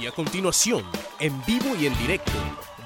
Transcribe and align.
Y 0.00 0.06
a 0.06 0.12
continuación, 0.12 0.84
en 1.20 1.44
vivo 1.44 1.76
y 1.76 1.86
en 1.86 1.96
directo, 1.98 2.32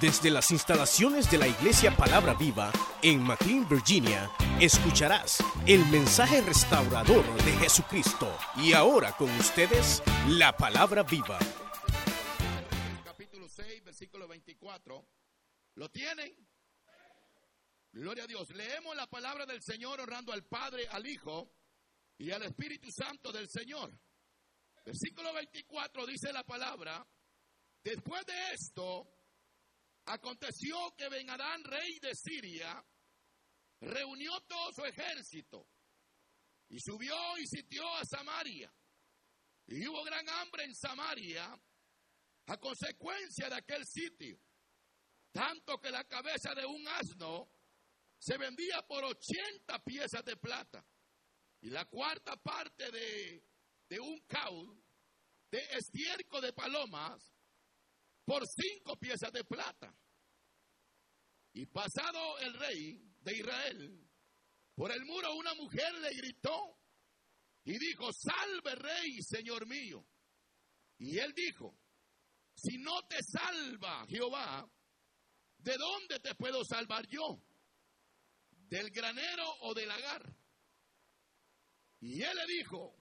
desde 0.00 0.30
las 0.30 0.50
instalaciones 0.50 1.30
de 1.30 1.38
la 1.38 1.48
Iglesia 1.48 1.96
Palabra 1.96 2.34
Viva 2.34 2.70
en 3.02 3.22
McLean, 3.22 3.68
Virginia, 3.68 4.30
escucharás 4.60 5.42
el 5.66 5.84
mensaje 5.86 6.40
restaurador 6.42 7.24
de 7.44 7.52
Jesucristo. 7.52 8.30
Y 8.56 8.74
ahora 8.74 9.12
con 9.12 9.30
ustedes, 9.38 10.02
la 10.28 10.56
Palabra 10.56 11.02
Viva. 11.02 11.38
capítulo 13.04 13.48
6, 13.48 13.84
versículo 13.84 14.28
24. 14.28 15.04
¿Lo 15.76 15.88
tienen? 15.90 16.34
Gloria 17.92 18.24
a 18.24 18.26
Dios. 18.26 18.50
Leemos 18.50 18.94
la 18.94 19.06
palabra 19.06 19.46
del 19.46 19.62
Señor 19.62 20.00
honrando 20.00 20.32
al 20.32 20.44
Padre, 20.44 20.86
al 20.90 21.06
Hijo 21.06 21.50
y 22.18 22.30
al 22.30 22.42
Espíritu 22.42 22.90
Santo 22.90 23.32
del 23.32 23.48
Señor. 23.48 23.98
Versículo 24.88 25.34
24 25.34 26.06
dice 26.06 26.32
la 26.32 26.44
palabra, 26.44 27.06
después 27.84 28.24
de 28.24 28.54
esto, 28.54 29.06
aconteció 30.06 30.96
que 30.96 31.10
Ben 31.10 31.28
Adán, 31.28 31.62
rey 31.62 31.98
de 32.00 32.14
Siria, 32.14 32.82
reunió 33.82 34.40
todo 34.46 34.72
su 34.72 34.86
ejército 34.86 35.68
y 36.70 36.80
subió 36.80 37.14
y 37.36 37.46
sitió 37.46 37.86
a 37.96 38.04
Samaria. 38.06 38.72
Y 39.66 39.86
hubo 39.86 40.02
gran 40.04 40.26
hambre 40.26 40.64
en 40.64 40.74
Samaria 40.74 41.54
a 42.46 42.56
consecuencia 42.56 43.50
de 43.50 43.56
aquel 43.56 43.84
sitio, 43.84 44.40
tanto 45.32 45.78
que 45.82 45.90
la 45.90 46.04
cabeza 46.04 46.54
de 46.54 46.64
un 46.64 46.88
asno 46.88 47.52
se 48.18 48.38
vendía 48.38 48.80
por 48.88 49.04
80 49.04 49.84
piezas 49.84 50.24
de 50.24 50.38
plata 50.38 50.82
y 51.60 51.68
la 51.68 51.84
cuarta 51.84 52.36
parte 52.38 52.90
de, 52.90 53.47
de 53.88 54.00
un 54.00 54.20
caul 54.26 54.82
de 55.50 55.58
estiércol 55.72 56.42
de 56.42 56.52
palomas 56.52 57.34
por 58.24 58.46
cinco 58.46 58.96
piezas 58.96 59.32
de 59.32 59.44
plata. 59.44 59.94
Y 61.54 61.66
pasado 61.66 62.38
el 62.40 62.54
rey 62.54 63.00
de 63.20 63.36
Israel 63.36 64.08
por 64.78 64.92
el 64.92 65.04
muro, 65.04 65.34
una 65.34 65.54
mujer 65.54 65.92
le 65.94 66.14
gritó 66.14 66.78
y 67.64 67.76
dijo, 67.78 68.12
salve 68.12 68.76
rey, 68.76 69.20
señor 69.22 69.66
mío. 69.66 70.06
Y 70.98 71.18
él 71.18 71.32
dijo, 71.34 71.76
si 72.54 72.78
no 72.78 73.02
te 73.08 73.16
salva 73.22 74.06
Jehová, 74.08 74.70
¿de 75.58 75.76
dónde 75.76 76.20
te 76.20 76.34
puedo 76.36 76.64
salvar 76.64 77.06
yo? 77.08 77.42
¿Del 78.50 78.90
granero 78.90 79.50
o 79.62 79.74
del 79.74 79.88
lagar? 79.88 80.32
Y 82.00 82.22
él 82.22 82.36
le 82.36 82.46
dijo, 82.46 82.97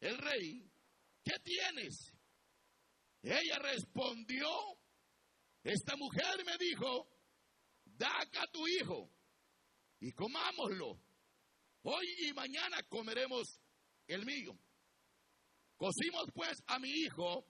el 0.00 0.18
rey, 0.18 0.70
¿qué 1.24 1.38
tienes? 1.42 2.16
Ella 3.22 3.58
respondió, 3.58 4.48
esta 5.62 5.94
mujer 5.96 6.44
me 6.44 6.56
dijo, 6.58 7.08
da 7.84 8.20
acá 8.20 8.46
tu 8.50 8.66
hijo 8.66 9.10
y 10.00 10.12
comámoslo. 10.12 11.00
Hoy 11.82 12.06
y 12.26 12.32
mañana 12.32 12.82
comeremos 12.88 13.60
el 14.06 14.24
mío. 14.24 14.58
Cocimos 15.76 16.26
pues 16.34 16.62
a 16.66 16.78
mi 16.78 16.90
hijo 16.90 17.46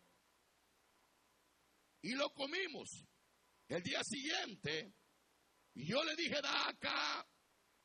y 2.03 2.13
lo 2.15 2.33
comimos. 2.33 2.89
El 3.69 3.83
día 3.83 4.03
siguiente, 4.03 4.93
yo 5.75 6.03
le 6.03 6.17
dije, 6.17 6.41
da 6.43 6.69
acá 6.69 7.27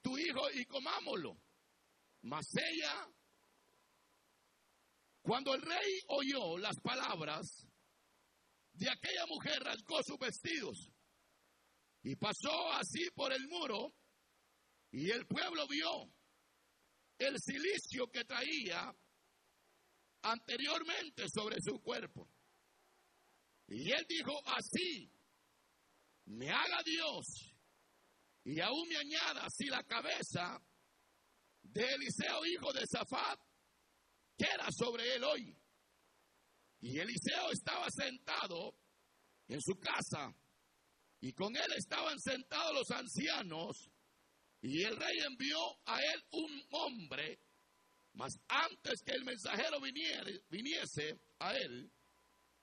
tu 0.02 0.18
hijo 0.18 0.52
y 0.54 0.66
comámoslo. 0.66 1.38
Mas 2.24 2.46
ella, 2.56 3.08
cuando 5.26 5.56
el 5.56 5.62
rey 5.64 6.02
oyó 6.10 6.56
las 6.60 6.80
palabras 6.82 7.68
de 8.74 8.88
aquella 8.88 9.26
mujer, 9.26 9.60
rasgó 9.64 10.04
sus 10.04 10.20
vestidos 10.20 10.92
y 12.04 12.16
pasó 12.16 12.72
así 12.74 13.10
por 13.16 13.34
el 13.34 13.48
muro 13.48 13.96
y 14.92 15.10
el 15.10 15.26
pueblo 15.26 15.68
vio 15.68 16.14
el 17.18 17.40
silicio 17.40 18.08
que 18.12 18.24
traía 18.24 18.96
anteriormente 20.22 21.24
sobre 21.34 21.60
su 21.60 21.82
cuerpo. 21.82 22.30
Y 23.68 23.92
él 23.92 24.06
dijo 24.08 24.40
así, 24.46 25.12
me 26.26 26.52
haga 26.52 26.84
Dios 26.86 27.26
y 28.44 28.60
aún 28.60 28.88
me 28.90 28.98
añada 28.98 29.46
así 29.46 29.66
la 29.66 29.84
cabeza 29.86 30.62
de 31.64 31.84
Eliseo, 31.96 32.46
hijo 32.46 32.72
de 32.74 32.86
Zafat, 32.86 33.40
que 34.38 34.46
era 34.46 34.68
sobre 34.72 35.16
él 35.16 35.24
hoy. 35.24 35.58
Y 36.82 37.00
Eliseo 37.00 37.52
estaba 37.52 37.88
sentado 37.90 38.76
en 39.48 39.62
su 39.62 39.76
casa 39.80 40.36
y 41.22 41.34
con 41.34 41.56
él 41.56 41.74
estaban 41.78 42.20
sentados 42.20 42.74
los 42.74 42.92
ancianos 42.92 43.90
y 44.62 44.84
el 44.84 44.96
rey 44.96 45.18
envió 45.20 45.58
a 45.86 46.00
él 46.02 46.24
un 46.32 46.64
hombre, 46.72 47.40
mas 48.14 48.34
antes 48.48 49.02
que 49.06 49.14
el 49.14 49.24
mensajero 49.24 49.80
viniere, 49.80 50.44
viniese 50.50 51.20
a 51.40 51.56
él, 51.56 51.92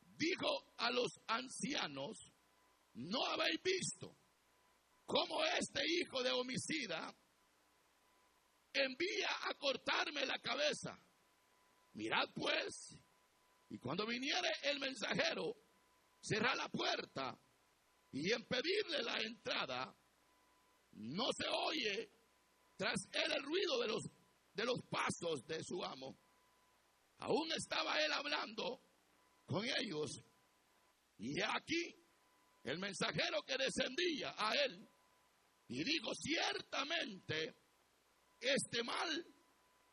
dijo 0.00 0.74
a 0.78 0.90
los 0.90 1.12
ancianos, 1.28 2.18
no 2.94 3.24
habéis 3.26 3.62
visto 3.62 4.16
cómo 5.06 5.44
este 5.44 5.80
hijo 5.86 6.22
de 6.22 6.30
homicida 6.30 7.14
envía 8.72 9.30
a 9.48 9.54
cortarme 9.54 10.26
la 10.26 10.38
cabeza. 10.38 10.98
Mirad 11.94 12.28
pues, 12.34 12.96
y 13.68 13.78
cuando 13.78 14.06
viniere 14.06 14.48
el 14.62 14.78
mensajero, 14.80 15.54
cerrad 16.20 16.56
la 16.56 16.68
puerta 16.68 17.38
y 18.12 18.32
impedirle 18.32 19.02
la 19.02 19.20
entrada, 19.20 19.94
no 20.92 21.28
se 21.32 21.48
oye 21.48 22.10
tras 22.76 23.06
él 23.12 23.32
el 23.32 23.42
ruido 23.42 23.80
de 23.80 23.88
los, 23.88 24.04
de 24.54 24.64
los 24.64 24.82
pasos 24.88 25.46
de 25.46 25.62
su 25.64 25.84
amo. 25.84 26.18
Aún 27.18 27.52
estaba 27.52 28.02
él 28.02 28.12
hablando 28.12 28.82
con 29.46 29.64
ellos, 29.64 30.22
y 31.18 31.40
aquí 31.40 31.94
el 32.64 32.78
mensajero 32.78 33.42
que 33.42 33.56
descendía 33.56 34.34
a 34.36 34.54
él, 34.64 34.88
y 35.68 35.84
dijo, 35.84 36.14
ciertamente, 36.14 37.54
este 38.40 38.82
mal 38.82 39.26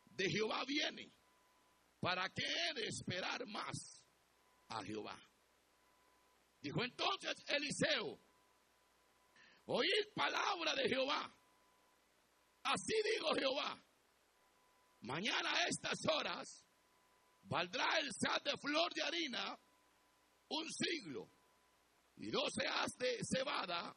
de 0.04 0.30
Jehová 0.30 0.64
viene. 0.66 1.12
¿Para 2.00 2.28
qué 2.30 2.42
he 2.42 2.74
de 2.74 2.86
esperar 2.88 3.46
más 3.46 4.02
a 4.68 4.82
Jehová? 4.82 5.18
Dijo 6.60 6.82
entonces 6.82 7.34
Eliseo, 7.46 8.18
oíd 9.66 10.12
palabra 10.14 10.74
de 10.74 10.88
Jehová. 10.88 11.36
Así 12.62 12.94
digo 13.14 13.34
Jehová, 13.34 13.82
mañana 15.00 15.54
a 15.54 15.66
estas 15.66 15.98
horas 16.06 16.66
valdrá 17.42 17.98
el 17.98 18.10
sal 18.12 18.40
de 18.44 18.56
flor 18.58 18.92
de 18.94 19.02
harina 19.02 19.58
un 20.48 20.68
siglo 20.70 21.30
y 22.16 22.30
doce 22.30 22.66
haz 22.66 22.96
de 22.96 23.18
cebada 23.24 23.96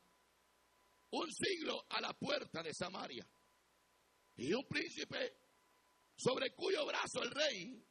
un 1.12 1.32
siglo 1.32 1.86
a 1.90 2.02
la 2.02 2.14
puerta 2.14 2.64
de 2.64 2.74
Samaria. 2.74 3.28
Y 4.36 4.52
un 4.54 4.66
príncipe 4.68 5.38
sobre 6.16 6.54
cuyo 6.56 6.86
brazo 6.86 7.22
el 7.22 7.32
rey 7.32 7.86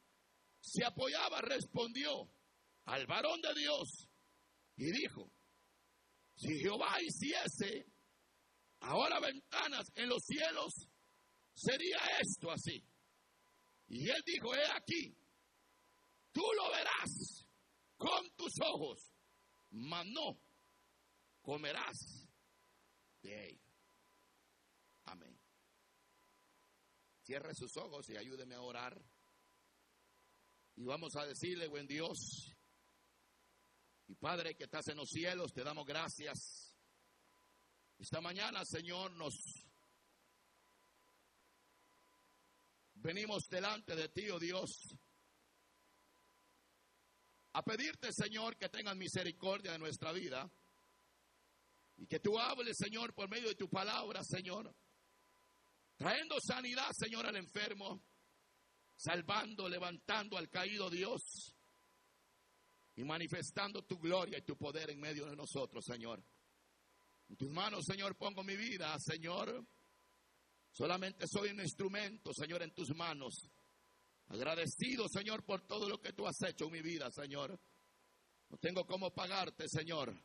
se 0.63 0.85
apoyaba 0.85 1.41
respondió 1.41 2.09
al 2.85 3.05
varón 3.05 3.41
de 3.41 3.53
Dios 3.53 4.09
y 4.77 4.91
dijo, 4.91 5.29
si 6.35 6.57
Jehová 6.59 6.95
hiciese 7.01 7.85
ahora 8.79 9.19
ventanas 9.19 9.91
en 9.95 10.07
los 10.07 10.23
cielos, 10.23 10.73
sería 11.53 11.97
esto 12.21 12.49
así. 12.49 12.81
Y 13.89 14.09
él 14.09 14.23
dijo, 14.25 14.55
he 14.55 14.65
aquí, 14.71 15.15
tú 16.31 16.41
lo 16.55 16.71
verás 16.71 17.45
con 17.97 18.33
tus 18.35 18.53
ojos, 18.61 19.11
mas 19.69 20.05
no 20.07 20.39
comerás 21.41 22.25
de 23.21 23.49
él. 23.49 23.61
Amén. 25.03 25.37
Cierre 27.21 27.53
sus 27.53 27.75
ojos 27.75 28.09
y 28.09 28.17
ayúdeme 28.17 28.55
a 28.55 28.61
orar. 28.61 29.12
Y 30.75 30.85
vamos 30.85 31.15
a 31.15 31.25
decirle, 31.25 31.67
buen 31.67 31.87
Dios, 31.87 32.53
y 34.07 34.15
Padre 34.15 34.55
que 34.55 34.65
estás 34.65 34.87
en 34.87 34.97
los 34.97 35.09
cielos, 35.09 35.53
te 35.53 35.63
damos 35.63 35.85
gracias. 35.85 36.75
Esta 37.99 38.19
mañana, 38.21 38.65
Señor, 38.65 39.11
nos 39.11 39.33
venimos 42.95 43.47
delante 43.49 43.95
de 43.95 44.09
ti, 44.09 44.29
oh 44.29 44.39
Dios, 44.39 44.69
a 47.53 47.63
pedirte, 47.63 48.11
Señor, 48.11 48.57
que 48.57 48.69
tengas 48.69 48.95
misericordia 48.95 49.73
de 49.73 49.79
nuestra 49.79 50.11
vida 50.11 50.51
y 51.97 52.07
que 52.07 52.19
tú 52.19 52.39
hables, 52.39 52.77
Señor, 52.77 53.13
por 53.13 53.29
medio 53.29 53.49
de 53.49 53.55
tu 53.55 53.69
palabra, 53.69 54.23
Señor, 54.23 54.73
trayendo 55.95 56.35
sanidad, 56.41 56.89
Señor, 56.93 57.27
al 57.27 57.35
enfermo, 57.35 58.01
salvando, 58.95 59.67
levantando 59.67 60.37
al 60.37 60.49
caído 60.49 60.89
Dios. 60.89 61.55
y 62.95 63.03
manifestando 63.03 63.83
tu 63.83 63.97
gloria 63.97 64.37
y 64.37 64.43
tu 64.43 64.55
poder 64.55 64.91
en 64.91 64.99
medio 64.99 65.25
de 65.25 65.35
nosotros, 65.35 65.83
Señor. 65.83 66.23
En 67.27 67.35
tus 67.35 67.49
manos, 67.49 67.85
Señor, 67.85 68.15
pongo 68.15 68.43
mi 68.43 68.55
vida, 68.55 68.95
Señor. 68.99 69.65
Solamente 70.71 71.25
soy 71.27 71.49
un 71.49 71.59
instrumento, 71.59 72.31
Señor, 72.33 72.61
en 72.61 72.71
tus 72.71 72.95
manos. 72.95 73.49
Agradecido, 74.27 75.07
Señor, 75.07 75.43
por 75.43 75.65
todo 75.65 75.89
lo 75.89 75.99
que 75.99 76.13
tú 76.13 76.27
has 76.27 76.39
hecho 76.47 76.65
en 76.65 76.71
mi 76.71 76.81
vida, 76.81 77.09
Señor. 77.09 77.59
No 78.49 78.57
tengo 78.57 78.85
cómo 78.85 79.11
pagarte, 79.11 79.67
Señor. 79.67 80.15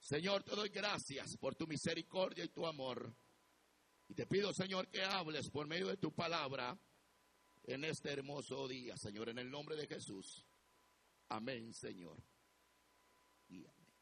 Señor, 0.00 0.44
te 0.44 0.56
doy 0.56 0.70
gracias 0.70 1.36
por 1.38 1.54
tu 1.54 1.66
misericordia 1.66 2.44
y 2.44 2.48
tu 2.48 2.66
amor. 2.66 3.14
Y 4.08 4.14
te 4.14 4.26
pido, 4.26 4.52
Señor, 4.54 4.88
que 4.88 5.02
hables 5.02 5.50
por 5.50 5.66
medio 5.66 5.88
de 5.88 5.96
tu 5.96 6.14
palabra 6.14 6.78
en 7.68 7.84
este 7.84 8.10
hermoso 8.10 8.66
día, 8.66 8.96
Señor, 8.96 9.28
en 9.28 9.38
el 9.38 9.50
nombre 9.50 9.76
de 9.76 9.86
Jesús. 9.86 10.46
Amén, 11.28 11.74
Señor. 11.74 12.16
Y 13.48 13.66
amén. 13.66 13.92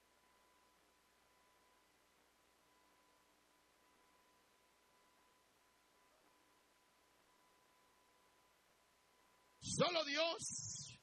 Solo 9.60 10.04
Dios 10.04 11.00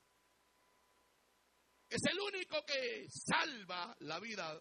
es 1.89 2.01
el 2.05 2.19
único 2.21 2.63
que 2.65 3.07
salva 3.09 3.93
la 3.99 4.21
vida 4.21 4.57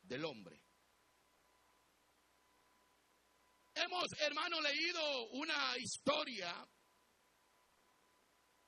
del 0.00 0.24
hombre. 0.24 0.58
Hemos, 3.74 4.06
hermano, 4.20 4.58
leído 4.62 5.28
una 5.32 5.76
historia 5.76 6.66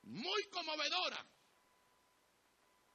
muy 0.05 0.43
conmovedora 0.49 1.25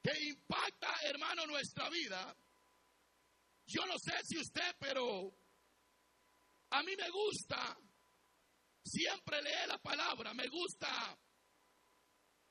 que 0.01 0.11
impacta, 0.23 0.93
hermano, 1.03 1.45
nuestra 1.45 1.89
vida. 1.89 2.35
Yo 3.67 3.85
no 3.85 3.97
sé 3.99 4.13
si 4.23 4.37
usted, 4.37 4.75
pero 4.79 5.31
a 6.71 6.83
mí 6.83 6.95
me 6.95 7.09
gusta 7.09 7.77
siempre 8.83 9.41
leer 9.41 9.67
la 9.67 9.77
palabra, 9.77 10.33
me 10.33 10.47
gusta 10.47 11.17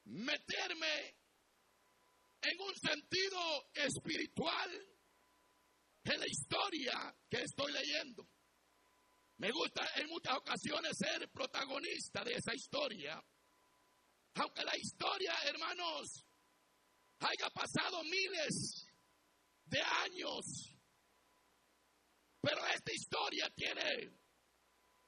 meterme 0.05 1.17
en 2.43 2.61
un 2.61 2.75
sentido 2.75 3.71
espiritual 3.75 4.71
en 6.05 6.21
la 6.21 6.27
historia 6.27 7.15
que 7.29 7.43
estoy 7.43 7.73
leyendo. 7.73 8.27
Me 9.39 9.51
gusta 9.51 9.89
en 9.97 10.09
muchas 10.09 10.37
ocasiones 10.37 10.93
ser 10.97 11.31
protagonista 11.31 12.23
de 12.25 12.35
esa 12.35 12.55
historia. 12.55 13.23
Aunque 14.35 14.65
la 14.65 14.77
historia, 14.77 15.35
hermanos, 15.45 16.25
haya 17.19 17.51
pasado 17.51 18.03
miles 18.05 18.87
de 19.65 19.81
años, 19.81 20.45
pero 22.41 22.67
esta 22.67 22.93
historia 22.93 23.51
tiene 23.55 24.21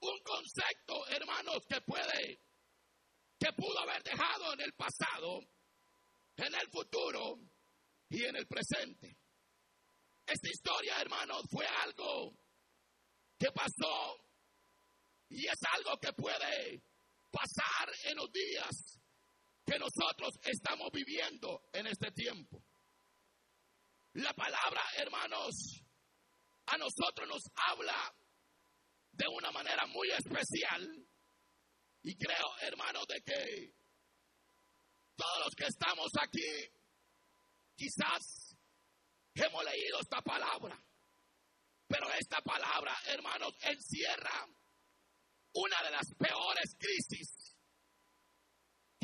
un 0.01 0.19
concepto, 0.23 1.07
hermanos, 1.07 1.65
que 1.67 1.81
puede, 1.81 2.41
que 3.39 3.53
pudo 3.53 3.79
haber 3.79 4.03
dejado 4.03 4.53
en 4.53 4.61
el 4.61 4.73
pasado, 4.73 5.39
en 6.37 6.53
el 6.53 6.69
futuro 6.69 7.39
y 8.09 8.23
en 8.25 8.35
el 8.35 8.45
presente. 8.47 9.17
Esta 10.25 10.49
historia, 10.49 11.01
hermanos, 11.01 11.43
fue 11.49 11.65
algo 11.65 12.33
que 13.39 13.51
pasó 13.51 14.17
y 15.29 15.47
es 15.47 15.59
algo 15.75 15.97
que 15.99 16.13
puede 16.13 16.83
pasar 17.31 17.89
en 18.03 18.17
los 18.17 18.31
días 18.31 19.02
que 19.65 19.79
nosotros 19.79 20.39
estamos 20.43 20.89
viviendo 20.91 21.69
en 21.73 21.87
este 21.87 22.11
tiempo. 22.11 22.63
La 24.13 24.33
palabra, 24.33 24.81
hermanos, 24.97 25.81
a 26.67 26.77
nosotros 26.77 27.27
nos 27.27 27.43
habla 27.55 28.15
de 29.11 29.25
una 29.27 29.51
manera 29.51 29.85
muy 29.87 30.09
especial. 30.11 31.07
Y 32.03 32.15
creo, 32.15 32.57
hermanos, 32.61 33.05
de 33.07 33.21
que 33.21 33.73
todos 35.15 35.45
los 35.45 35.55
que 35.55 35.65
estamos 35.65 36.11
aquí, 36.21 36.69
quizás 37.75 38.57
hemos 39.35 39.63
leído 39.63 39.99
esta 40.01 40.21
palabra. 40.21 40.77
Pero 41.87 42.11
esta 42.13 42.41
palabra, 42.41 42.95
hermanos, 43.05 43.53
encierra 43.61 44.47
una 45.53 45.83
de 45.83 45.91
las 45.91 46.07
peores 46.17 46.75
crisis 46.77 47.42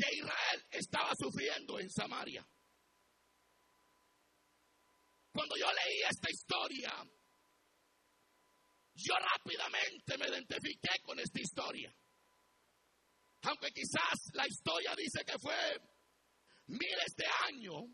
que 0.00 0.16
Israel 0.16 0.64
estaba 0.70 1.12
sufriendo 1.14 1.78
en 1.78 1.90
Samaria. 1.90 2.46
Cuando 5.32 5.56
yo 5.56 5.66
leí 5.66 6.00
esta 6.08 6.30
historia, 6.30 6.92
yo 8.94 9.14
rápidamente 9.14 10.18
me 10.18 10.28
identifiqué 10.28 11.00
con 11.02 11.18
esta 11.18 11.40
historia. 11.40 11.94
Aunque 13.42 13.70
quizás 13.70 14.18
la 14.34 14.46
historia 14.46 14.94
dice 14.96 15.24
que 15.24 15.38
fue 15.38 15.80
miles 16.66 17.14
de 17.16 17.26
años, 17.48 17.84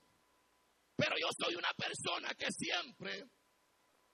pero 0.97 1.15
yo 1.21 1.29
soy 1.39 1.55
una 1.55 1.73
persona 1.75 2.35
que 2.35 2.51
siempre 2.51 3.25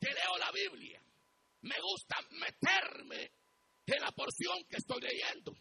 que 0.00 0.08
leo 0.08 0.38
la 0.38 0.50
Biblia, 0.50 1.00
me 1.62 1.76
gusta 1.80 2.16
meterme 2.32 3.32
en 3.86 4.00
la 4.00 4.10
porción 4.10 4.64
que 4.68 4.76
estoy 4.76 5.00
leyendo. 5.00 5.52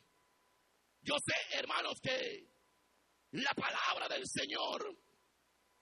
Yo 1.01 1.15
sé, 1.25 1.57
hermanos, 1.57 1.99
que 2.01 2.47
la 3.31 3.53
palabra 3.53 4.07
del 4.07 4.23
Señor 4.27 4.95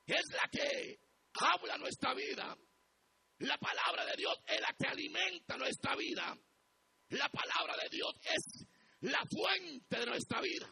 es 0.06 0.24
la 0.31 0.50
que 0.50 1.00
habla 1.33 1.77
nuestra 1.77 2.13
vida. 2.13 2.56
La 3.39 3.57
palabra 3.57 4.06
de 4.06 4.16
Dios 4.18 4.36
es 4.48 4.62
la 4.62 4.74
que 4.77 4.88
alimenta 4.88 5.57
nuestra 5.57 5.95
vida. 5.95 6.38
La 7.10 7.30
palabra 7.30 7.75
de 7.83 7.89
Dios 7.89 8.13
es 8.21 8.68
la 9.01 9.24
fuente 9.25 10.00
de 10.00 10.06
nuestra 10.06 10.42
vida. 10.42 10.69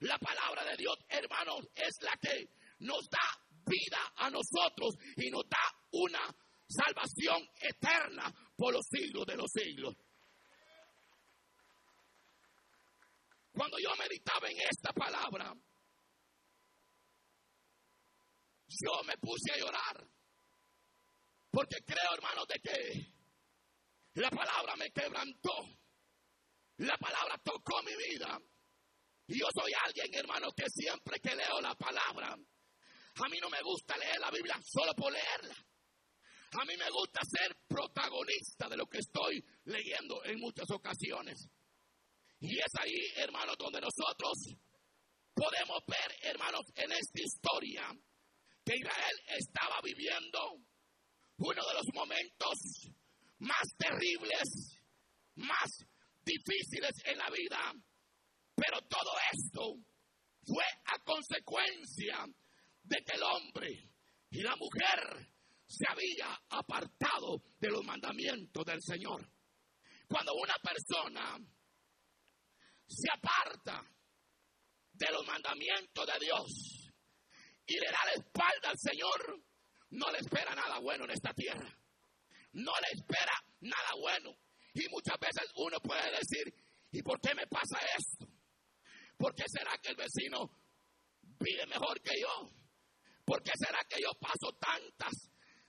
La 0.00 0.18
palabra 0.18 0.64
de 0.64 0.76
Dios, 0.76 0.96
hermanos, 1.08 1.66
es 1.74 1.98
la 2.02 2.16
que 2.20 2.48
nos 2.80 3.08
da 3.10 3.48
vida 3.66 4.12
a 4.16 4.30
nosotros 4.30 4.94
y 5.16 5.30
nos 5.30 5.44
da 5.48 5.58
una 5.92 6.34
salvación 6.68 7.48
eterna 7.60 8.32
por 8.56 8.72
los 8.72 8.86
siglos 8.88 9.26
de 9.26 9.36
los 9.36 9.50
siglos. 9.50 9.94
Cuando 13.58 13.76
yo 13.80 13.90
meditaba 13.96 14.48
en 14.48 14.56
esta 14.70 14.92
palabra, 14.92 15.52
yo 18.68 19.02
me 19.04 19.18
puse 19.18 19.52
a 19.52 19.56
llorar. 19.56 20.06
Porque 21.50 21.78
creo, 21.84 22.14
hermano, 22.14 22.44
de 22.46 22.60
que 22.60 24.20
la 24.20 24.30
palabra 24.30 24.76
me 24.76 24.88
quebrantó. 24.92 25.66
La 26.76 26.96
palabra 26.98 27.36
tocó 27.42 27.82
mi 27.82 27.96
vida. 27.96 28.38
Y 29.26 29.40
yo 29.40 29.46
soy 29.52 29.72
alguien, 29.84 30.14
hermano, 30.14 30.52
que 30.56 30.66
siempre 30.68 31.18
que 31.18 31.34
leo 31.34 31.60
la 31.60 31.74
palabra, 31.74 32.28
a 32.28 33.28
mí 33.28 33.38
no 33.42 33.50
me 33.50 33.60
gusta 33.62 33.96
leer 33.96 34.20
la 34.20 34.30
Biblia 34.30 34.54
solo 34.62 34.94
por 34.94 35.12
leerla. 35.12 35.56
A 36.52 36.64
mí 36.64 36.76
me 36.76 36.88
gusta 36.90 37.22
ser 37.24 37.56
protagonista 37.66 38.68
de 38.68 38.76
lo 38.76 38.86
que 38.86 38.98
estoy 38.98 39.44
leyendo 39.64 40.24
en 40.26 40.38
muchas 40.38 40.70
ocasiones. 40.70 41.50
Y 42.40 42.56
es 42.56 42.72
ahí, 42.80 42.94
hermanos, 43.16 43.56
donde 43.58 43.80
nosotros 43.80 44.32
podemos 45.34 45.78
ver, 45.86 46.30
hermanos, 46.30 46.62
en 46.74 46.92
esta 46.92 47.20
historia 47.20 47.82
que 48.64 48.76
Israel 48.76 49.16
estaba 49.38 49.80
viviendo 49.82 50.38
uno 51.38 51.62
de 51.66 51.74
los 51.74 51.86
momentos 51.94 52.90
más 53.38 53.62
terribles, 53.76 54.80
más 55.36 55.84
difíciles 56.22 56.92
en 57.04 57.18
la 57.18 57.30
vida. 57.30 57.72
Pero 58.54 58.80
todo 58.88 59.12
esto 59.32 59.74
fue 60.44 60.64
a 60.86 60.98
consecuencia 61.04 62.26
de 62.82 62.96
que 63.04 63.16
el 63.16 63.22
hombre 63.22 63.68
y 64.30 64.42
la 64.42 64.56
mujer 64.56 65.28
se 65.66 65.84
había 65.88 66.40
apartado 66.50 67.42
de 67.58 67.68
los 67.68 67.84
mandamientos 67.84 68.64
del 68.64 68.82
Señor. 68.82 69.28
Cuando 70.08 70.34
una 70.34 70.54
persona 70.62 71.38
se 72.88 73.08
aparta 73.12 73.84
de 74.92 75.06
los 75.12 75.26
mandamientos 75.26 76.06
de 76.06 76.18
Dios 76.24 76.88
y 77.66 77.74
le 77.74 77.86
da 77.86 78.00
la 78.06 78.12
espalda 78.12 78.70
al 78.70 78.78
Señor, 78.78 79.44
no 79.90 80.10
le 80.10 80.18
espera 80.18 80.54
nada 80.54 80.78
bueno 80.78 81.04
en 81.04 81.10
esta 81.10 81.32
tierra. 81.34 81.68
No 82.52 82.72
le 82.80 82.98
espera 82.98 83.32
nada 83.60 83.92
bueno. 84.00 84.34
Y 84.72 84.88
muchas 84.88 85.18
veces 85.20 85.50
uno 85.56 85.78
puede 85.80 86.10
decir, 86.10 86.54
¿y 86.92 87.02
por 87.02 87.20
qué 87.20 87.34
me 87.34 87.46
pasa 87.46 87.78
esto? 87.96 88.26
¿Por 89.16 89.34
qué 89.34 89.44
será 89.46 89.76
que 89.82 89.90
el 89.90 89.96
vecino 89.96 90.50
vive 91.22 91.66
mejor 91.66 92.00
que 92.00 92.18
yo? 92.20 92.50
¿Por 93.24 93.42
qué 93.42 93.52
será 93.54 93.84
que 93.88 94.00
yo 94.00 94.10
paso 94.18 94.56
tantas 94.58 95.12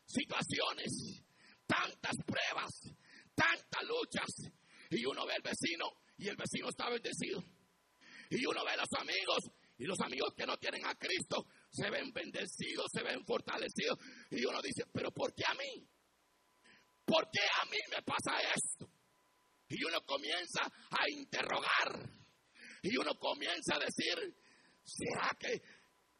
situaciones, 0.05 1.23
tantas 1.67 2.15
pruebas, 2.25 2.71
tantas 3.35 3.83
luchas? 3.83 4.29
Y 4.91 5.05
uno 5.05 5.25
ve 5.25 5.33
al 5.33 5.41
vecino 5.41 5.91
y 6.19 6.27
el 6.27 6.35
vecino 6.35 6.69
está 6.69 6.89
bendecido. 6.89 7.43
Y 8.29 8.45
uno 8.45 8.63
ve 8.63 8.71
a 8.71 8.77
los 8.77 8.93
amigos 8.99 9.39
y 9.77 9.85
los 9.85 9.99
amigos 10.01 10.33
que 10.35 10.45
no 10.45 10.57
tienen 10.57 10.85
a 10.85 10.93
Cristo 10.95 11.47
se 11.71 11.89
ven 11.89 12.11
bendecidos, 12.11 12.87
se 12.93 13.01
ven 13.01 13.25
fortalecidos. 13.25 13.97
Y 14.29 14.45
uno 14.45 14.61
dice, 14.61 14.83
pero 14.91 15.11
¿por 15.11 15.33
qué 15.33 15.43
a 15.47 15.53
mí? 15.53 15.87
¿Por 17.05 17.29
qué 17.31 17.41
a 17.61 17.65
mí 17.65 17.77
me 17.89 18.03
pasa 18.03 18.37
esto? 18.53 18.91
Y 19.69 19.83
uno 19.85 20.01
comienza 20.01 20.61
a 20.63 21.09
interrogar. 21.09 22.09
Y 22.83 22.97
uno 22.97 23.17
comienza 23.17 23.75
a 23.75 23.79
decir, 23.79 24.35
¿será 24.83 25.35
que 25.39 25.61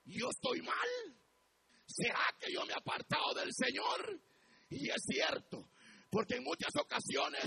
yo 0.06 0.30
estoy 0.30 0.62
mal? 0.62 1.20
¿Será 1.86 2.26
que 2.40 2.54
yo 2.54 2.66
me 2.66 2.72
he 2.72 2.78
apartado 2.78 3.34
del 3.36 3.50
Señor? 3.52 4.22
Y 4.70 4.90
es 4.90 5.04
cierto, 5.06 5.70
porque 6.10 6.36
en 6.36 6.44
muchas 6.44 6.72
ocasiones 6.80 7.44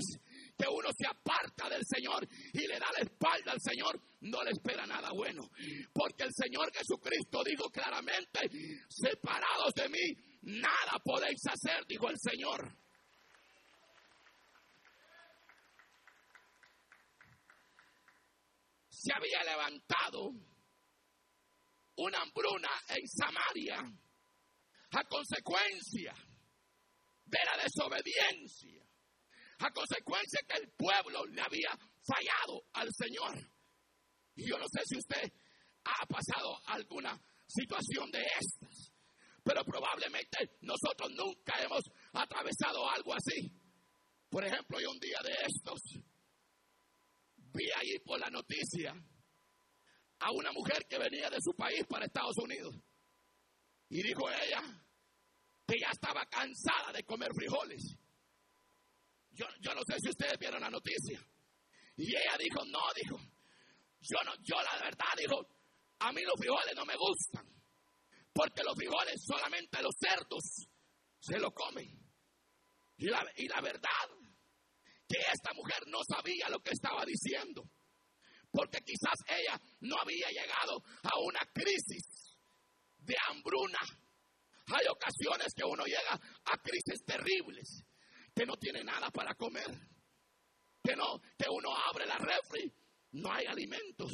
que 0.63 0.69
uno 0.69 0.89
se 0.97 1.05
aparta 1.05 1.69
del 1.69 1.83
Señor 1.85 2.25
y 2.53 2.67
le 2.67 2.79
da 2.79 2.87
la 2.93 2.99
espalda 2.99 3.51
al 3.51 3.59
Señor, 3.61 3.99
no 4.21 4.43
le 4.43 4.51
espera 4.51 4.85
nada 4.85 5.11
bueno. 5.11 5.49
Porque 5.93 6.23
el 6.23 6.33
Señor 6.33 6.71
Jesucristo 6.73 7.43
dijo 7.43 7.69
claramente, 7.69 8.39
separados 8.87 9.73
de 9.75 9.89
mí, 9.89 10.39
nada 10.43 10.99
podéis 11.03 11.41
hacer, 11.47 11.85
dijo 11.85 12.09
el 12.09 12.17
Señor. 12.17 12.77
Se 18.89 19.11
había 19.13 19.43
levantado 19.43 20.31
una 21.97 22.21
hambruna 22.21 22.69
en 22.87 23.07
Samaria 23.07 23.79
a 24.91 25.03
consecuencia 25.09 26.13
de 27.25 27.39
la 27.45 27.63
desobediencia 27.63 28.82
a 29.59 29.71
consecuencia 29.71 30.41
que 30.47 30.57
el 30.57 30.69
pueblo 30.71 31.25
le 31.25 31.41
había 31.41 31.77
fallado 32.03 32.65
al 32.73 32.89
Señor. 32.93 33.37
Y 34.35 34.49
yo 34.49 34.57
no 34.57 34.65
sé 34.67 34.81
si 34.85 34.97
usted 34.97 35.31
ha 35.85 36.05
pasado 36.05 36.59
alguna 36.67 37.19
situación 37.47 38.09
de 38.11 38.23
estas, 38.39 38.91
pero 39.43 39.63
probablemente 39.63 40.57
nosotros 40.61 41.11
nunca 41.11 41.61
hemos 41.61 41.83
atravesado 42.13 42.89
algo 42.89 43.13
así. 43.13 43.51
Por 44.29 44.45
ejemplo, 44.45 44.79
yo 44.79 44.89
un 44.89 44.99
día 44.99 45.19
de 45.23 45.33
estos 45.45 45.79
vi 47.53 47.69
ahí 47.75 47.99
por 47.99 48.19
la 48.19 48.29
noticia 48.29 48.93
a 50.19 50.31
una 50.31 50.51
mujer 50.51 50.85
que 50.89 50.97
venía 50.97 51.29
de 51.29 51.41
su 51.41 51.53
país 51.55 51.85
para 51.87 52.05
Estados 52.05 52.37
Unidos. 52.37 52.75
Y 53.89 54.01
dijo 54.01 54.27
ella 54.29 54.61
que 55.67 55.75
ya 55.79 55.89
estaba 55.91 56.25
cansada 56.25 56.91
de 56.93 57.03
comer 57.03 57.31
frijoles 57.33 57.95
yo, 59.33 59.45
yo 59.59 59.73
no 59.73 59.81
sé 59.85 59.95
si 59.99 60.09
ustedes 60.09 60.37
vieron 60.39 60.61
la 60.61 60.69
noticia. 60.69 61.19
Y 61.97 62.15
ella 62.15 62.37
dijo, 62.37 62.63
no, 62.65 62.81
dijo, 62.95 63.17
yo 64.01 64.23
no, 64.25 64.33
yo 64.41 64.55
la 64.61 64.79
verdad, 64.83 65.13
dijo, 65.17 65.47
a 65.99 66.11
mí 66.11 66.21
los 66.21 66.35
frijoles 66.37 66.75
no 66.75 66.85
me 66.85 66.95
gustan. 66.95 67.45
Porque 68.33 68.63
los 68.63 68.75
frijoles 68.75 69.23
solamente 69.25 69.81
los 69.81 69.95
cerdos 69.99 70.43
se 71.19 71.39
lo 71.39 71.51
comen. 71.51 71.87
Y 72.97 73.05
la, 73.07 73.23
y 73.37 73.47
la 73.47 73.61
verdad, 73.61 74.07
que 75.07 75.17
esta 75.31 75.53
mujer 75.53 75.83
no 75.87 75.99
sabía 76.03 76.49
lo 76.49 76.59
que 76.59 76.71
estaba 76.71 77.05
diciendo. 77.05 77.63
Porque 78.51 78.79
quizás 78.79 79.17
ella 79.27 79.59
no 79.81 79.95
había 79.99 80.29
llegado 80.29 80.83
a 81.03 81.19
una 81.21 81.41
crisis 81.53 82.37
de 82.97 83.15
hambruna. 83.29 83.79
Hay 84.67 84.85
ocasiones 84.89 85.53
que 85.55 85.65
uno 85.65 85.83
llega 85.85 86.13
a 86.13 86.57
crisis 86.57 87.03
terribles 87.05 87.83
que 88.35 88.45
no 88.45 88.57
tiene 88.57 88.83
nada 88.83 89.09
para 89.11 89.35
comer, 89.35 89.69
que 90.83 90.95
no, 90.95 91.19
que 91.37 91.49
uno 91.49 91.75
abre 91.89 92.05
la 92.05 92.17
refri, 92.17 92.71
no 93.13 93.31
hay 93.31 93.45
alimentos, 93.45 94.11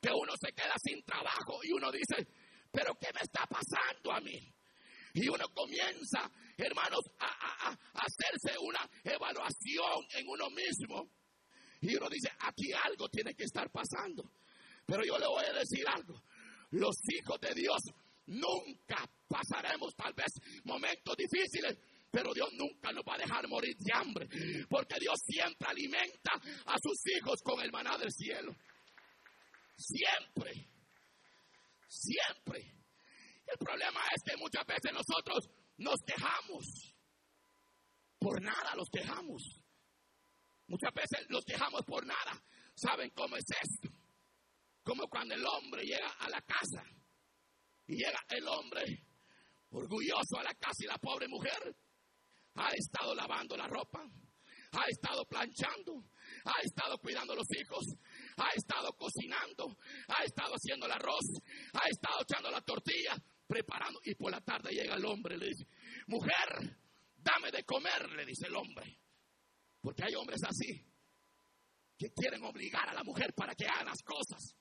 que 0.00 0.10
uno 0.12 0.32
se 0.40 0.52
queda 0.52 0.74
sin 0.82 1.02
trabajo 1.02 1.60
y 1.64 1.72
uno 1.72 1.90
dice, 1.90 2.26
pero 2.70 2.94
¿qué 2.94 3.08
me 3.14 3.20
está 3.20 3.46
pasando 3.46 4.12
a 4.12 4.20
mí? 4.20 4.54
Y 5.14 5.28
uno 5.28 5.48
comienza, 5.54 6.30
hermanos, 6.56 7.00
a, 7.18 7.76
hacerse 7.94 8.58
una 8.60 8.88
evaluación 9.02 10.06
en 10.14 10.28
uno 10.28 10.48
mismo. 10.50 11.10
Y 11.80 11.96
uno 11.96 12.08
dice, 12.08 12.28
aquí 12.40 12.72
algo 12.72 13.08
tiene 13.08 13.34
que 13.34 13.44
estar 13.44 13.70
pasando. 13.70 14.30
Pero 14.86 15.02
yo 15.04 15.18
le 15.18 15.26
voy 15.26 15.44
a 15.44 15.52
decir 15.52 15.84
algo. 15.88 16.22
Los 16.70 16.96
hijos 17.10 17.40
de 17.40 17.54
Dios 17.54 17.82
nunca 18.26 19.08
pasaremos 19.26 19.94
tal 19.96 20.12
vez 20.12 20.32
momentos 20.64 21.16
difíciles, 21.16 21.78
pero 22.10 22.32
Dios 22.32 22.48
nunca 22.54 22.90
nos 22.92 23.04
va 23.04 23.14
a 23.14 23.18
dejar 23.18 23.46
morir 23.48 23.76
de 23.76 23.92
hambre, 23.94 24.28
porque 24.68 24.96
Dios 24.98 25.16
siempre 25.24 25.68
alimenta 25.68 26.32
a 26.66 26.76
sus 26.82 26.98
hijos 27.16 27.40
con 27.42 27.60
el 27.60 27.70
maná 27.70 27.96
del 27.98 28.10
cielo. 28.10 28.54
Siempre, 29.76 30.68
siempre. 31.86 32.74
El 33.46 33.58
problema 33.58 34.00
es 34.14 34.22
que 34.24 34.36
muchas 34.36 34.64
veces 34.66 34.92
nosotros 34.92 35.48
nos 35.78 35.96
quejamos. 36.06 36.94
Por 38.18 38.42
nada 38.42 38.74
los 38.74 38.88
quejamos. 38.90 39.42
Muchas 40.66 40.92
veces 40.92 41.26
los 41.28 41.44
quejamos 41.44 41.82
por 41.86 42.04
nada. 42.04 42.42
¿Saben 42.74 43.10
cómo 43.10 43.36
es 43.36 43.44
esto? 43.48 43.88
Como 44.82 45.06
cuando 45.08 45.34
el 45.34 45.44
hombre 45.46 45.82
llega 45.82 46.10
a 46.18 46.28
la 46.28 46.40
casa 46.42 46.82
y 47.86 47.96
llega 47.96 48.18
el 48.28 48.46
hombre 48.48 49.04
orgulloso 49.70 50.38
a 50.38 50.44
la 50.44 50.54
casa 50.54 50.84
y 50.84 50.86
la 50.86 50.98
pobre 50.98 51.28
mujer 51.28 51.76
ha 52.58 52.70
estado 52.74 53.14
lavando 53.14 53.56
la 53.56 53.66
ropa, 53.68 54.02
ha 54.72 54.84
estado 54.88 55.24
planchando, 55.26 56.04
ha 56.44 56.60
estado 56.62 56.98
cuidando 56.98 57.34
los 57.34 57.46
hijos, 57.56 57.84
ha 58.36 58.50
estado 58.54 58.92
cocinando, 58.94 59.78
ha 60.08 60.24
estado 60.24 60.54
haciendo 60.54 60.86
el 60.86 60.92
arroz, 60.92 61.24
ha 61.72 61.88
estado 61.88 62.22
echando 62.22 62.50
la 62.50 62.60
tortilla, 62.60 63.16
preparando. 63.46 64.00
Y 64.04 64.14
por 64.14 64.30
la 64.30 64.40
tarde 64.40 64.72
llega 64.72 64.96
el 64.96 65.04
hombre 65.04 65.36
y 65.36 65.38
le 65.38 65.46
dice, 65.46 65.66
mujer, 66.08 66.76
dame 67.16 67.50
de 67.50 67.64
comer, 67.64 68.10
le 68.10 68.26
dice 68.26 68.48
el 68.48 68.56
hombre. 68.56 68.98
Porque 69.80 70.04
hay 70.04 70.14
hombres 70.16 70.40
así 70.44 70.84
que 71.96 72.12
quieren 72.12 72.42
obligar 72.44 72.88
a 72.88 72.94
la 72.94 73.04
mujer 73.04 73.32
para 73.34 73.54
que 73.54 73.66
haga 73.66 73.84
las 73.84 74.02
cosas. 74.02 74.54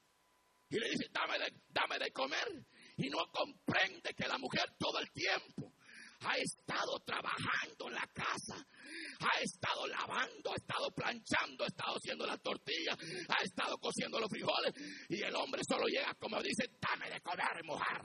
Y 0.69 0.79
le 0.79 0.89
dice, 0.89 1.07
dame 1.11 1.39
de, 1.39 1.53
dame 1.69 1.97
de 1.99 2.11
comer. 2.11 2.65
Y 2.97 3.09
no 3.09 3.19
comprende 3.31 4.13
que 4.15 4.27
la 4.27 4.37
mujer 4.37 4.73
todo 4.77 4.99
el 4.99 5.11
tiempo 5.11 5.73
ha 6.19 6.35
estado 6.37 6.99
trabajando 7.05 7.87
en 7.87 7.93
la 7.93 8.07
casa, 8.13 8.55
ha 8.55 9.39
estado 9.41 9.87
lavando, 9.87 10.51
ha 10.51 10.55
estado 10.55 10.91
planchando, 10.91 11.63
ha 11.63 11.67
estado 11.67 11.95
haciendo 11.95 12.25
la 12.25 12.37
tortilla, 12.37 12.97
ha 13.29 13.43
estado 13.43 13.77
cociendo 13.77 14.19
los 14.19 14.29
frijoles 14.29 14.73
y 15.09 15.21
el 15.21 15.35
hombre 15.35 15.61
solo 15.67 15.85
llega 15.85 16.13
como 16.15 16.41
dice, 16.41 16.69
dame 16.79 17.09
de 17.09 17.21
comer, 17.21 17.63
mujer. 17.63 18.01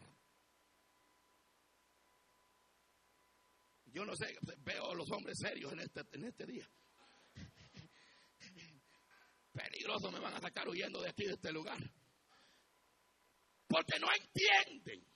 Yo 3.87 4.05
no 4.05 4.15
sé, 4.17 4.35
veo 4.59 4.91
a 4.91 4.95
los 4.95 5.11
hombres 5.11 5.37
serios 5.39 5.73
en 5.73 5.81
este, 5.81 6.01
en 6.13 6.25
este 6.25 6.47
día. 6.47 6.69
Peligroso 9.53 10.11
me 10.11 10.19
van 10.19 10.35
a 10.35 10.41
sacar 10.41 10.67
huyendo 10.67 11.03
de 11.03 11.11
aquí, 11.11 11.25
de 11.25 11.35
este 11.35 11.53
lugar. 11.53 11.79
Porque 13.69 13.99
no 14.01 14.09
entienden 14.15 15.12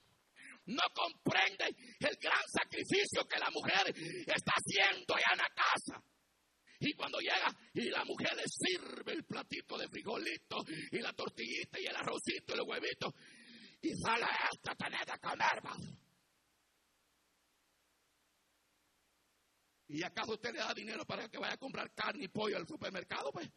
no 0.66 0.82
comprende 0.94 1.66
el 2.00 2.16
gran 2.16 2.42
sacrificio 2.52 3.26
que 3.28 3.38
la 3.38 3.50
mujer 3.50 3.94
está 4.26 4.52
haciendo 4.52 5.14
allá 5.14 5.32
en 5.32 5.38
la 5.38 5.50
casa. 5.54 6.02
Y 6.80 6.92
cuando 6.94 7.18
llega 7.20 7.48
y 7.72 7.88
la 7.88 8.04
mujer 8.04 8.34
le 8.36 8.44
sirve 8.46 9.12
el 9.12 9.24
platito 9.24 9.78
de 9.78 9.88
frijolito 9.88 10.58
y 10.90 10.98
la 10.98 11.12
tortillita 11.12 11.80
y 11.80 11.86
el 11.86 11.96
arrocito 11.96 12.54
y 12.54 12.56
los 12.56 12.66
huevitos. 12.66 13.14
Y 13.80 13.94
sale 13.94 14.26
esta 14.52 14.74
tener 14.74 15.06
de 15.06 15.18
comer. 15.18 15.62
¿Y 19.88 20.02
acaso 20.02 20.32
usted 20.32 20.52
le 20.52 20.58
da 20.58 20.74
dinero 20.74 21.04
para 21.04 21.28
que 21.28 21.38
vaya 21.38 21.54
a 21.54 21.58
comprar 21.58 21.92
carne 21.94 22.24
y 22.24 22.28
pollo 22.28 22.56
al 22.56 22.66
supermercado? 22.66 23.30
Pues 23.32 23.48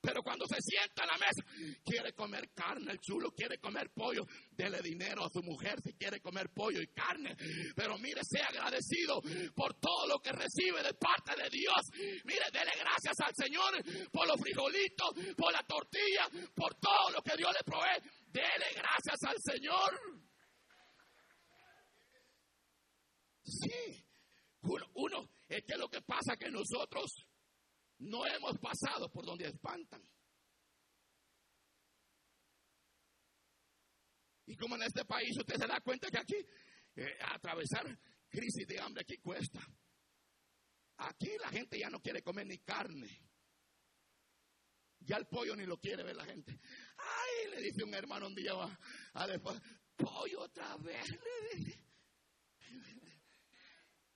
pero 0.00 0.22
cuando 0.22 0.46
se 0.46 0.60
sienta 0.60 1.02
a 1.02 1.06
la 1.06 1.18
mesa, 1.18 1.42
quiere 1.84 2.12
comer 2.12 2.50
carne, 2.54 2.92
el 2.92 3.00
chulo 3.00 3.32
quiere 3.32 3.58
comer 3.58 3.90
pollo, 3.90 4.24
dele 4.50 4.80
dinero 4.80 5.24
a 5.24 5.30
su 5.30 5.42
mujer 5.42 5.80
si 5.82 5.94
quiere 5.94 6.20
comer 6.20 6.50
pollo 6.54 6.80
y 6.80 6.86
carne. 6.88 7.36
Pero 7.74 7.98
mire, 7.98 8.20
sea 8.22 8.46
agradecido 8.46 9.20
por 9.54 9.74
todo 9.74 10.06
lo 10.06 10.20
que 10.20 10.30
recibe 10.32 10.82
de 10.82 10.94
parte 10.94 11.34
de 11.40 11.50
Dios. 11.50 11.80
Mire, 12.24 12.46
dele 12.52 12.72
gracias 12.78 13.18
al 13.20 13.34
Señor 13.34 14.10
por 14.12 14.28
los 14.28 14.40
frijolitos, 14.40 15.10
por 15.36 15.52
la 15.52 15.62
tortilla, 15.62 16.28
por 16.54 16.74
todo 16.76 17.10
lo 17.10 17.22
que 17.22 17.36
Dios 17.36 17.52
le 17.52 17.64
provee. 17.64 18.00
Dele 18.28 18.66
gracias 18.74 19.18
al 19.24 19.36
Señor. 19.42 20.00
Sí, 23.42 24.04
uno, 24.62 24.86
uno 24.94 25.30
es 25.48 25.64
que 25.64 25.76
lo 25.76 25.88
que 25.88 26.02
pasa 26.02 26.36
que 26.36 26.50
nosotros 26.50 27.27
no 27.98 28.24
hemos 28.26 28.58
pasado 28.58 29.10
por 29.10 29.24
donde 29.24 29.46
espantan. 29.46 30.02
Y 34.46 34.56
como 34.56 34.76
en 34.76 34.82
este 34.82 35.04
país 35.04 35.36
usted 35.36 35.56
se 35.56 35.66
da 35.66 35.80
cuenta 35.80 36.10
que 36.10 36.18
aquí 36.18 36.36
eh, 36.96 37.18
atravesar 37.32 37.98
crisis 38.28 38.66
de 38.66 38.80
hambre 38.80 39.02
aquí 39.02 39.18
cuesta. 39.18 39.60
Aquí 40.98 41.30
la 41.38 41.48
gente 41.50 41.78
ya 41.78 41.90
no 41.90 42.00
quiere 42.00 42.22
comer 42.22 42.46
ni 42.46 42.58
carne. 42.58 43.28
Ya 45.00 45.16
el 45.16 45.26
pollo 45.26 45.54
ni 45.54 45.64
lo 45.64 45.78
quiere 45.78 46.02
ver 46.02 46.16
la 46.16 46.24
gente. 46.24 46.58
Ay, 46.96 47.50
le 47.50 47.62
dice 47.62 47.84
un 47.84 47.94
hermano 47.94 48.26
un 48.26 48.34
día 48.34 48.52
a, 49.14 49.26
después, 49.26 49.60
pollo 49.96 50.40
otra 50.40 50.76
vez. 50.78 51.06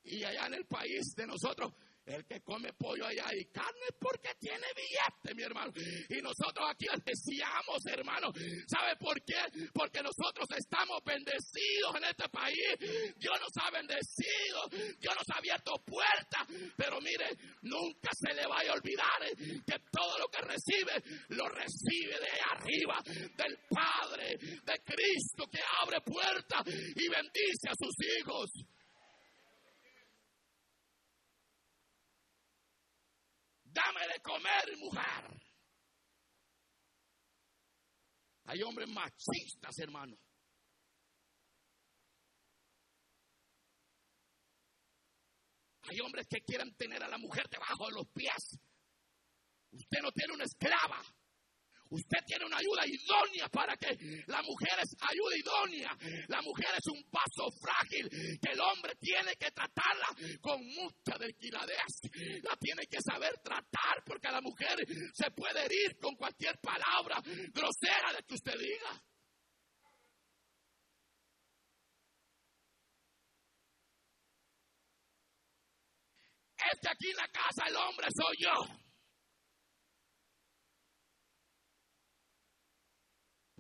Y 0.04 0.24
allá 0.24 0.46
en 0.46 0.54
el 0.54 0.66
país 0.66 1.14
de 1.16 1.26
nosotros, 1.26 1.72
el 2.06 2.24
que 2.26 2.40
come 2.40 2.72
pollo 2.72 3.06
allá 3.06 3.26
y 3.32 3.44
carne 3.46 3.86
porque 3.98 4.30
tiene 4.40 4.66
billete, 4.74 5.34
mi 5.34 5.42
hermano. 5.42 5.72
Y 6.08 6.20
nosotros 6.20 6.66
aquí 6.68 6.86
deseamos, 7.04 7.84
hermano. 7.86 8.32
¿Sabe 8.66 8.96
por 8.96 9.22
qué? 9.22 9.38
Porque 9.72 10.02
nosotros 10.02 10.48
estamos 10.56 10.98
bendecidos 11.04 11.96
en 11.96 12.04
este 12.04 12.28
país. 12.28 13.14
Dios 13.16 13.38
nos 13.40 13.64
ha 13.64 13.70
bendecido. 13.70 14.68
Dios 14.98 15.14
nos 15.14 15.28
ha 15.30 15.38
abierto 15.38 15.72
puertas. 15.86 16.46
Pero 16.76 17.00
mire, 17.00 17.36
nunca 17.62 18.10
se 18.12 18.34
le 18.34 18.46
vaya 18.46 18.72
a 18.72 18.74
olvidar 18.74 19.20
que 19.36 19.78
todo 19.90 20.18
lo 20.18 20.28
que 20.28 20.40
recibe, 20.42 21.02
lo 21.28 21.48
recibe 21.48 22.18
de 22.18 22.32
arriba, 22.50 23.00
del 23.06 23.58
Padre, 23.70 24.36
de 24.38 24.74
Cristo, 24.84 25.46
que 25.50 25.60
abre 25.82 26.00
puertas 26.00 26.66
y 26.66 27.08
bendice 27.08 27.68
a 27.68 27.74
sus 27.78 27.94
hijos. 28.18 28.50
Dame 33.72 34.06
de 34.06 34.20
comer, 34.20 34.76
mujer. 34.78 35.40
Hay 38.44 38.62
hombres 38.62 38.88
machistas, 38.88 39.78
hermano. 39.78 40.16
Hay 45.84 46.00
hombres 46.00 46.26
que 46.28 46.42
quieren 46.42 46.74
tener 46.76 47.02
a 47.02 47.08
la 47.08 47.18
mujer 47.18 47.48
debajo 47.48 47.86
de 47.86 47.92
los 47.92 48.08
pies. 48.12 48.58
Usted 49.72 50.02
no 50.02 50.12
tiene 50.12 50.34
una 50.34 50.44
esclava. 50.44 51.02
Usted 51.92 52.24
tiene 52.26 52.46
una 52.46 52.56
ayuda 52.56 52.86
idónea 52.86 53.48
para 53.48 53.76
que 53.76 53.92
la 54.26 54.40
mujer 54.40 54.80
es 54.80 54.96
ayuda 54.98 55.36
idónea. 55.36 55.92
La 56.28 56.40
mujer 56.40 56.70
es 56.72 56.86
un 56.86 57.04
paso 57.10 57.50
frágil 57.60 58.08
que 58.40 58.52
el 58.52 58.60
hombre 58.60 58.94
tiene 58.98 59.36
que 59.36 59.50
tratarla 59.50 60.08
con 60.40 60.64
mucha 60.64 61.18
delicadez. 61.18 62.00
La 62.42 62.56
tiene 62.56 62.86
que 62.88 62.98
saber 63.02 63.34
tratar 63.44 64.02
porque 64.06 64.28
la 64.30 64.40
mujer 64.40 64.76
se 65.12 65.30
puede 65.32 65.66
herir 65.66 65.98
con 66.00 66.16
cualquier 66.16 66.58
palabra 66.60 67.20
grosera 67.52 68.12
de 68.16 68.22
que 68.26 68.34
usted 68.34 68.58
diga. 68.58 69.04
Este 76.72 76.88
aquí 76.88 77.10
en 77.10 77.16
la 77.16 77.28
casa, 77.28 77.68
el 77.68 77.76
hombre 77.76 78.06
soy 78.16 78.36
yo. 78.38 78.81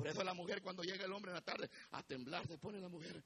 Por 0.02 0.10
eso 0.10 0.24
la 0.24 0.34
mujer 0.34 0.60
cuando 0.60 0.82
llega 0.82 1.04
el 1.04 1.12
hombre 1.12 1.30
en 1.30 1.36
la 1.36 1.42
tarde 1.42 1.70
a 1.92 2.02
temblar 2.02 2.44
se 2.48 2.58
pone 2.58 2.80
la 2.80 2.88
mujer. 2.88 3.22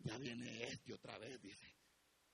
Ya 0.00 0.18
viene 0.18 0.64
este 0.64 0.92
otra 0.92 1.16
vez, 1.16 1.40
dice. 1.40 1.76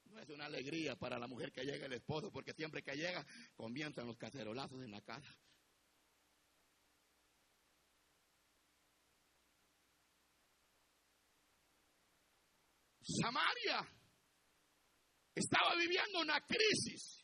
No 0.07 0.19
es 0.19 0.29
una 0.31 0.47
alegría 0.47 0.97
para 0.97 1.19
la 1.19 1.27
mujer 1.27 1.53
que 1.53 1.67
llega 1.67 1.85
el 1.85 1.93
esposo, 1.93 2.33
porque 2.33 2.55
siempre 2.55 2.83
que 2.83 2.97
llega 2.97 3.27
comienzan 3.57 4.07
los 4.07 4.17
cacerolazos 4.17 4.83
en 4.83 4.91
la 4.91 5.03
casa. 5.03 5.39
Samaria 13.03 13.87
estaba 15.35 15.77
viviendo 15.77 16.21
una 16.21 16.41
crisis. 16.41 17.23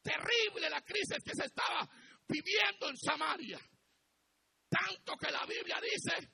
Terrible 0.00 0.70
la 0.70 0.80
crisis 0.80 1.22
que 1.22 1.34
se 1.34 1.44
estaba 1.44 1.86
viviendo 2.26 2.88
en 2.88 2.96
Samaria. 2.96 3.60
Tanto 4.72 5.16
que 5.18 5.30
la 5.30 5.44
Biblia 5.44 5.78
dice 5.82 6.32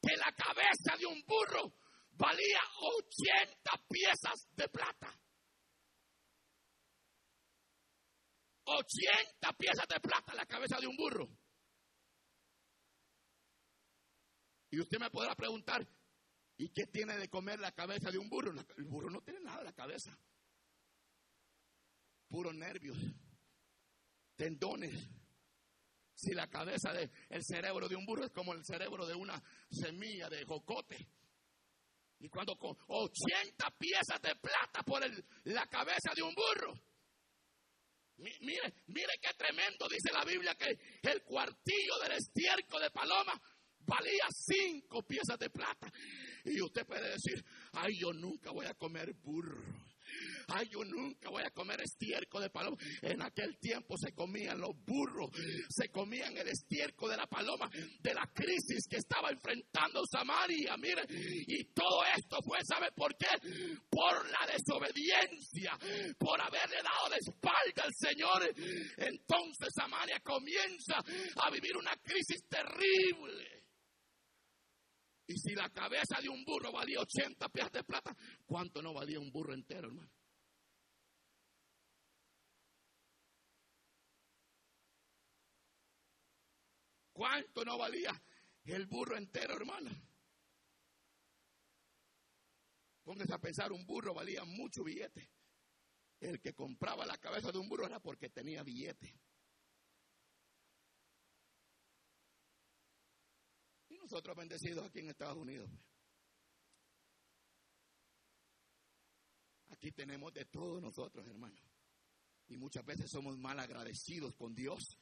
que 0.00 0.16
la 0.16 0.32
cabeza 0.32 0.96
de 0.98 1.04
un 1.04 1.22
burro 1.26 1.74
valía 2.12 2.60
80 2.80 3.70
piezas 3.86 4.48
de 4.52 4.68
plata. 4.70 5.12
80 8.64 9.52
piezas 9.58 9.86
de 9.88 10.00
plata 10.00 10.34
la 10.34 10.46
cabeza 10.46 10.80
de 10.80 10.86
un 10.86 10.96
burro. 10.96 11.28
Y 14.70 14.80
usted 14.80 14.98
me 14.98 15.10
podrá 15.10 15.34
preguntar, 15.34 15.86
¿y 16.56 16.70
qué 16.70 16.86
tiene 16.86 17.18
de 17.18 17.28
comer 17.28 17.60
la 17.60 17.72
cabeza 17.72 18.10
de 18.10 18.18
un 18.18 18.30
burro? 18.30 18.54
El 18.76 18.84
burro 18.84 19.10
no 19.10 19.20
tiene 19.20 19.40
nada 19.40 19.58
en 19.58 19.66
la 19.66 19.74
cabeza. 19.74 20.18
Puros 22.26 22.54
nervios, 22.54 22.96
tendones, 24.34 24.92
si 26.16 26.32
la 26.32 26.48
cabeza 26.48 26.92
del 26.92 27.10
el 27.28 27.44
cerebro 27.44 27.88
de 27.88 27.94
un 27.94 28.06
burro 28.06 28.24
es 28.24 28.32
como 28.32 28.54
el 28.54 28.64
cerebro 28.64 29.06
de 29.06 29.14
una 29.14 29.40
semilla 29.70 30.28
de 30.28 30.44
jocote. 30.44 30.96
Y 32.18 32.28
cuando 32.28 32.56
con 32.56 32.74
80 32.88 33.70
piezas 33.78 34.20
de 34.22 34.34
plata 34.36 34.82
por 34.84 35.02
la 35.44 35.66
cabeza 35.66 36.12
de 36.14 36.22
un 36.22 36.34
burro. 36.34 36.72
Mire, 38.16 38.72
mire 38.86 39.12
qué 39.20 39.28
tremendo 39.36 39.86
dice 39.90 40.10
la 40.10 40.24
Biblia 40.24 40.54
que 40.54 40.78
el 41.02 41.22
cuartillo 41.22 41.98
del 42.02 42.12
estiércol 42.12 42.80
de 42.80 42.90
paloma 42.90 43.38
valía 43.80 44.26
cinco 44.30 45.02
piezas 45.02 45.38
de 45.38 45.50
plata. 45.50 45.92
Y 46.46 46.62
usted 46.62 46.86
puede 46.86 47.10
decir, 47.10 47.44
ay, 47.72 47.98
yo 48.00 48.14
nunca 48.14 48.50
voy 48.52 48.64
a 48.64 48.74
comer 48.74 49.12
burro. 49.12 49.62
Ay, 50.48 50.68
yo 50.70 50.84
nunca 50.84 51.28
voy 51.28 51.42
a 51.42 51.50
comer 51.50 51.80
estiércol 51.80 52.42
de 52.42 52.50
paloma. 52.50 52.76
En 53.02 53.20
aquel 53.22 53.58
tiempo 53.58 53.96
se 53.98 54.12
comían 54.12 54.60
los 54.60 54.70
burros, 54.84 55.30
se 55.68 55.88
comían 55.88 56.36
el 56.36 56.48
estiércol 56.48 57.10
de 57.10 57.16
la 57.16 57.26
paloma, 57.26 57.68
de 58.00 58.14
la 58.14 58.30
crisis 58.32 58.86
que 58.88 58.98
estaba 58.98 59.30
enfrentando 59.30 60.02
Samaria. 60.06 60.76
Mire, 60.76 61.02
y 61.08 61.64
todo 61.72 62.04
esto 62.16 62.38
fue, 62.44 62.58
¿sabe 62.64 62.92
por 62.94 63.16
qué? 63.16 63.26
Por 63.90 64.30
la 64.30 64.46
desobediencia, 64.52 65.76
por 66.18 66.40
haberle 66.40 66.76
dado 66.76 67.10
de 67.10 67.16
espalda 67.16 67.82
al 67.82 67.94
Señor. 67.94 68.42
Entonces 68.98 69.68
Samaria 69.74 70.20
comienza 70.20 70.96
a 71.42 71.50
vivir 71.50 71.76
una 71.76 71.96
crisis 71.96 72.46
terrible. 72.48 73.64
Y 75.28 75.36
si 75.38 75.54
la 75.56 75.68
cabeza 75.70 76.20
de 76.22 76.28
un 76.28 76.44
burro 76.44 76.70
valía 76.70 77.00
80 77.00 77.48
pies 77.48 77.72
de 77.72 77.82
plata, 77.82 78.14
¿cuánto 78.46 78.80
no 78.80 78.94
valía 78.94 79.18
un 79.18 79.32
burro 79.32 79.54
entero, 79.54 79.88
hermano? 79.88 80.15
¿Cuánto 87.16 87.64
no 87.64 87.78
valía 87.78 88.12
el 88.64 88.84
burro 88.84 89.16
entero, 89.16 89.56
hermano? 89.56 89.90
Póngase 93.02 93.32
a 93.32 93.38
pensar, 93.38 93.72
un 93.72 93.86
burro 93.86 94.12
valía 94.12 94.44
mucho 94.44 94.84
billete. 94.84 95.32
El 96.20 96.42
que 96.42 96.52
compraba 96.52 97.06
la 97.06 97.16
cabeza 97.16 97.50
de 97.50 97.56
un 97.56 97.70
burro 97.70 97.86
era 97.86 98.00
porque 98.00 98.28
tenía 98.28 98.62
billete. 98.62 99.18
Y 103.88 103.96
nosotros 103.96 104.36
bendecidos 104.36 104.84
aquí 104.84 104.98
en 104.98 105.08
Estados 105.08 105.38
Unidos. 105.38 105.70
Pues. 105.70 105.86
Aquí 109.70 109.90
tenemos 109.92 110.34
de 110.34 110.44
todos 110.44 110.82
nosotros, 110.82 111.26
hermano. 111.26 111.62
Y 112.48 112.58
muchas 112.58 112.84
veces 112.84 113.10
somos 113.10 113.38
mal 113.38 113.58
agradecidos 113.58 114.34
con 114.34 114.54
Dios 114.54 114.98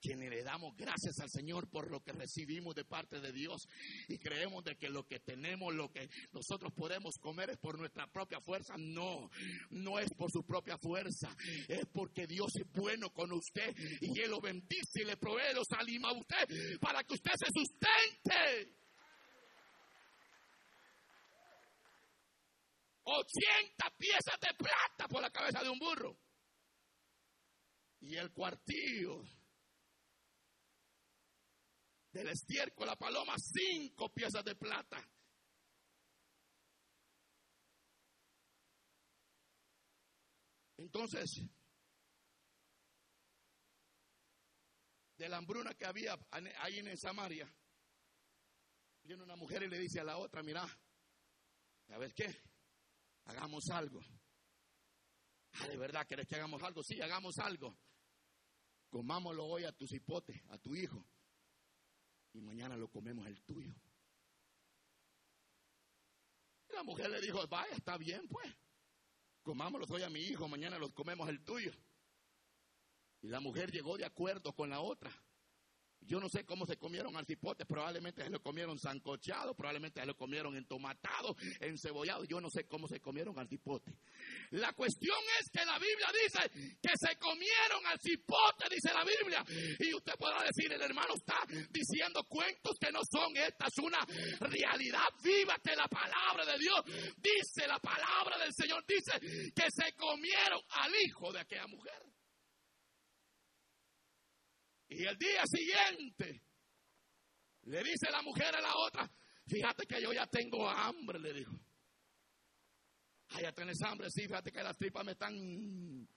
quienes 0.00 0.30
le 0.30 0.42
damos 0.42 0.76
gracias 0.76 1.20
al 1.20 1.30
Señor 1.30 1.68
por 1.70 1.90
lo 1.90 2.02
que 2.02 2.12
recibimos 2.12 2.74
de 2.74 2.84
parte 2.84 3.20
de 3.20 3.32
Dios 3.32 3.68
y 4.08 4.18
creemos 4.18 4.64
de 4.64 4.76
que 4.76 4.88
lo 4.88 5.06
que 5.06 5.20
tenemos, 5.20 5.74
lo 5.74 5.90
que 5.90 6.08
nosotros 6.32 6.72
podemos 6.74 7.16
comer 7.18 7.50
es 7.50 7.58
por 7.58 7.78
nuestra 7.78 8.06
propia 8.06 8.40
fuerza. 8.40 8.74
No, 8.78 9.30
no 9.70 9.98
es 9.98 10.12
por 10.14 10.30
su 10.30 10.44
propia 10.44 10.78
fuerza, 10.78 11.34
es 11.68 11.86
porque 11.92 12.26
Dios 12.26 12.54
es 12.56 12.70
bueno 12.72 13.10
con 13.10 13.32
usted 13.32 13.74
y 14.00 14.20
Él 14.20 14.30
lo 14.30 14.40
bendice 14.40 15.02
y 15.02 15.04
le 15.04 15.16
provee 15.16 15.54
los 15.54 15.70
alimentos 15.72 16.00
a 16.00 16.18
usted 16.18 16.80
para 16.80 17.04
que 17.04 17.14
usted 17.14 17.32
se 17.36 17.46
sustente. 17.52 18.80
80 23.04 23.90
piezas 23.96 24.38
de 24.40 24.54
plata 24.56 25.08
por 25.08 25.20
la 25.20 25.30
cabeza 25.30 25.62
de 25.62 25.70
un 25.70 25.78
burro. 25.78 26.16
Y 28.00 28.16
el 28.16 28.32
cuartillo 28.32 29.22
del 32.12 32.28
estiércol, 32.28 32.86
la 32.86 32.96
paloma, 32.96 33.34
cinco 33.38 34.12
piezas 34.12 34.44
de 34.44 34.54
plata. 34.56 35.02
Entonces, 40.76 41.42
de 45.16 45.28
la 45.28 45.36
hambruna 45.36 45.74
que 45.74 45.84
había 45.84 46.18
ahí 46.60 46.78
en 46.78 46.96
Samaria, 46.96 47.46
viene 49.02 49.22
una 49.22 49.36
mujer 49.36 49.62
y 49.62 49.68
le 49.68 49.78
dice 49.78 50.00
a 50.00 50.04
la 50.04 50.16
otra, 50.16 50.42
mira, 50.42 50.66
¿sabes 51.86 52.14
qué? 52.14 52.42
Hagamos 53.26 53.68
algo. 53.70 54.00
Ah, 55.52 55.68
¿de 55.68 55.76
verdad 55.76 56.06
querés 56.06 56.26
que 56.26 56.36
hagamos 56.36 56.62
algo? 56.62 56.82
Sí, 56.82 57.00
hagamos 57.00 57.38
algo. 57.38 57.76
Comámoslo 58.88 59.44
hoy 59.44 59.64
a 59.64 59.72
tu 59.72 59.86
cipote, 59.86 60.42
a 60.48 60.58
tu 60.58 60.74
hijo 60.74 61.06
y 62.32 62.40
mañana 62.40 62.76
lo 62.76 62.88
comemos 62.88 63.26
el 63.26 63.40
tuyo. 63.42 63.74
Y 66.68 66.72
la 66.74 66.82
mujer 66.82 67.10
le 67.10 67.20
dijo, 67.20 67.46
vaya, 67.48 67.74
está 67.74 67.96
bien 67.96 68.28
pues, 68.28 68.48
comámoslo 69.42 69.86
hoy 69.94 70.02
a 70.02 70.10
mi 70.10 70.20
hijo, 70.20 70.48
mañana 70.48 70.78
los 70.78 70.92
comemos 70.92 71.28
el 71.28 71.42
tuyo. 71.44 71.72
Y 73.22 73.28
la 73.28 73.40
mujer 73.40 73.70
llegó 73.70 73.98
de 73.98 74.04
acuerdo 74.04 74.54
con 74.54 74.70
la 74.70 74.80
otra. 74.80 75.10
Yo 76.02 76.18
no 76.18 76.28
sé 76.28 76.44
cómo 76.44 76.66
se 76.66 76.76
comieron 76.76 77.16
al 77.16 77.26
cipote, 77.26 77.64
probablemente 77.66 78.24
se 78.24 78.30
lo 78.30 78.42
comieron 78.42 78.78
sancochado, 78.78 79.54
probablemente 79.54 80.00
se 80.00 80.06
lo 80.06 80.16
comieron 80.16 80.56
entomatado, 80.56 81.36
encebollado, 81.60 82.24
yo 82.24 82.40
no 82.40 82.50
sé 82.50 82.64
cómo 82.66 82.88
se 82.88 83.00
comieron 83.00 83.38
al 83.38 83.48
cipote. 83.48 83.92
La 84.50 84.72
cuestión 84.72 85.18
es 85.40 85.50
que 85.50 85.64
la 85.64 85.78
Biblia 85.78 86.08
dice 86.24 86.76
que 86.80 86.90
se 86.96 87.16
comieron 87.16 87.86
al 87.86 88.00
cipote, 88.00 88.68
dice 88.70 88.92
la 88.92 89.04
Biblia. 89.04 89.44
Y 89.78 89.94
usted 89.94 90.14
podrá 90.18 90.42
decir, 90.42 90.72
el 90.72 90.82
hermano 90.82 91.14
está 91.14 91.38
diciendo 91.70 92.24
cuentos 92.24 92.76
que 92.80 92.90
no 92.90 93.00
son, 93.08 93.36
esta 93.36 93.66
es 93.66 93.78
una 93.78 94.04
realidad 94.40 95.08
viva 95.22 95.58
que 95.62 95.76
la 95.76 95.86
palabra 95.86 96.44
de 96.44 96.58
Dios 96.58 96.80
dice, 97.18 97.66
la 97.66 97.78
palabra 97.78 98.38
del 98.38 98.52
Señor 98.52 98.84
dice 98.86 99.12
que 99.54 99.70
se 99.70 99.92
comieron 99.94 100.60
al 100.70 100.92
hijo 101.04 101.32
de 101.32 101.40
aquella 101.40 101.66
mujer. 101.66 102.19
Y 104.90 105.04
el 105.04 105.16
día 105.16 105.44
siguiente 105.46 106.42
le 107.62 107.82
dice 107.84 108.10
la 108.10 108.22
mujer 108.22 108.56
a 108.56 108.60
la 108.60 108.76
otra, 108.76 109.08
fíjate 109.46 109.86
que 109.86 110.02
yo 110.02 110.12
ya 110.12 110.26
tengo 110.26 110.68
hambre, 110.68 111.20
le 111.20 111.32
dijo. 111.32 111.52
Ah, 113.28 113.40
ya 113.40 113.52
tienes 113.52 113.80
hambre, 113.82 114.08
sí, 114.10 114.22
fíjate 114.22 114.50
que 114.50 114.62
las 114.64 114.76
tripas 114.76 115.04
me 115.04 115.12
están 115.12 116.08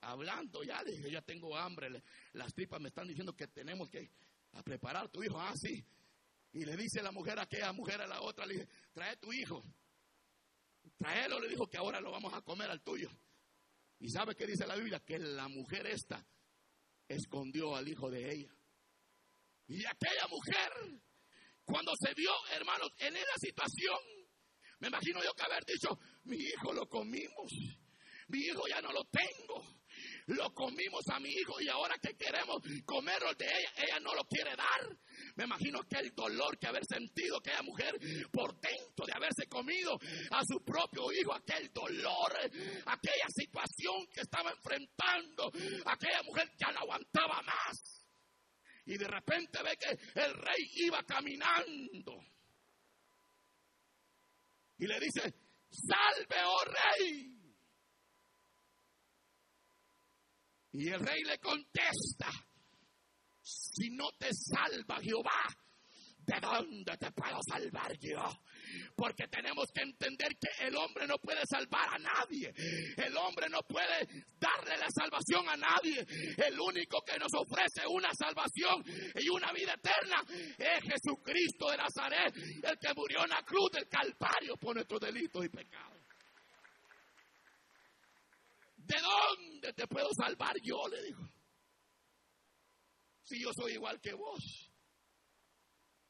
hablando, 0.00 0.64
ya 0.64 0.82
le 0.82 0.96
dije, 0.96 1.12
ya 1.12 1.22
tengo 1.22 1.56
hambre, 1.56 2.02
las 2.32 2.52
tripas 2.52 2.80
me 2.80 2.88
están 2.88 3.06
diciendo 3.06 3.36
que 3.36 3.46
tenemos 3.46 3.88
que 3.88 4.10
preparar 4.64 5.08
tu 5.08 5.22
hijo, 5.22 5.40
ah, 5.40 5.54
sí. 5.54 5.86
Y 6.52 6.64
le 6.64 6.76
dice 6.76 7.00
la 7.02 7.12
mujer 7.12 7.38
a 7.38 7.42
aquella 7.42 7.72
mujer 7.72 8.00
a 8.00 8.08
la 8.08 8.20
otra, 8.20 8.46
le 8.46 8.66
trae 8.92 9.16
tu 9.18 9.32
hijo, 9.32 9.62
tráelo, 10.98 11.38
le 11.38 11.48
dijo 11.48 11.68
que 11.68 11.76
ahora 11.76 12.00
lo 12.00 12.10
vamos 12.10 12.34
a 12.34 12.42
comer 12.42 12.68
al 12.68 12.82
tuyo. 12.82 13.08
Y 14.00 14.08
sabe 14.10 14.34
qué 14.34 14.44
dice 14.44 14.66
la 14.66 14.74
Biblia, 14.74 14.98
que 14.98 15.20
la 15.20 15.46
mujer 15.46 15.86
esta 15.86 16.26
escondió 17.14 17.74
al 17.76 17.88
hijo 17.88 18.10
de 18.10 18.32
ella. 18.32 18.52
Y 19.66 19.84
aquella 19.84 20.26
mujer, 20.28 21.00
cuando 21.64 21.92
se 22.00 22.14
vio, 22.14 22.32
hermanos, 22.52 22.90
en 22.98 23.16
esa 23.16 23.36
situación, 23.38 23.98
me 24.78 24.88
imagino 24.88 25.22
yo 25.22 25.32
que 25.34 25.42
haber 25.42 25.64
dicho, 25.64 25.98
mi 26.24 26.36
hijo 26.36 26.72
lo 26.72 26.88
comimos, 26.88 27.52
mi 28.28 28.38
hijo 28.38 28.62
ya 28.68 28.80
no 28.80 28.92
lo 28.92 29.04
tengo, 29.04 29.80
lo 30.26 30.52
comimos 30.54 31.02
a 31.12 31.20
mi 31.20 31.30
hijo 31.30 31.60
y 31.60 31.68
ahora 31.68 31.96
que 31.98 32.16
queremos 32.16 32.62
comerlo 32.84 33.34
de 33.34 33.46
ella, 33.46 33.72
ella 33.76 34.00
no 34.00 34.14
lo 34.14 34.24
quiere 34.24 34.56
dar. 34.56 34.96
Me 35.40 35.46
imagino 35.46 35.80
que 35.88 35.96
el 35.96 36.14
dolor 36.14 36.58
que 36.58 36.66
haber 36.66 36.84
sentido 36.84 37.38
aquella 37.38 37.62
mujer 37.62 37.98
por 38.30 38.60
dentro 38.60 39.06
de 39.06 39.12
haberse 39.14 39.46
comido 39.48 39.98
a 40.32 40.44
su 40.44 40.62
propio 40.62 41.10
hijo, 41.12 41.32
aquel 41.32 41.72
dolor, 41.72 42.30
aquella 42.84 43.26
situación 43.34 44.06
que 44.12 44.20
estaba 44.20 44.50
enfrentando, 44.50 45.50
aquella 45.86 46.22
mujer 46.24 46.46
ya 46.58 46.70
no 46.72 46.80
aguantaba 46.80 47.40
más. 47.40 48.04
Y 48.84 48.98
de 48.98 49.08
repente 49.08 49.62
ve 49.62 49.78
que 49.78 50.20
el 50.20 50.34
rey 50.34 50.70
iba 50.74 51.02
caminando. 51.04 52.18
Y 54.76 54.86
le 54.86 55.00
dice, 55.00 55.34
salve, 55.70 56.36
oh 56.44 56.64
rey. 56.66 57.40
Y 60.72 60.88
el 60.90 61.00
rey 61.00 61.22
le 61.22 61.38
contesta, 61.38 62.30
si 63.72 63.90
no 63.90 64.10
te 64.18 64.28
salva 64.32 65.00
Jehová, 65.00 65.44
¿de 66.26 66.40
dónde 66.40 66.96
te 66.96 67.10
puedo 67.12 67.38
salvar 67.48 67.96
yo? 67.98 68.22
Porque 68.94 69.26
tenemos 69.28 69.66
que 69.72 69.82
entender 69.82 70.36
que 70.38 70.66
el 70.66 70.76
hombre 70.76 71.06
no 71.06 71.16
puede 71.18 71.40
salvar 71.48 71.88
a 71.94 71.98
nadie. 71.98 72.52
El 72.96 73.16
hombre 73.16 73.48
no 73.48 73.60
puede 73.62 74.06
darle 74.38 74.76
la 74.76 74.88
salvación 74.90 75.48
a 75.48 75.56
nadie. 75.56 76.06
El 76.36 76.60
único 76.60 77.02
que 77.02 77.18
nos 77.18 77.32
ofrece 77.34 77.86
una 77.88 78.10
salvación 78.14 78.84
y 79.14 79.28
una 79.28 79.52
vida 79.52 79.74
eterna 79.74 80.22
es 80.58 80.82
Jesucristo 80.82 81.70
de 81.70 81.76
Nazaret, 81.76 82.34
el 82.36 82.78
que 82.78 82.94
murió 82.94 83.24
en 83.24 83.30
la 83.30 83.42
cruz 83.42 83.70
del 83.72 83.88
Calvario 83.88 84.56
por 84.56 84.74
nuestros 84.74 85.00
delitos 85.00 85.44
y 85.44 85.48
pecados. 85.48 85.98
¿De 88.76 88.96
dónde 89.00 89.72
te 89.72 89.86
puedo 89.86 90.08
salvar 90.16 90.54
yo? 90.62 90.86
Le 90.88 91.02
dijo. 91.04 91.39
Si 93.30 93.38
yo 93.38 93.52
soy 93.52 93.74
igual 93.74 94.00
que 94.00 94.12
vos. 94.12 94.72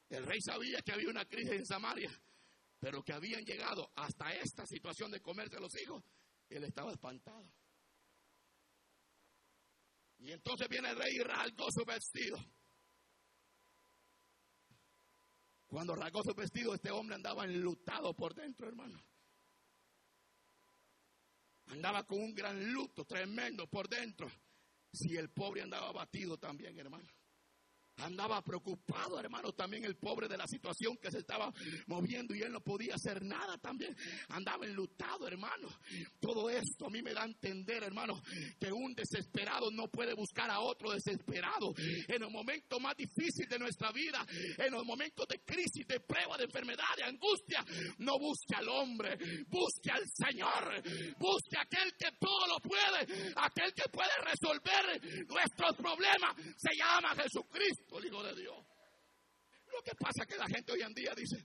El 0.09 0.25
rey 0.25 0.41
sabía 0.41 0.81
que 0.81 0.93
había 0.93 1.11
una 1.11 1.27
crisis 1.27 1.53
en 1.53 1.67
Samaria, 1.67 2.11
pero 2.79 3.03
que 3.03 3.13
habían 3.13 3.45
llegado 3.45 3.93
hasta 3.95 4.33
esta 4.33 4.67
situación 4.67 5.11
de 5.11 5.21
comerse 5.21 5.61
los 5.61 5.79
hijos. 5.83 6.03
Él 6.49 6.65
estaba 6.65 6.93
espantado. 6.93 7.53
Y 10.21 10.33
entonces 10.33 10.67
viene 10.71 10.89
el 10.89 10.97
rey 10.97 11.17
y 11.17 11.23
rasgó 11.23 11.71
su 11.71 11.85
vestido. 11.85 12.39
Cuando 15.67 15.95
rasgó 15.95 16.23
su 16.23 16.35
vestido, 16.35 16.75
este 16.75 16.91
hombre 16.91 17.17
andaba 17.17 17.45
enlutado 17.45 18.15
por 18.17 18.35
dentro, 18.35 18.67
hermano. 18.67 18.99
Andaba 21.67 22.03
con 22.05 22.19
un 22.19 22.35
gran 22.35 22.73
luto 22.73 23.05
tremendo 23.05 23.67
por 23.69 23.91
dentro. 23.91 24.27
Si 24.93 25.17
el 25.17 25.31
pobre 25.31 25.63
andaba 25.63 25.89
abatido 25.89 26.39
también, 26.39 26.79
hermano. 26.79 27.09
Andaba 28.03 28.43
preocupado, 28.43 29.19
hermano, 29.21 29.53
también 29.53 29.85
el 29.85 29.97
pobre 29.97 30.29
de 30.29 30.37
la 30.37 30.47
situación 30.47 30.97
que 30.97 31.11
se 31.11 31.19
estaba 31.19 31.53
moviendo 31.87 32.35
y 32.35 32.43
él 32.43 32.53
no 32.53 32.61
podía 32.61 32.95
hacer 32.95 33.23
nada 33.23 33.59
también. 33.59 33.97
Andaba 34.29 34.67
enlutado, 34.67 35.27
hermano. 35.27 35.69
Todo 36.21 36.49
esto 36.49 36.87
a 36.87 36.91
mí 36.91 37.03
me 37.03 37.13
da 37.13 37.23
a 37.23 37.27
entender, 37.27 37.83
hermano, 37.83 38.21
que 38.59 38.73
un 38.73 38.95
desesperado 38.95 39.71
no 39.71 39.89
puede 39.89 40.15
buscar 40.15 40.51
a 40.51 40.61
otro 40.61 40.93
desesperado. 40.93 41.75
En 42.09 42.23
el 42.23 42.31
momento 42.31 42.81
más 42.81 42.97
difícil 42.97 43.49
de 43.49 43.59
nuestra 43.59 43.93
vida, 43.93 44.25
en 44.59 44.73
los 44.73 44.85
momentos 44.85 45.27
de 45.29 45.41
crisis, 45.41 45.87
de 45.87 46.01
prueba, 46.01 46.37
de 46.37 46.45
enfermedad, 46.45 46.97
de 46.97 47.05
angustia, 47.05 47.65
no 47.99 48.19
busque 48.19 48.55
al 48.57 48.69
hombre, 48.69 49.19
busque 49.49 49.91
al 49.91 50.05
Señor, 50.09 50.83
busque 51.19 51.57
a 51.59 51.63
aquel 51.63 51.93
que 51.99 52.13
todo 52.19 52.47
lo 52.47 52.61
puede, 52.61 53.33
aquel 53.37 53.73
que 53.75 53.89
puede 53.91 54.11
resolver 54.25 55.27
nuestros 55.29 55.77
problemas. 55.77 56.37
Se 56.57 56.77
llama 56.77 57.15
Jesucristo 57.15 57.90
el 57.99 58.07
Hijo 58.07 58.23
de 58.23 58.35
Dios. 58.35 58.67
Lo 59.73 59.83
que 59.83 59.95
pasa 59.95 60.23
es 60.23 60.27
que 60.27 60.37
la 60.37 60.47
gente 60.47 60.73
hoy 60.73 60.83
en 60.83 60.95
día 60.95 61.15
dice, 61.15 61.45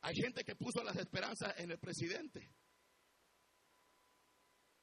hay 0.00 0.16
gente 0.16 0.44
que 0.44 0.56
puso 0.56 0.82
las 0.82 0.96
esperanzas 0.96 1.58
en 1.58 1.70
el 1.70 1.78
presidente. 1.78 2.50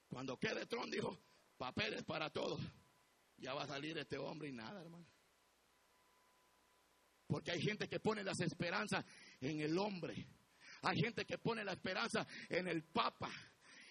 Cuando 0.07 0.37
quede 0.37 0.65
Trump 0.65 0.91
dijo, 0.91 1.17
papeles 1.57 2.03
para 2.03 2.29
todos. 2.29 2.61
Ya 3.37 3.53
va 3.53 3.63
a 3.63 3.67
salir 3.67 3.97
este 3.97 4.17
hombre 4.17 4.49
y 4.49 4.51
nada, 4.51 4.81
hermano. 4.81 5.05
Porque 7.27 7.51
hay 7.51 7.61
gente 7.61 7.87
que 7.87 7.99
pone 7.99 8.23
las 8.23 8.39
esperanzas 8.39 9.05
en 9.39 9.61
el 9.61 9.77
hombre. 9.77 10.27
Hay 10.81 10.97
gente 10.99 11.25
que 11.25 11.37
pone 11.37 11.63
la 11.63 11.73
esperanza 11.73 12.25
en 12.49 12.67
el 12.67 12.83
Papa. 12.83 13.29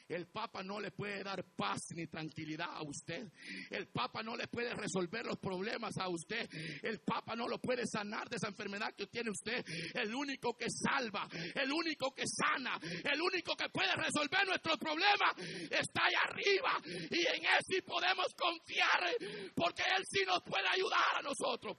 El 0.09 0.27
Papa 0.27 0.63
no 0.63 0.81
le 0.81 0.91
puede 0.91 1.23
dar 1.23 1.45
paz 1.55 1.81
ni 1.95 2.07
tranquilidad 2.07 2.69
a 2.71 2.83
usted. 2.83 3.31
El 3.71 3.89
Papa 3.89 4.23
no 4.23 4.37
le 4.37 4.49
puede 4.49 4.75
resolver 4.75 5.27
los 5.27 5.39
problemas 5.39 5.99
a 5.99 6.09
usted. 6.09 6.49
El 6.83 7.01
Papa 7.01 7.37
no 7.37 7.47
lo 7.47 7.59
puede 7.59 7.87
sanar 7.87 8.29
de 8.29 8.37
esa 8.37 8.49
enfermedad 8.49 8.95
que 8.97 9.07
tiene 9.09 9.31
usted. 9.31 9.63
El 9.95 10.15
único 10.15 10.57
que 10.57 10.67
salva, 10.71 11.29
el 11.55 11.71
único 11.71 12.15
que 12.15 12.25
sana, 12.27 12.81
el 13.05 13.21
único 13.21 13.55
que 13.55 13.69
puede 13.69 13.95
resolver 13.97 14.47
nuestros 14.47 14.79
problemas 14.79 15.35
está 15.71 16.07
allá 16.07 16.21
arriba. 16.25 16.81
Y 17.11 17.27
en 17.27 17.45
Él 17.45 17.61
sí 17.67 17.83
podemos 17.83 18.35
confiar 18.35 19.15
porque 19.55 19.83
Él 19.95 20.05
sí 20.09 20.25
nos 20.27 20.43
puede 20.43 20.69
ayudar 20.69 21.17
a 21.17 21.23
nosotros. 21.23 21.77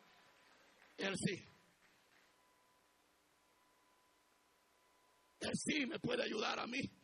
Él 0.97 1.15
sí. 1.17 1.43
Él 5.39 5.51
sí 5.55 5.85
me 5.87 5.97
puede 5.99 6.23
ayudar 6.23 6.59
a 6.59 6.67
mí. 6.67 6.98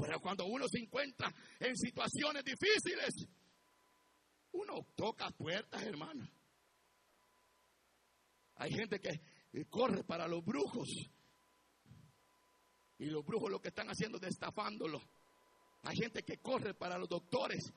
Pero 0.00 0.20
cuando 0.20 0.46
uno 0.46 0.66
se 0.68 0.78
encuentra 0.78 1.34
en 1.58 1.76
situaciones 1.76 2.44
difíciles, 2.44 3.26
uno 4.52 4.86
toca 4.94 5.30
puertas, 5.30 5.82
hermano. 5.82 6.28
Hay 8.56 8.72
gente 8.72 9.00
que 9.00 9.20
corre 9.68 10.04
para 10.04 10.28
los 10.28 10.44
brujos. 10.44 10.88
Y 12.98 13.06
los 13.06 13.24
brujos 13.24 13.50
lo 13.50 13.60
que 13.60 13.68
están 13.68 13.88
haciendo 13.88 14.18
es 14.18 14.24
estafándolo. 14.24 15.00
Hay 15.82 15.96
gente 15.96 16.22
que 16.22 16.38
corre 16.38 16.74
para 16.74 16.98
los 16.98 17.08
doctores 17.08 17.72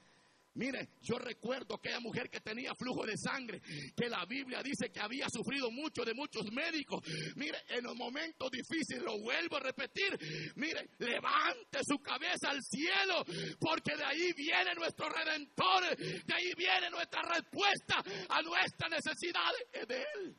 Mire, 0.53 0.89
yo 1.01 1.17
recuerdo 1.17 1.75
aquella 1.75 2.01
mujer 2.01 2.29
que 2.29 2.41
tenía 2.41 2.73
flujo 2.75 3.05
de 3.05 3.15
sangre, 3.15 3.61
que 3.95 4.09
la 4.09 4.25
Biblia 4.25 4.61
dice 4.61 4.91
que 4.91 4.99
había 4.99 5.27
sufrido 5.29 5.71
mucho 5.71 6.03
de 6.03 6.13
muchos 6.13 6.51
médicos. 6.51 7.01
Mire, 7.35 7.57
en 7.69 7.83
los 7.83 7.95
momentos 7.95 8.51
difíciles, 8.51 9.01
lo 9.01 9.17
vuelvo 9.19 9.57
a 9.57 9.59
repetir, 9.61 10.17
mire, 10.55 10.89
levante 10.99 11.79
su 11.87 11.99
cabeza 11.99 12.49
al 12.49 12.61
cielo, 12.61 13.23
porque 13.59 13.95
de 13.95 14.03
ahí 14.03 14.33
viene 14.33 14.75
nuestro 14.75 15.07
redentor, 15.07 15.95
de 15.95 16.33
ahí 16.33 16.51
viene 16.57 16.89
nuestra 16.89 17.21
respuesta 17.21 18.03
a 18.27 18.41
nuestras 18.41 18.91
necesidades 18.91 19.87
de 19.87 20.05
Él. 20.15 20.35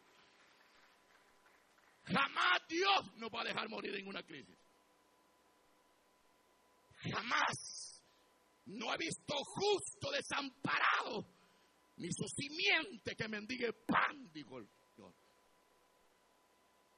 Jamás 2.04 2.60
Dios 2.68 3.14
nos 3.16 3.30
va 3.30 3.40
a 3.40 3.44
dejar 3.44 3.68
morir 3.70 3.94
en 3.94 4.06
una 4.06 4.22
crisis. 4.22 4.58
Jamás. 7.10 7.71
No 8.66 8.94
he 8.94 8.98
visto 8.98 9.34
justo 9.44 10.10
desamparado, 10.10 11.26
ni 11.96 12.08
su 12.12 12.26
simiente 12.28 13.14
que 13.16 13.28
mendigue 13.28 13.72
pan, 13.72 14.30
dijo 14.32 14.58
el 14.58 14.68
Señor. 14.94 15.14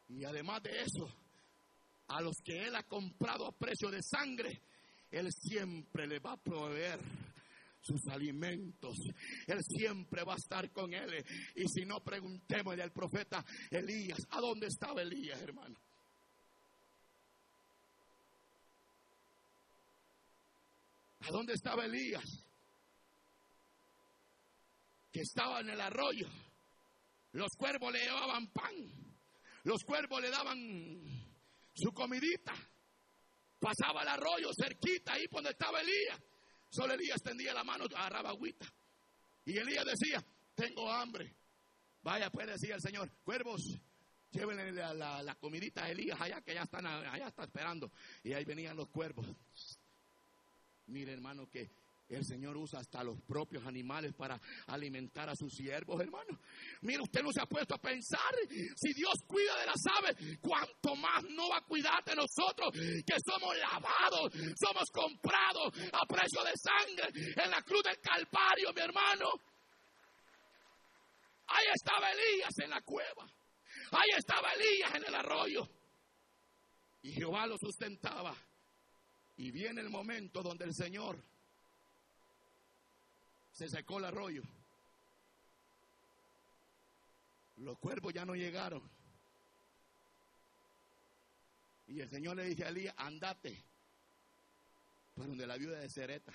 Y 0.08 0.24
además 0.24 0.62
de 0.62 0.82
eso, 0.82 1.08
a 2.08 2.20
los 2.20 2.36
que 2.44 2.64
Él 2.64 2.76
ha 2.76 2.82
comprado 2.82 3.46
a 3.46 3.52
precio 3.52 3.90
de 3.90 4.02
sangre, 4.02 4.60
Él 5.10 5.28
siempre 5.32 6.06
le 6.06 6.18
va 6.18 6.32
a 6.32 6.36
proveer 6.36 7.00
sus 7.80 8.06
alimentos. 8.08 8.96
Él 9.46 9.60
siempre 9.62 10.24
va 10.24 10.34
a 10.34 10.36
estar 10.36 10.70
con 10.72 10.92
Él. 10.92 11.24
Y 11.54 11.68
si 11.68 11.84
no, 11.84 12.02
preguntémosle 12.02 12.82
al 12.82 12.92
profeta 12.92 13.44
Elías, 13.70 14.18
¿a 14.30 14.40
dónde 14.40 14.66
estaba 14.66 15.02
Elías, 15.02 15.40
hermano? 15.40 15.78
¿A 21.26 21.30
dónde 21.30 21.54
estaba 21.54 21.86
Elías? 21.86 22.24
Que 25.10 25.20
estaba 25.20 25.60
en 25.60 25.70
el 25.70 25.80
arroyo. 25.80 26.28
Los 27.32 27.50
cuervos 27.56 27.92
le 27.92 28.00
llevaban 28.00 28.46
pan. 28.48 28.74
Los 29.62 29.82
cuervos 29.84 30.20
le 30.20 30.30
daban 30.30 30.58
su 31.72 31.92
comidita. 31.92 32.54
Pasaba 33.58 34.02
el 34.02 34.08
arroyo 34.08 34.50
cerquita 34.54 35.14
ahí 35.14 35.24
donde 35.30 35.50
estaba 35.50 35.80
Elías. 35.80 36.20
Solo 36.68 36.92
Elías 36.92 37.22
tendía 37.22 37.54
la 37.54 37.64
mano, 37.64 37.84
agarraba 37.84 38.30
agüita. 38.30 38.66
Y 39.46 39.56
Elías 39.56 39.84
decía, 39.86 40.22
tengo 40.54 40.90
hambre. 40.90 41.34
Vaya, 42.02 42.30
puede 42.30 42.52
decir 42.52 42.72
el 42.72 42.80
Señor, 42.82 43.10
cuervos, 43.24 43.62
llévenle 44.30 44.72
la, 44.72 45.22
la, 45.22 45.34
comidita 45.36 45.84
a 45.84 45.90
Elías 45.90 46.20
allá, 46.20 46.42
que 46.42 46.52
ya 46.52 46.64
están, 46.64 46.84
allá 46.86 47.28
está 47.28 47.44
esperando. 47.44 47.90
Y 48.22 48.34
ahí 48.34 48.44
venían 48.44 48.76
los 48.76 48.88
cuervos. 48.90 49.26
Mire, 50.86 51.12
hermano, 51.12 51.48
que 51.48 51.70
el 52.08 52.24
Señor 52.24 52.56
usa 52.56 52.80
hasta 52.80 53.02
los 53.02 53.20
propios 53.22 53.66
animales 53.66 54.12
para 54.14 54.40
alimentar 54.66 55.28
a 55.28 55.34
sus 55.34 55.52
siervos, 55.54 56.00
hermano. 56.00 56.38
Mire, 56.82 57.02
usted 57.02 57.22
no 57.22 57.32
se 57.32 57.40
ha 57.40 57.46
puesto 57.46 57.74
a 57.74 57.78
pensar, 57.78 58.34
si 58.76 58.92
Dios 58.92 59.14
cuida 59.26 59.58
de 59.60 59.66
las 59.66 59.82
aves, 59.98 60.38
cuánto 60.40 60.94
más 60.96 61.24
no 61.30 61.48
va 61.48 61.58
a 61.58 61.64
cuidar 61.64 62.04
de 62.04 62.14
nosotros, 62.14 62.72
que 62.72 63.16
somos 63.24 63.56
lavados, 63.56 64.32
somos 64.60 64.84
comprados 64.92 65.72
a 65.92 66.06
precio 66.06 66.42
de 66.44 66.52
sangre 66.56 67.42
en 67.42 67.50
la 67.50 67.62
cruz 67.62 67.82
del 67.82 67.98
Calvario, 68.00 68.72
mi 68.74 68.80
hermano. 68.80 69.26
Ahí 71.46 71.66
estaba 71.74 72.10
Elías 72.10 72.58
en 72.62 72.70
la 72.70 72.80
cueva. 72.82 73.26
Ahí 73.92 74.10
estaba 74.16 74.52
Elías 74.52 74.94
en 74.94 75.04
el 75.04 75.14
arroyo. 75.14 75.68
Y 77.02 77.12
Jehová 77.12 77.46
lo 77.46 77.56
sustentaba. 77.58 78.34
Y 79.36 79.50
viene 79.50 79.80
el 79.80 79.90
momento 79.90 80.42
donde 80.42 80.64
el 80.64 80.74
Señor 80.74 81.22
se 83.52 83.68
secó 83.68 83.98
el 83.98 84.04
arroyo. 84.04 84.42
Los 87.56 87.78
cuervos 87.78 88.12
ya 88.12 88.24
no 88.24 88.34
llegaron. 88.34 88.82
Y 91.86 92.00
el 92.00 92.08
Señor 92.08 92.36
le 92.36 92.44
dice 92.44 92.64
a 92.64 92.68
Elías, 92.68 92.94
andate 92.96 93.62
para 95.14 95.28
donde 95.28 95.46
la 95.46 95.56
viuda 95.56 95.78
de 95.78 95.88
Cereta. 95.88 96.32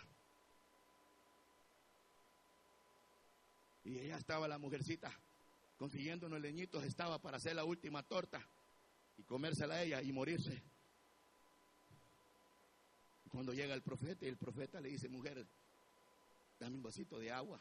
Y 3.84 3.98
ella 3.98 4.18
estaba, 4.18 4.48
la 4.48 4.58
mujercita, 4.58 5.12
consiguiendo 5.78 6.28
unos 6.28 6.42
leñitos, 6.42 6.84
estaba 6.84 7.20
para 7.20 7.38
hacer 7.38 7.56
la 7.56 7.64
última 7.64 8.04
torta 8.04 8.46
y 9.18 9.24
comérsela 9.24 9.76
a 9.76 9.84
ella 9.84 10.02
y 10.02 10.12
morirse. 10.12 10.62
Cuando 13.32 13.54
llega 13.54 13.74
el 13.74 13.82
profeta 13.82 14.26
y 14.26 14.30
el 14.30 14.38
profeta 14.38 14.82
le 14.82 14.90
dice, 14.90 15.08
mujer, 15.10 15.46
dame 16.60 16.76
un 16.76 16.84
vasito 16.84 17.20
de 17.20 17.32
agua. 17.32 17.60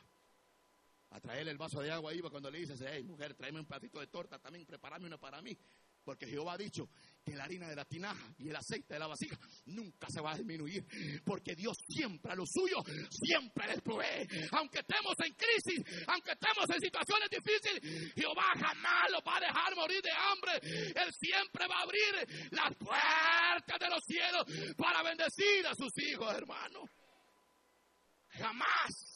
A 1.10 1.20
traerle 1.20 1.50
el 1.50 1.58
vaso 1.58 1.80
de 1.80 1.90
agua 1.90 2.12
iba 2.12 2.30
cuando 2.30 2.50
le 2.50 2.58
dice, 2.58 2.74
hey, 2.90 3.02
mujer, 3.02 3.34
tráeme 3.34 3.60
un 3.60 3.66
platito 3.66 3.98
de 4.00 4.06
torta, 4.08 4.38
también 4.38 4.66
prepárame 4.66 5.06
una 5.06 5.18
para 5.18 5.40
mí. 5.40 5.56
Porque 6.04 6.26
Jehová 6.26 6.54
ha 6.54 6.58
dicho 6.58 6.88
que 7.24 7.36
la 7.36 7.44
harina 7.44 7.68
de 7.68 7.76
la 7.76 7.84
tinaja 7.84 8.34
y 8.38 8.48
el 8.48 8.56
aceite 8.56 8.94
de 8.94 9.00
la 9.00 9.06
vasija 9.06 9.38
nunca 9.66 10.08
se 10.10 10.20
va 10.20 10.32
a 10.32 10.36
disminuir. 10.36 10.84
Porque 11.24 11.54
Dios 11.54 11.76
siempre 11.88 12.32
a 12.32 12.34
lo 12.34 12.44
suyo, 12.46 12.78
siempre 13.10 13.66
les 13.68 13.80
provee. 13.82 14.26
Aunque 14.52 14.80
estemos 14.80 15.14
en 15.24 15.34
crisis, 15.34 16.04
aunque 16.06 16.32
estemos 16.32 16.64
en 16.70 16.80
situaciones 16.80 17.28
difíciles, 17.30 18.14
Jehová 18.14 18.52
jamás 18.54 19.10
los 19.10 19.20
va 19.26 19.36
a 19.36 19.40
dejar 19.40 19.76
morir 19.76 20.00
de 20.02 20.10
hambre. 20.12 20.52
Él 20.62 21.12
siempre 21.12 21.66
va 21.68 21.78
a 21.78 21.82
abrir 21.82 22.50
las 22.50 22.74
puertas 22.76 23.78
de 23.78 23.88
los 23.88 24.04
cielos 24.04 24.74
para 24.76 25.02
bendecir 25.02 25.66
a 25.66 25.74
sus 25.74 25.92
hijos, 25.98 26.34
hermano. 26.34 26.84
Jamás. 28.30 29.14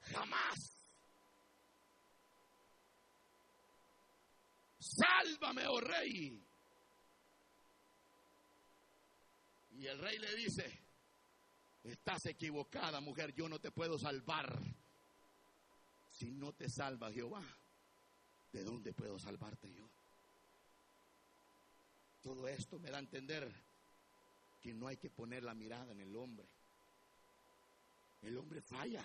Jamás 0.00 0.71
sálvame, 4.94 5.66
oh 5.66 5.80
rey. 5.80 6.42
Y 9.78 9.86
el 9.86 9.98
rey 9.98 10.18
le 10.18 10.34
dice, 10.36 10.70
estás 11.84 12.26
equivocada, 12.26 13.00
mujer, 13.00 13.34
yo 13.34 13.48
no 13.48 13.58
te 13.58 13.70
puedo 13.70 13.98
salvar. 13.98 14.58
Si 16.10 16.30
no 16.30 16.52
te 16.52 16.68
salva 16.68 17.10
Jehová, 17.10 17.42
¿de 18.52 18.62
dónde 18.62 18.92
puedo 18.92 19.18
salvarte 19.18 19.72
yo? 19.72 19.88
Todo 22.22 22.46
esto 22.46 22.78
me 22.78 22.90
da 22.90 22.98
a 22.98 23.00
entender 23.00 23.50
que 24.60 24.72
no 24.72 24.86
hay 24.86 24.96
que 24.96 25.10
poner 25.10 25.42
la 25.42 25.54
mirada 25.54 25.90
en 25.92 26.00
el 26.00 26.14
hombre. 26.14 26.46
El 28.20 28.36
hombre 28.38 28.60
falla. 28.60 29.04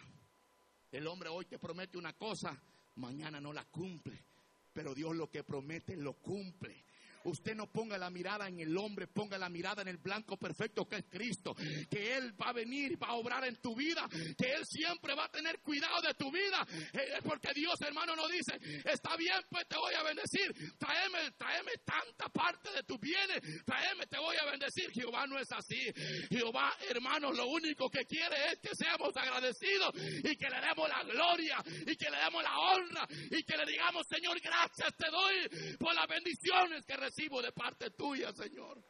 El 0.92 1.08
hombre 1.08 1.30
hoy 1.30 1.46
te 1.46 1.58
promete 1.58 1.98
una 1.98 2.14
cosa, 2.14 2.56
mañana 2.98 3.42
no 3.42 3.52
la 3.52 3.66
cumple 3.66 4.28
pero 4.78 4.94
Dios 4.94 5.16
lo 5.16 5.32
que 5.32 5.44
promete 5.44 5.98
lo 5.98 6.14
cumple. 6.14 6.87
Usted 7.28 7.56
no 7.56 7.68
ponga 7.68 7.98
la 7.98 8.10
mirada 8.10 8.48
en 8.48 8.60
el 8.60 8.76
hombre, 8.78 9.08
ponga 9.08 9.38
la 9.38 9.50
mirada 9.50 9.82
en 9.82 9.90
el 9.90 9.98
blanco 9.98 10.38
perfecto 10.38 10.88
que 10.88 10.98
es 10.98 11.06
Cristo. 11.10 11.54
Que 11.90 12.16
Él 12.16 12.34
va 12.42 12.50
a 12.50 12.54
venir, 12.54 13.02
va 13.02 13.08
a 13.08 13.16
obrar 13.16 13.46
en 13.46 13.58
tu 13.58 13.76
vida, 13.76 14.08
que 14.38 14.54
Él 14.54 14.66
siempre 14.66 15.14
va 15.14 15.26
a 15.26 15.30
tener 15.30 15.60
cuidado 15.60 16.02
de 16.02 16.14
tu 16.14 16.32
vida. 16.32 16.66
Eh, 16.94 17.20
porque 17.24 17.50
Dios, 17.54 17.76
hermano, 17.82 18.16
no 18.16 18.28
dice, 18.30 18.54
está 18.86 19.18
bien, 19.18 19.36
pues 19.50 19.68
te 19.68 19.76
voy 19.76 19.94
a 19.94 20.04
bendecir. 20.04 20.54
Tráeme, 20.78 21.32
tráeme 21.38 21.72
tanta 21.84 22.30
parte 22.30 22.72
de 22.72 22.84
tus 22.84 23.00
bienes. 23.00 23.42
Tráeme, 23.66 24.08
te 24.08 24.18
voy 24.20 24.38
a 24.38 24.50
bendecir. 24.50 24.90
Jehová 24.92 25.28
no 25.28 25.38
es 25.38 25.52
así. 25.52 25.92
Jehová, 26.30 26.74
hermano, 26.90 27.34
lo 27.34 27.48
único 27.48 27.90
que 27.90 28.06
quiere 28.06 28.54
es 28.54 28.60
que 28.60 28.74
seamos 28.74 29.16
agradecidos 29.18 29.92
y 30.24 30.36
que 30.38 30.50
le 30.50 30.62
demos 30.62 30.88
la 30.88 31.04
gloria 31.04 31.58
y 31.86 31.96
que 31.98 32.10
le 32.10 32.18
demos 32.24 32.42
la 32.42 32.58
honra 32.58 33.08
y 33.32 33.44
que 33.44 33.58
le 33.58 33.66
digamos, 33.66 34.06
Señor, 34.08 34.40
gracias 34.40 34.96
te 34.96 35.10
doy 35.12 35.76
por 35.78 35.94
las 35.94 36.08
bendiciones 36.08 36.86
que 36.86 36.96
recibimos 36.96 37.17
de 37.18 37.52
parte 37.52 37.90
tuya, 37.92 38.32
Señor. 38.32 38.82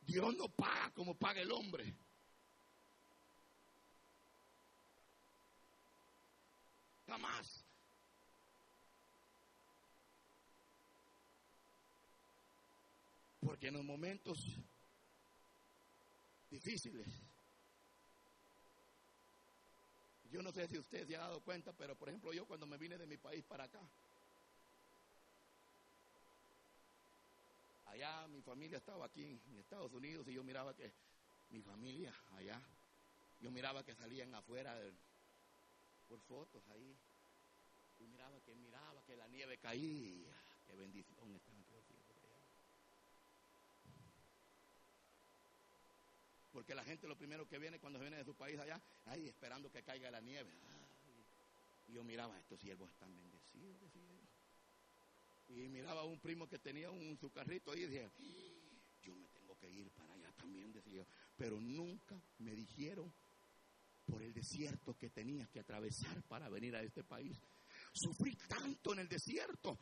Dios 0.00 0.36
no 0.36 0.48
paga 0.48 0.90
como 0.92 1.16
paga 1.16 1.40
el 1.40 1.52
hombre. 1.52 1.94
Jamás. 7.06 7.64
Porque 13.40 13.68
en 13.68 13.74
los 13.74 13.84
momentos 13.84 14.44
difíciles, 16.50 17.06
yo 20.24 20.42
no 20.42 20.52
sé 20.52 20.66
si 20.66 20.78
usted 20.78 21.06
se 21.06 21.16
ha 21.16 21.20
dado 21.20 21.40
cuenta, 21.40 21.72
pero 21.72 21.96
por 21.96 22.08
ejemplo 22.08 22.32
yo 22.32 22.46
cuando 22.46 22.66
me 22.66 22.78
vine 22.78 22.98
de 22.98 23.06
mi 23.06 23.16
país 23.16 23.44
para 23.44 23.64
acá, 23.64 23.80
allá 27.92 28.26
mi 28.28 28.40
familia 28.40 28.78
estaba 28.78 29.06
aquí 29.06 29.22
en 29.22 29.58
Estados 29.58 29.92
Unidos 29.92 30.26
y 30.28 30.32
yo 30.32 30.42
miraba 30.42 30.74
que 30.74 30.90
mi 31.50 31.60
familia 31.60 32.12
allá, 32.36 32.60
yo 33.40 33.50
miraba 33.50 33.84
que 33.84 33.94
salían 33.94 34.34
afuera 34.34 34.74
por 36.08 36.20
fotos 36.20 36.62
ahí. 36.70 36.96
Yo 38.00 38.06
miraba 38.08 38.40
que 38.40 38.54
miraba 38.54 39.04
que 39.04 39.16
la 39.16 39.28
nieve 39.28 39.58
caía. 39.58 40.34
Qué 40.66 40.74
bendición 40.74 41.34
están 41.34 41.62
Porque 46.52 46.74
la 46.74 46.84
gente 46.84 47.08
lo 47.08 47.16
primero 47.16 47.48
que 47.48 47.58
viene 47.58 47.78
cuando 47.78 47.98
viene 47.98 48.18
de 48.18 48.24
su 48.24 48.34
país 48.34 48.58
allá, 48.58 48.78
ahí 49.06 49.26
esperando 49.26 49.70
que 49.70 49.82
caiga 49.82 50.10
la 50.10 50.20
nieve. 50.20 50.50
Y 51.88 51.94
yo 51.94 52.04
miraba, 52.04 52.38
estos 52.38 52.60
siervos 52.60 52.90
están 52.90 53.14
bendecidos, 53.16 53.90
Y 55.54 55.68
miraba 55.68 56.00
a 56.00 56.04
un 56.04 56.18
primo 56.18 56.48
que 56.48 56.58
tenía 56.58 56.90
un 56.90 57.16
su 57.18 57.30
carrito 57.30 57.74
y 57.74 57.82
decía, 57.82 58.10
yo 59.02 59.14
me 59.16 59.28
tengo 59.28 59.56
que 59.58 59.70
ir 59.70 59.90
para 59.90 60.12
allá 60.14 60.32
también, 60.32 60.72
decía. 60.72 61.06
Pero 61.36 61.60
nunca 61.60 62.20
me 62.38 62.54
dijeron 62.54 63.12
por 64.06 64.22
el 64.22 64.32
desierto 64.32 64.94
que 64.94 65.10
tenía 65.10 65.46
que 65.46 65.60
atravesar 65.60 66.22
para 66.24 66.48
venir 66.48 66.74
a 66.74 66.82
este 66.82 67.04
país. 67.04 67.38
Sufrí 67.92 68.34
tanto 68.48 68.92
en 68.92 69.00
el 69.00 69.08
desierto 69.08 69.78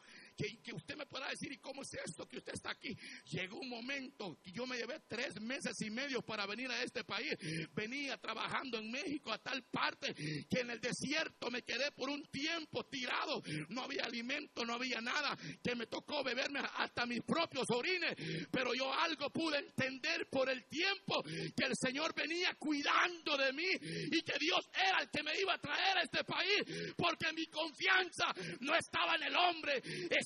que, 0.63 0.73
usted 0.73 0.97
me 0.97 1.07
pueda 1.07 1.29
decir, 1.29 1.53
¿y 1.53 1.59
cómo 1.59 1.83
es 1.83 1.95
esto 1.95 2.27
que 2.27 2.39
usted 2.39 2.55
está 2.55 2.71
aquí? 2.71 2.97
Llegó 3.27 3.59
un 3.59 3.69
momento 3.69 4.39
que 4.43 4.53
yo 4.53 4.67
me 4.67 4.77
llevé 4.77 5.01
tres 5.09 5.41
meses 5.41 5.81
y 5.81 5.91
medio 5.91 6.23
para 6.23 6.47
venir 6.47 6.71
a 6.71 6.83
este 6.83 7.05
país. 7.05 7.35
Venía 7.75 8.17
trabajando 8.19 8.79
en 8.79 8.91
México 8.91 9.33
a 9.33 9.39
tal 9.39 9.63
parte 9.65 10.15
que 10.15 10.61
en 10.61 10.71
el 10.71 10.81
desierto 10.81 11.51
me 11.51 11.63
quedé 11.63 11.91
por 11.93 12.11
un 12.11 12.23
tiempo 12.27 12.85
tirado. 12.87 13.43
No 13.69 13.83
había 13.83 14.05
alimento, 14.05 14.65
no 14.65 14.75
había 14.75 15.01
nada. 15.01 15.37
Que 15.63 15.75
me 15.75 15.87
tocó 15.87 16.23
beberme 16.23 16.61
hasta 16.77 17.07
mis 17.07 17.23
propios 17.23 17.67
orines. 17.71 18.15
Pero 18.51 18.75
yo 18.75 18.93
algo 18.93 19.31
pude 19.31 19.59
entender 19.59 20.29
por 20.31 20.49
el 20.49 20.65
tiempo 20.67 21.23
que 21.23 21.67
el 21.67 21.75
Señor 21.77 22.15
venía 22.15 22.55
cuidando 22.55 23.37
de 23.37 23.53
mí 23.53 23.71
y 24.11 24.23
que 24.23 24.39
Dios 24.39 24.69
era 24.75 25.03
el 25.03 25.11
que 25.11 25.23
me 25.23 25.39
iba 25.39 25.55
a 25.55 25.59
traer 25.59 25.99
a 25.99 26.03
este 26.03 26.25
país. 26.25 26.95
Porque 26.97 27.33
mi 27.33 27.47
confianza 27.47 28.27
no 28.61 28.75
estaba 28.75 29.17
en 29.17 29.25
el 29.25 29.37
hombre, 29.37 29.83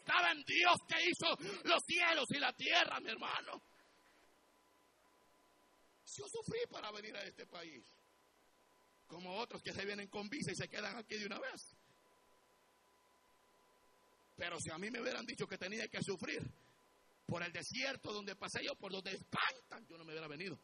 en 0.07 0.43
Dios 0.45 0.77
que 0.89 1.09
hizo 1.09 1.37
los 1.65 1.83
cielos 1.87 2.27
y 2.31 2.39
la 2.39 2.53
tierra, 2.53 3.01
mi 3.01 3.11
hermano. 3.11 3.63
Yo 6.17 6.25
sufrí 6.29 6.61
para 6.71 6.91
venir 6.93 7.17
a 7.17 7.25
este 7.25 7.47
país, 7.47 7.85
como 9.07 9.37
otros 9.37 9.63
que 9.63 9.73
se 9.73 9.85
vienen 9.85 10.09
con 10.09 10.29
visa 10.29 10.53
y 10.53 10.57
se 10.57 10.69
quedan 10.69 10.97
aquí 10.97 11.17
de 11.17 11.27
una 11.27 11.39
vez. 11.41 11.75
Pero 14.37 14.59
si 14.61 14.71
a 14.71 14.79
mí 14.79 14.91
me 14.91 15.01
hubieran 15.01 15.25
dicho 15.25 15.47
que 15.47 15.59
tenía 15.59 15.87
que 15.89 16.03
sufrir 16.03 16.43
por 17.27 17.43
el 17.43 17.53
desierto 17.53 18.13
donde 18.13 18.37
pasé 18.37 18.65
yo, 18.65 18.75
por 18.77 18.93
donde 18.93 19.13
espantan, 19.13 19.87
yo 19.87 19.97
no 19.97 20.05
me 20.05 20.13
hubiera 20.13 20.29
venido. 20.29 20.59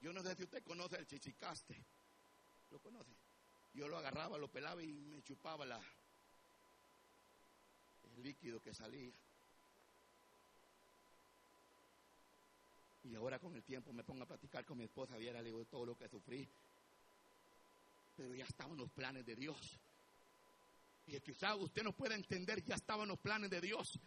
Yo 0.00 0.12
no 0.12 0.22
sé 0.22 0.34
si 0.36 0.44
usted 0.44 0.62
conoce 0.62 0.96
el 0.96 1.06
chichicaste. 1.06 1.84
¿Lo 2.70 2.78
conoce? 2.78 3.25
Yo 3.76 3.88
lo 3.88 3.98
agarraba, 3.98 4.38
lo 4.38 4.48
pelaba 4.48 4.82
y 4.82 4.86
me 4.86 5.22
chupaba 5.22 5.66
la, 5.66 5.78
el 8.16 8.22
líquido 8.22 8.58
que 8.62 8.72
salía. 8.72 9.12
Y 13.04 13.14
ahora 13.14 13.38
con 13.38 13.54
el 13.54 13.62
tiempo 13.62 13.92
me 13.92 14.02
pongo 14.02 14.22
a 14.22 14.26
platicar 14.26 14.64
con 14.64 14.78
mi 14.78 14.84
esposa, 14.84 15.18
viera, 15.18 15.42
le 15.42 15.50
digo 15.50 15.62
todo 15.66 15.84
lo 15.84 15.94
que 15.94 16.08
sufrí. 16.08 16.48
Pero 18.16 18.34
ya 18.34 18.46
estaban 18.46 18.78
los 18.78 18.90
planes 18.90 19.26
de 19.26 19.36
Dios. 19.36 19.78
Y 21.06 21.20
quizá 21.20 21.54
usted 21.54 21.82
no 21.82 21.92
pueda 21.92 22.14
entender, 22.14 22.64
ya 22.64 22.76
estaban 22.76 23.08
los 23.08 23.18
planes 23.18 23.50
de 23.50 23.60
Dios. 23.60 24.00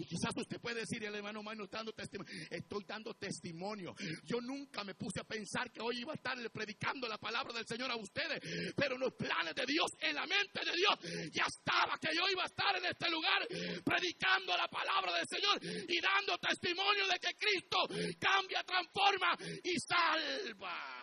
Y 0.00 0.06
quizás 0.06 0.32
usted 0.34 0.58
puede 0.58 0.80
decir, 0.80 1.04
el 1.04 1.14
hermano 1.14 1.42
Mano, 1.42 1.66
dando 1.66 1.92
testimonio. 1.92 2.32
Estoy 2.48 2.84
dando 2.88 3.12
testimonio. 3.14 3.94
Yo 4.24 4.40
nunca 4.40 4.82
me 4.82 4.94
puse 4.94 5.20
a 5.20 5.24
pensar 5.24 5.70
que 5.70 5.82
hoy 5.82 6.00
iba 6.00 6.12
a 6.12 6.16
estar 6.16 6.38
predicando 6.50 7.06
la 7.06 7.18
palabra 7.18 7.52
del 7.52 7.66
Señor 7.66 7.90
a 7.90 7.96
ustedes. 7.96 8.40
Pero 8.74 8.96
los 8.96 9.12
planes 9.12 9.54
de 9.54 9.66
Dios, 9.66 9.90
en 10.00 10.14
la 10.14 10.26
mente 10.26 10.64
de 10.64 10.72
Dios, 10.72 11.30
ya 11.34 11.44
estaba 11.44 11.98
que 11.98 12.16
yo 12.16 12.22
iba 12.32 12.44
a 12.44 12.46
estar 12.46 12.74
en 12.78 12.86
este 12.86 13.10
lugar 13.10 13.46
predicando 13.84 14.56
la 14.56 14.68
palabra 14.68 15.12
del 15.18 15.26
Señor 15.28 15.60
y 15.62 16.00
dando 16.00 16.38
testimonio 16.38 17.06
de 17.06 17.18
que 17.18 17.34
Cristo 17.36 17.76
cambia, 18.18 18.64
transforma 18.64 19.36
y 19.62 19.78
salva. 19.80 21.00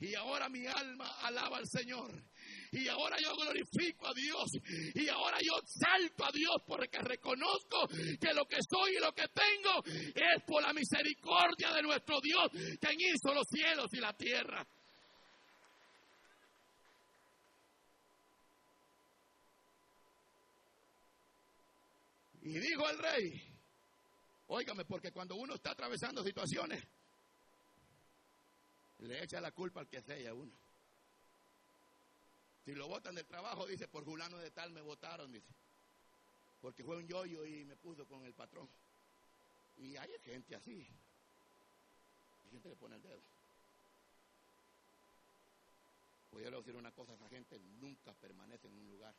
Y 0.00 0.14
ahora 0.14 0.50
mi 0.50 0.66
alma 0.66 1.10
alaba 1.22 1.56
al 1.56 1.66
Señor. 1.66 2.12
Y 2.72 2.88
ahora 2.88 3.16
yo 3.18 3.34
glorifico 3.34 4.06
a 4.06 4.14
Dios. 4.14 4.50
Y 4.94 5.08
ahora 5.08 5.38
yo 5.40 5.54
salto 5.64 6.24
a 6.24 6.32
Dios 6.32 6.56
porque 6.66 6.98
reconozco 6.98 7.88
que 7.88 8.34
lo 8.34 8.44
que 8.46 8.58
soy 8.68 8.96
y 8.96 9.00
lo 9.00 9.12
que 9.12 9.26
tengo 9.28 9.82
es 9.84 10.42
por 10.46 10.62
la 10.62 10.72
misericordia 10.72 11.72
de 11.72 11.82
nuestro 11.82 12.20
Dios, 12.20 12.50
quien 12.80 13.00
hizo 13.00 13.34
los 13.34 13.46
cielos 13.48 13.92
y 13.92 14.00
la 14.00 14.12
tierra. 14.14 14.66
Y 22.42 22.60
dijo 22.60 22.88
el 22.88 22.98
rey, 22.98 23.42
óigame, 24.46 24.84
porque 24.84 25.10
cuando 25.10 25.34
uno 25.34 25.54
está 25.54 25.72
atravesando 25.72 26.22
situaciones, 26.22 26.80
le 28.98 29.24
echa 29.24 29.40
la 29.40 29.50
culpa 29.50 29.80
al 29.80 29.88
que 29.88 30.00
sea 30.00 30.32
uno. 30.32 30.52
Si 32.66 32.74
lo 32.74 32.88
votan 32.88 33.14
del 33.14 33.24
trabajo, 33.24 33.64
dice, 33.64 33.86
por 33.86 34.04
fulano 34.04 34.38
de 34.38 34.50
tal 34.50 34.72
me 34.72 34.80
votaron, 34.80 35.30
dice. 35.30 35.54
Porque 36.60 36.82
fue 36.82 36.96
un 36.96 37.06
yoyo 37.06 37.46
y 37.46 37.64
me 37.64 37.76
puso 37.76 38.08
con 38.08 38.26
el 38.26 38.34
patrón. 38.34 38.68
Y 39.76 39.96
hay 39.96 40.10
gente 40.24 40.56
así. 40.56 40.84
Hay 42.42 42.50
gente 42.50 42.68
que 42.68 42.74
pone 42.74 42.96
el 42.96 43.02
dedo. 43.02 43.22
Voy 46.32 46.44
a 46.44 46.50
decir 46.50 46.74
una 46.74 46.90
cosa, 46.90 47.14
esa 47.14 47.28
gente 47.28 47.60
nunca 47.78 48.12
permanece 48.14 48.66
en 48.66 48.76
un 48.76 48.90
lugar. 48.90 49.14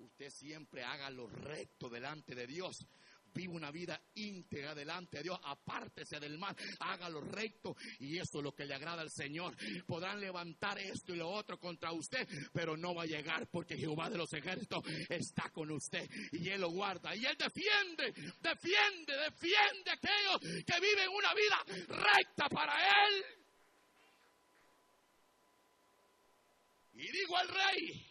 Usted 0.00 0.30
siempre 0.30 0.84
haga 0.84 1.08
lo 1.08 1.28
recto 1.28 1.88
delante 1.88 2.34
de 2.34 2.46
Dios 2.46 2.86
vive 3.34 3.52
una 3.52 3.70
vida 3.70 4.00
íntegra 4.14 4.74
delante 4.74 5.18
de 5.18 5.24
Dios, 5.24 5.38
apártese 5.42 6.20
del 6.20 6.38
mal, 6.38 6.56
haga 6.80 7.08
lo 7.08 7.20
recto 7.20 7.76
y 7.98 8.18
eso 8.18 8.38
es 8.38 8.44
lo 8.44 8.54
que 8.54 8.64
le 8.64 8.74
agrada 8.74 9.02
al 9.02 9.10
Señor. 9.10 9.54
Podrán 9.86 10.20
levantar 10.20 10.78
esto 10.78 11.12
y 11.12 11.16
lo 11.16 11.28
otro 11.28 11.58
contra 11.58 11.92
usted, 11.92 12.26
pero 12.52 12.76
no 12.76 12.94
va 12.94 13.02
a 13.02 13.06
llegar 13.06 13.48
porque 13.50 13.76
Jehová 13.76 14.08
de 14.08 14.18
los 14.18 14.32
ejércitos 14.32 14.84
está 15.08 15.50
con 15.50 15.70
usted 15.70 16.08
y 16.32 16.48
Él 16.48 16.60
lo 16.60 16.70
guarda 16.70 17.14
y 17.14 17.24
Él 17.24 17.36
defiende, 17.36 18.12
defiende, 18.40 19.16
defiende 19.16 19.90
a 19.90 19.94
aquellos 19.94 20.64
que 20.64 20.80
viven 20.80 21.08
una 21.08 21.34
vida 21.34 21.64
recta 21.88 22.48
para 22.48 22.74
Él. 23.06 23.24
Y 26.94 27.10
digo 27.10 27.36
al 27.36 27.48
rey, 27.48 28.06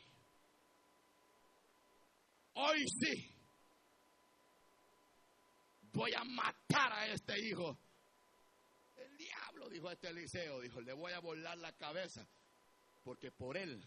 hoy 2.55 2.85
sí, 2.99 3.32
voy 5.93 6.13
a 6.13 6.23
matar 6.23 6.91
a 6.91 7.07
este 7.07 7.39
hijo. 7.39 7.77
El 8.95 9.17
diablo, 9.17 9.69
dijo 9.69 9.89
este 9.89 10.09
Eliseo, 10.09 10.59
dijo, 10.59 10.81
le 10.81 10.93
voy 10.93 11.13
a 11.13 11.19
volar 11.19 11.57
la 11.57 11.71
cabeza, 11.73 12.27
porque 13.03 13.31
por 13.31 13.57
él 13.57 13.83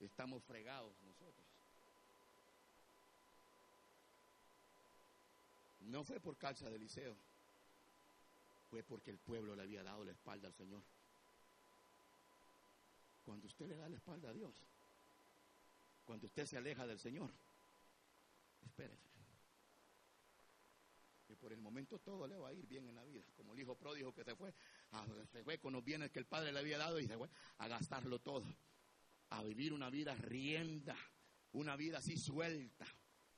estamos 0.00 0.42
fregados 0.44 0.92
nosotros. 1.02 1.44
No 5.80 6.04
fue 6.04 6.18
por 6.20 6.36
causa 6.36 6.68
de 6.68 6.76
Eliseo, 6.76 7.16
fue 8.70 8.82
porque 8.82 9.10
el 9.10 9.18
pueblo 9.18 9.54
le 9.54 9.62
había 9.62 9.82
dado 9.82 10.04
la 10.04 10.12
espalda 10.12 10.48
al 10.48 10.54
Señor. 10.54 10.82
Cuando 13.24 13.46
usted 13.46 13.66
le 13.66 13.76
da 13.76 13.88
la 13.88 13.96
espalda 13.96 14.30
a 14.30 14.32
Dios, 14.32 14.54
cuando 16.04 16.26
usted 16.26 16.46
se 16.46 16.56
aleja 16.56 16.86
del 16.86 16.98
Señor, 16.98 17.30
espérese 18.64 19.15
que 21.26 21.36
por 21.36 21.52
el 21.52 21.60
momento 21.60 21.98
todo 21.98 22.26
le 22.26 22.36
va 22.36 22.48
a 22.48 22.52
ir 22.52 22.66
bien 22.66 22.88
en 22.88 22.94
la 22.94 23.04
vida. 23.04 23.24
Como 23.34 23.52
el 23.52 23.60
hijo 23.60 23.76
pródigo 23.76 24.12
que 24.12 24.24
se 24.24 24.34
fue, 24.34 24.54
se 25.32 25.42
fue 25.42 25.58
con 25.58 25.72
los 25.72 25.84
bienes 25.84 26.10
que 26.10 26.18
el 26.18 26.26
padre 26.26 26.52
le 26.52 26.60
había 26.60 26.78
dado 26.78 27.00
y 27.00 27.06
se 27.06 27.16
fue 27.16 27.28
a 27.58 27.68
gastarlo 27.68 28.20
todo. 28.20 28.46
A 29.30 29.42
vivir 29.42 29.72
una 29.72 29.90
vida 29.90 30.14
rienda, 30.14 30.96
una 31.52 31.76
vida 31.76 31.98
así 31.98 32.16
suelta 32.16 32.86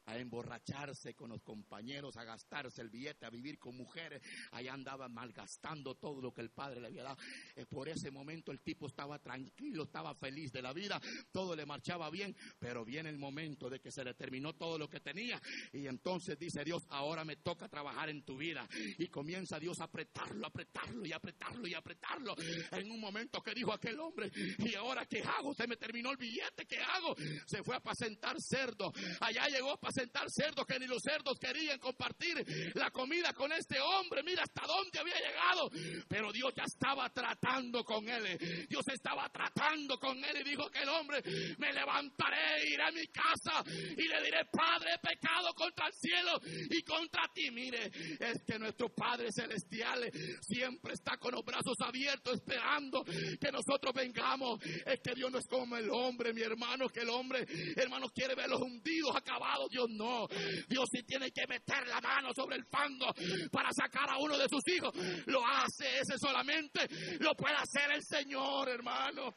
a 0.08 0.18
emborracharse 0.18 1.14
con 1.14 1.30
los 1.30 1.42
compañeros, 1.42 2.16
a 2.16 2.24
gastarse 2.24 2.80
el 2.80 2.88
billete, 2.88 3.26
a 3.26 3.30
vivir 3.30 3.58
con 3.58 3.76
mujeres. 3.76 4.22
Allá 4.52 4.72
andaba 4.72 5.06
malgastando 5.08 5.96
todo 5.96 6.22
lo 6.22 6.32
que 6.32 6.40
el 6.40 6.50
padre 6.50 6.80
le 6.80 6.86
había 6.86 7.02
dado. 7.02 7.18
Eh, 7.54 7.66
por 7.66 7.88
ese 7.90 8.10
momento 8.10 8.50
el 8.50 8.60
tipo 8.60 8.86
estaba 8.86 9.18
tranquilo, 9.18 9.84
estaba 9.84 10.14
feliz 10.14 10.50
de 10.50 10.62
la 10.62 10.72
vida, 10.72 10.98
todo 11.30 11.54
le 11.54 11.66
marchaba 11.66 12.08
bien, 12.08 12.34
pero 12.58 12.86
viene 12.86 13.10
el 13.10 13.18
momento 13.18 13.68
de 13.68 13.80
que 13.80 13.90
se 13.90 14.02
le 14.02 14.14
terminó 14.14 14.54
todo 14.54 14.78
lo 14.78 14.88
que 14.88 15.00
tenía. 15.00 15.40
Y 15.74 15.86
entonces 15.86 16.38
dice 16.38 16.64
Dios, 16.64 16.86
ahora 16.88 17.24
me 17.24 17.36
toca 17.36 17.68
trabajar 17.68 18.08
en 18.08 18.24
tu 18.24 18.38
vida. 18.38 18.66
Y 18.96 19.08
comienza 19.08 19.60
Dios 19.60 19.78
a 19.80 19.84
apretarlo, 19.84 20.46
apretarlo 20.46 21.04
y 21.04 21.12
apretarlo 21.12 21.68
y 21.68 21.74
apretarlo. 21.74 22.34
En 22.72 22.90
un 22.90 22.98
momento 22.98 23.42
que 23.42 23.52
dijo 23.52 23.74
aquel 23.74 24.00
hombre, 24.00 24.30
¿y 24.58 24.74
ahora 24.74 25.04
qué 25.04 25.22
hago? 25.22 25.52
Se 25.52 25.66
me 25.66 25.76
terminó 25.76 26.10
el 26.12 26.16
billete, 26.16 26.64
¿qué 26.64 26.78
hago? 26.78 27.14
Se 27.46 27.62
fue 27.62 27.74
a 27.74 27.78
apacentar 27.78 28.40
cerdo. 28.40 28.90
Allá 29.20 29.46
llegó 29.48 29.70
a 29.70 29.74
presentar 29.98 30.30
cerdos 30.30 30.64
que 30.64 30.78
ni 30.78 30.86
los 30.86 31.02
cerdos 31.02 31.38
querían 31.40 31.78
compartir 31.80 32.36
la 32.74 32.90
comida 32.90 33.32
con 33.32 33.50
este 33.52 33.80
hombre. 33.80 34.22
Mira 34.22 34.44
hasta 34.44 34.64
dónde 34.64 34.98
había 34.98 35.16
llegado. 35.16 35.70
Pero 36.08 36.30
Dios 36.32 36.52
ya 36.56 36.62
estaba 36.64 37.10
tratando 37.10 37.82
con 37.82 38.08
él. 38.08 38.38
Dios 38.68 38.86
estaba 38.92 39.28
tratando 39.28 39.98
con 39.98 40.22
él 40.24 40.36
y 40.40 40.50
dijo 40.50 40.70
que 40.70 40.82
el 40.82 40.88
hombre 40.88 41.20
me 41.58 41.72
levantaré, 41.72 42.68
iré 42.68 42.82
a 42.82 42.92
mi 42.92 43.06
casa 43.08 43.64
y 43.66 44.06
le 44.06 44.22
diré, 44.22 44.44
Padre, 44.52 44.94
he 44.94 44.98
pecado 44.98 45.52
contra 45.54 45.88
el 45.88 45.92
cielo 45.94 46.40
y 46.70 46.82
contra 46.82 47.22
ti. 47.34 47.50
Mire, 47.50 47.90
es 48.20 48.42
que 48.46 48.58
nuestro 48.58 48.94
Padre 48.94 49.32
Celestial 49.32 50.08
siempre 50.42 50.92
está 50.92 51.16
con 51.16 51.34
los 51.34 51.44
brazos 51.44 51.74
abiertos 51.84 52.34
esperando 52.34 53.02
que 53.04 53.50
nosotros 53.50 53.92
vengamos. 53.94 54.60
Es 54.62 55.00
que 55.00 55.14
Dios 55.16 55.32
no 55.32 55.38
es 55.38 55.46
como 55.48 55.76
el 55.76 55.90
hombre, 55.90 56.32
mi 56.32 56.42
hermano, 56.42 56.88
que 56.88 57.00
el 57.00 57.08
hombre, 57.08 57.44
hermano, 57.74 58.08
quiere 58.10 58.36
verlos 58.36 58.60
hundidos, 58.60 59.16
acabados. 59.16 59.68
Dios 59.70 59.87
no. 59.88 60.26
Dios 60.68 60.88
sí 60.92 61.02
tiene 61.02 61.30
que 61.30 61.46
meter 61.46 61.86
la 61.86 62.00
mano 62.00 62.30
sobre 62.34 62.56
el 62.56 62.64
fango 62.66 63.12
para 63.50 63.70
sacar 63.72 64.10
a 64.10 64.18
uno 64.18 64.36
de 64.36 64.48
sus 64.48 64.66
hijos. 64.68 64.94
Lo 65.26 65.44
hace 65.46 66.00
ese 66.00 66.18
solamente, 66.18 66.88
lo 67.20 67.34
puede 67.34 67.56
hacer 67.56 67.92
el 67.92 68.02
Señor, 68.04 68.68
hermano. 68.68 69.34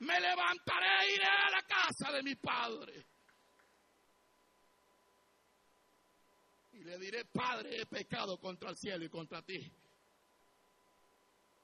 Me 0.00 0.20
levantaré 0.20 1.06
e 1.06 1.14
iré 1.14 1.24
a 1.24 1.50
la 1.50 1.62
casa 1.62 2.12
de 2.12 2.22
mi 2.22 2.34
padre. 2.34 3.06
Y 6.72 6.82
le 6.82 6.98
diré, 6.98 7.24
Padre, 7.26 7.82
he 7.82 7.86
pecado 7.86 8.38
contra 8.38 8.70
el 8.70 8.76
cielo 8.76 9.04
y 9.04 9.08
contra 9.08 9.42
ti. 9.42 9.70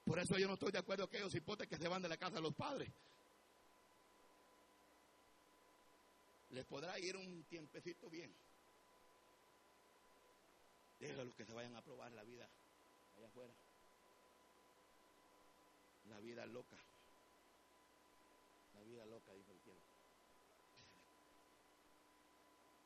Por 0.05 0.19
eso 0.19 0.37
yo 0.37 0.47
no 0.47 0.53
estoy 0.53 0.71
de 0.71 0.79
acuerdo 0.79 1.07
con 1.07 1.15
aquellos 1.15 1.35
hipotes 1.35 1.67
que 1.67 1.77
se 1.77 1.87
van 1.87 2.01
de 2.01 2.09
la 2.09 2.17
casa 2.17 2.35
de 2.35 2.41
los 2.41 2.55
padres. 2.55 2.89
Les 6.51 6.65
podrá 6.65 6.97
ir 6.99 7.15
un 7.15 7.43
tiempecito 7.43 8.09
bien. 8.09 8.33
Déjalos 10.99 11.35
que 11.35 11.45
se 11.45 11.53
vayan 11.53 11.75
a 11.75 11.81
probar 11.81 12.11
la 12.11 12.23
vida 12.23 12.47
allá 13.17 13.27
afuera. 13.27 13.53
La 16.09 16.19
vida 16.19 16.45
loca. 16.47 16.77
La 18.73 18.81
vida 18.81 19.05
loca, 19.05 19.33
dijo 19.33 19.51
el 19.51 19.59
cielo. 19.59 19.79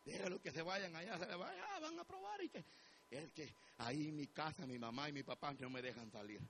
Déjalos 0.05 0.41
que 0.41 0.51
se 0.51 0.61
vayan 0.61 0.95
allá, 0.95 1.18
se 1.18 1.26
vayan, 1.26 1.66
ah, 1.70 1.80
van 1.80 1.99
a 1.99 2.03
probar 2.03 2.43
y 2.43 2.49
que 2.49 2.64
es 3.09 3.32
que 3.32 3.53
ahí 3.78 4.09
en 4.09 4.16
mi 4.16 4.28
casa 4.28 4.66
mi 4.66 4.78
mamá 4.80 5.07
y 5.07 5.14
mi 5.14 5.24
papá 5.24 5.53
no 5.59 5.70
me 5.70 5.82
dejan 5.82 6.11
salir. 6.11 6.41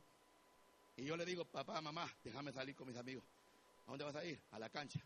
Y 0.96 1.06
yo 1.06 1.18
le 1.18 1.26
digo, 1.26 1.46
papá, 1.46 1.82
mamá, 1.82 2.12
déjame 2.24 2.52
salir 2.52 2.76
con 2.76 2.88
mis 2.88 2.98
amigos. 2.98 3.24
¿A 3.86 3.92
dónde 3.92 4.06
vas 4.06 4.16
a 4.16 4.26
ir? 4.26 4.40
A 4.52 4.60
la 4.60 4.70
cancha. 4.70 5.00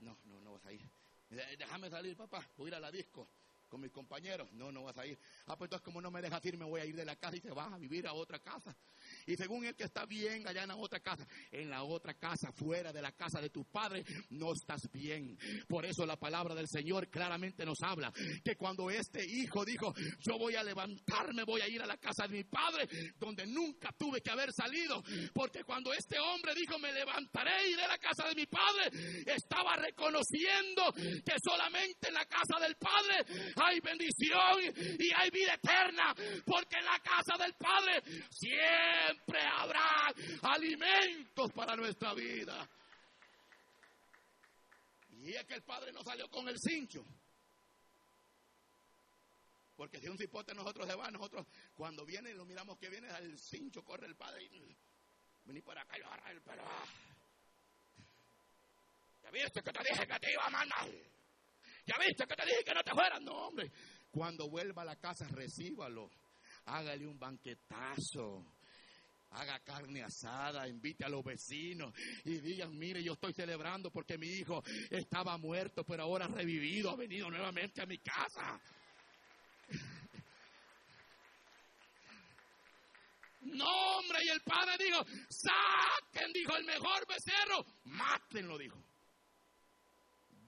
No, 0.00 0.16
no, 0.24 0.40
no 0.40 0.52
vas 0.52 0.66
a 0.66 0.72
ir. 0.72 0.82
Déjame 1.30 1.90
salir, 1.90 2.16
papá. 2.16 2.46
Voy 2.56 2.66
a 2.66 2.68
ir 2.68 2.74
a 2.74 2.80
la 2.80 2.90
disco 2.90 3.28
con 3.68 3.80
mis 3.80 3.90
compañeros. 3.90 4.52
No, 4.52 4.70
no 4.70 4.84
vas 4.84 4.96
a 4.98 5.06
ir. 5.06 5.18
Ah, 5.46 5.56
pues 5.56 5.66
entonces 5.66 5.84
como 5.84 6.00
no 6.00 6.10
me 6.10 6.22
dejas 6.22 6.44
ir, 6.44 6.56
me 6.56 6.64
voy 6.64 6.80
a 6.80 6.84
ir 6.84 6.94
de 6.94 7.04
la 7.04 7.16
casa 7.16 7.36
y 7.36 7.40
te 7.40 7.50
vas 7.50 7.72
a 7.72 7.78
vivir 7.78 8.06
a 8.06 8.12
otra 8.12 8.38
casa. 8.38 8.76
Y 9.26 9.36
según 9.36 9.64
el 9.64 9.74
que 9.74 9.84
está 9.84 10.06
bien 10.06 10.46
allá 10.46 10.62
en 10.62 10.68
la 10.68 10.76
otra 10.76 11.00
casa, 11.00 11.26
en 11.50 11.70
la 11.70 11.82
otra 11.82 12.14
casa, 12.14 12.52
fuera 12.52 12.92
de 12.92 13.02
la 13.02 13.12
casa 13.12 13.40
de 13.40 13.50
tu 13.50 13.64
padre, 13.64 14.04
no 14.30 14.52
estás 14.52 14.90
bien. 14.92 15.36
Por 15.68 15.84
eso 15.84 16.06
la 16.06 16.16
palabra 16.16 16.54
del 16.54 16.68
Señor 16.68 17.08
claramente 17.08 17.64
nos 17.64 17.78
habla 17.82 18.12
que 18.44 18.56
cuando 18.56 18.90
este 18.90 19.24
hijo 19.24 19.64
dijo, 19.64 19.94
yo 20.20 20.38
voy 20.38 20.56
a 20.56 20.62
levantarme, 20.62 21.44
voy 21.44 21.60
a 21.60 21.68
ir 21.68 21.82
a 21.82 21.86
la 21.86 21.96
casa 21.96 22.26
de 22.26 22.36
mi 22.36 22.44
padre, 22.44 22.88
donde 23.18 23.46
nunca 23.46 23.90
tuve 23.96 24.20
que 24.20 24.30
haber 24.30 24.52
salido, 24.52 25.02
porque 25.32 25.64
cuando 25.64 25.92
este 25.92 26.18
hombre 26.18 26.54
dijo, 26.54 26.78
me 26.78 26.92
levantaré 26.92 27.68
iré 27.68 27.82
a 27.82 27.88
la 27.88 27.98
casa 27.98 28.28
de 28.28 28.34
mi 28.34 28.46
padre, 28.46 28.90
estaba 29.26 29.76
reconociendo 29.76 30.92
que 30.94 31.34
solamente 31.42 32.08
en 32.08 32.14
la 32.14 32.24
casa 32.26 32.60
del 32.60 32.76
padre 32.76 33.52
hay 33.56 33.80
bendición 33.80 34.60
y 34.98 35.10
hay 35.14 35.30
vida 35.30 35.54
eterna, 35.54 36.14
porque 36.44 36.76
en 36.78 36.84
la 36.84 36.98
casa 37.00 37.42
del 37.42 37.54
padre 37.54 38.02
siempre 38.30 39.13
siempre 39.14 39.40
habrá 39.40 40.12
alimentos 40.42 41.52
para 41.52 41.76
nuestra 41.76 42.14
vida. 42.14 42.68
Y 45.10 45.32
es 45.32 45.44
que 45.46 45.54
el 45.54 45.62
Padre 45.62 45.92
no 45.92 46.02
salió 46.02 46.28
con 46.28 46.48
el 46.48 46.58
cincho. 46.58 47.04
Porque 49.76 49.98
si 49.98 50.08
un 50.08 50.18
cipote 50.18 50.54
nosotros 50.54 50.86
se 50.86 50.94
va, 50.94 51.10
nosotros 51.10 51.46
cuando 51.74 52.04
viene 52.04 52.32
lo 52.34 52.44
miramos 52.44 52.78
que 52.78 52.88
viene 52.88 53.08
al 53.08 53.38
cincho, 53.38 53.82
corre 53.82 54.06
el 54.06 54.16
Padre 54.16 54.48
vení 55.44 55.60
por 55.60 55.76
acá 55.78 55.98
y 55.98 56.02
agarra 56.02 56.30
el 56.30 56.40
pero. 56.42 56.62
Ya 59.22 59.30
viste 59.30 59.62
que 59.62 59.72
te 59.72 59.80
dije 59.80 60.06
que 60.06 60.18
te 60.18 60.32
iba 60.32 60.46
a 60.46 60.50
mandar. 60.50 60.88
Ya 61.86 61.98
viste 61.98 62.26
que 62.26 62.36
te 62.36 62.44
dije 62.44 62.64
que 62.64 62.74
no 62.74 62.82
te 62.82 62.92
fueras. 62.92 63.20
No, 63.22 63.32
hombre. 63.48 63.70
Cuando 64.10 64.48
vuelva 64.48 64.82
a 64.82 64.84
la 64.84 64.96
casa, 64.96 65.26
recíbalo. 65.28 66.10
Hágale 66.66 67.06
un 67.06 67.18
banquetazo 67.18 68.53
haga 69.34 69.58
carne 69.60 70.02
asada, 70.02 70.68
invite 70.68 71.04
a 71.04 71.08
los 71.08 71.24
vecinos 71.24 71.92
y 72.24 72.38
digan, 72.38 72.76
mire, 72.78 73.02
yo 73.02 73.14
estoy 73.14 73.32
celebrando 73.32 73.90
porque 73.90 74.16
mi 74.16 74.28
hijo 74.28 74.62
estaba 74.90 75.36
muerto, 75.38 75.84
pero 75.84 76.04
ahora 76.04 76.26
ha 76.26 76.28
revivido, 76.28 76.90
ha 76.90 76.96
venido 76.96 77.30
nuevamente 77.30 77.82
a 77.82 77.86
mi 77.86 77.98
casa. 77.98 78.60
No, 83.46 83.98
hombre, 83.98 84.20
y 84.24 84.28
el 84.30 84.40
padre 84.40 84.72
dijo, 84.82 85.04
saquen, 85.28 86.32
dijo, 86.32 86.56
el 86.56 86.64
mejor 86.64 87.06
becerro, 87.06 87.66
mátenlo, 87.84 88.56
dijo. 88.56 88.82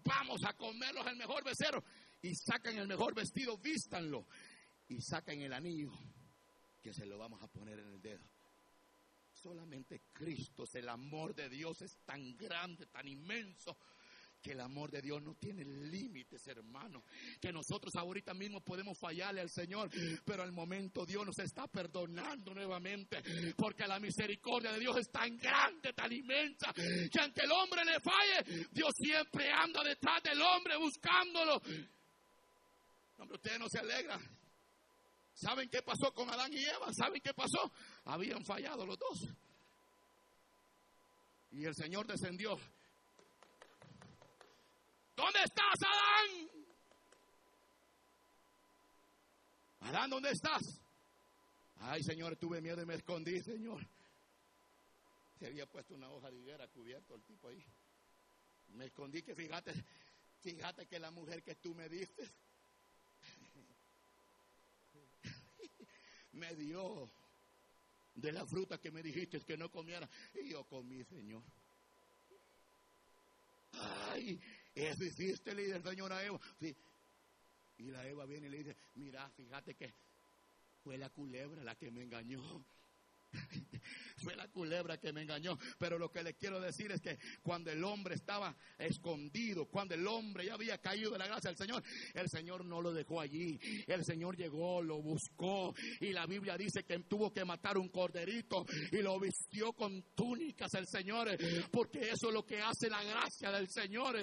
Vamos 0.03 0.43
a 0.47 0.55
comerlos 0.55 1.07
el 1.07 1.17
mejor 1.17 1.45
becerro. 1.45 1.85
Y 2.23 2.35
sacan 2.35 2.79
el 2.79 2.89
mejor 2.89 3.15
vestido, 3.15 3.59
vístanlo. 3.59 4.27
Y 4.89 5.03
sacan 5.03 5.39
el 5.43 5.53
anillo, 5.53 5.93
que 6.83 6.95
se 6.95 7.05
lo 7.05 7.19
vamos 7.19 7.43
a 7.43 7.49
poner 7.49 7.79
en 7.81 7.89
el 7.89 8.01
dedo 8.01 8.25
solamente 9.47 10.03
Cristo. 10.13 10.65
El 10.75 10.89
amor 10.89 11.35
de 11.35 11.49
Dios 11.49 11.81
es 11.83 11.99
tan 12.05 12.37
grande, 12.37 12.87
tan 12.87 13.07
inmenso, 13.07 13.77
que 14.43 14.53
el 14.53 14.61
amor 14.61 14.91
de 14.91 15.01
Dios 15.01 15.23
no 15.23 15.35
tiene 15.37 15.65
límites, 15.65 16.45
hermano. 16.49 17.05
Que 17.41 17.53
nosotros 17.53 17.95
ahorita 17.95 18.35
mismo 18.35 18.61
podemos 18.61 18.99
fallarle 18.99 19.41
al 19.41 19.51
Señor, 19.51 19.89
pero 20.25 20.43
al 20.43 20.51
momento 20.51 21.07
Dios 21.07 21.25
nos 21.25 21.39
está 21.39 21.69
perdonando 21.69 22.55
nuevamente, 22.55 23.23
porque 23.57 23.87
la 23.87 24.01
misericordia 24.01 24.73
de 24.73 24.81
Dios 24.81 24.97
es 24.97 25.11
tan 25.11 25.37
grande, 25.37 25.93
tan 25.93 26.13
inmensa, 26.13 26.73
que 26.75 27.21
aunque 27.21 27.43
el 27.43 27.53
hombre 27.53 27.85
le 27.85 28.01
falle, 28.01 28.67
Dios 28.73 28.91
siempre 28.97 29.49
anda 29.53 29.85
detrás 29.85 30.23
del 30.25 30.43
hombre 30.43 30.77
buscándolo. 30.77 31.63
Hombre, 33.19 33.37
usted 33.37 33.59
no 33.59 33.67
se 33.69 33.79
alegra 33.79 34.21
¿Saben 35.37 35.69
qué 35.69 35.83
pasó 35.83 36.15
con 36.15 36.31
Adán 36.31 36.51
y 36.51 36.65
Eva? 36.65 36.91
¿Saben 36.95 37.21
qué 37.21 37.35
pasó? 37.35 37.71
Habían 38.07 38.45
fallado 38.45 38.87
los 38.87 38.99
dos. 38.99 39.29
Y 41.51 41.65
el 41.65 41.75
Señor 41.75 42.07
descendió. 42.07 42.59
¿Dónde 45.17 45.41
estás, 45.43 45.83
Adán? 45.83 46.51
Adán, 49.81 50.11
¿dónde 50.11 50.31
estás? 50.31 50.81
Ay, 51.81 52.03
Señor, 52.03 52.37
tuve 52.37 52.61
miedo 52.61 52.81
y 52.81 52.87
me 52.87 52.95
escondí, 52.95 53.41
Señor. 53.41 53.85
Se 55.39 55.47
había 55.47 55.67
puesto 55.67 55.95
una 55.95 56.11
hoja 56.11 56.31
de 56.31 56.39
higuera 56.39 56.69
cubierto 56.69 57.15
el 57.15 57.23
tipo 57.23 57.49
ahí. 57.49 57.65
Me 58.69 58.87
escondí 58.87 59.23
que 59.23 59.35
fíjate, 59.35 59.73
fíjate 60.43 60.87
que 60.87 60.99
la 61.01 61.11
mujer 61.11 61.43
que 61.43 61.57
tú 61.57 61.75
me 61.75 61.89
diste 61.89 62.31
me 66.33 66.55
dio 66.55 67.11
de 68.17 68.33
la 68.33 68.45
fruta 68.47 68.79
que 68.79 68.91
me 68.91 69.03
dijiste 69.03 69.41
que 69.41 69.57
no 69.57 69.71
comiera. 69.71 70.09
Y 70.35 70.51
yo 70.51 70.65
comí, 70.65 71.05
Señor. 71.05 71.43
Ay, 73.73 74.41
eso 74.75 75.05
hiciste, 75.05 75.55
le 75.55 75.67
dice 75.67 75.83
Señor 75.83 76.13
a 76.13 76.25
Eva. 76.25 76.41
Y 77.79 77.85
la 77.91 78.07
Eva 78.07 78.25
viene 78.25 78.47
y 78.47 78.51
le 78.51 78.59
dice, 78.59 78.77
mira, 78.95 79.29
fíjate 79.31 79.75
que 79.75 79.93
fue 80.83 80.97
la 80.97 81.11
culebra 81.11 81.63
la 81.63 81.75
que 81.75 81.91
me 81.91 82.03
engañó. 82.03 82.43
Fue 84.23 84.35
la 84.35 84.49
culebra 84.49 84.99
que 84.99 85.13
me 85.13 85.23
engañó. 85.23 85.59
Pero 85.79 85.99
lo 85.99 86.11
que 86.11 86.23
le 86.23 86.35
quiero 86.35 86.61
decir 86.61 86.91
es 86.93 87.01
que 87.01 87.19
cuando 87.43 87.71
el 87.71 87.83
hombre 87.85 88.15
estaba 88.15 88.57
escondido, 88.79 89.67
cuando 89.67 89.95
el 89.95 90.07
hombre 90.07 90.47
ya 90.47 90.55
había 90.55 90.79
caído 90.79 91.11
de 91.11 91.19
la 91.19 91.27
gracia 91.27 91.51
del 91.51 91.59
Señor, 91.59 91.83
el 92.15 92.29
Señor 92.29 92.65
no 92.65 92.81
lo 92.81 92.93
dejó 92.93 93.21
allí. 93.21 93.59
El 93.87 94.05
Señor 94.05 94.37
llegó, 94.37 94.83
lo 94.83 95.03
buscó. 95.03 95.75
Y 96.01 96.13
la 96.13 96.27
Biblia 96.27 96.57
dice 96.57 96.85
que 96.85 96.99
tuvo 97.01 97.33
que 97.33 97.45
matar 97.45 97.77
un 97.77 97.89
corderito 97.89 98.65
y 98.93 99.03
lo 99.03 99.19
vistió 99.21 99.73
con 99.73 100.03
túnicas 100.15 100.73
el 100.75 100.87
Señor. 100.87 101.29
Porque 101.71 102.11
eso 102.11 102.29
es 102.29 102.35
lo 102.35 102.45
que 102.45 102.61
hace 102.61 102.89
la 102.89 103.03
gracia 103.03 103.51
del 103.51 103.69
Señor. 103.69 104.17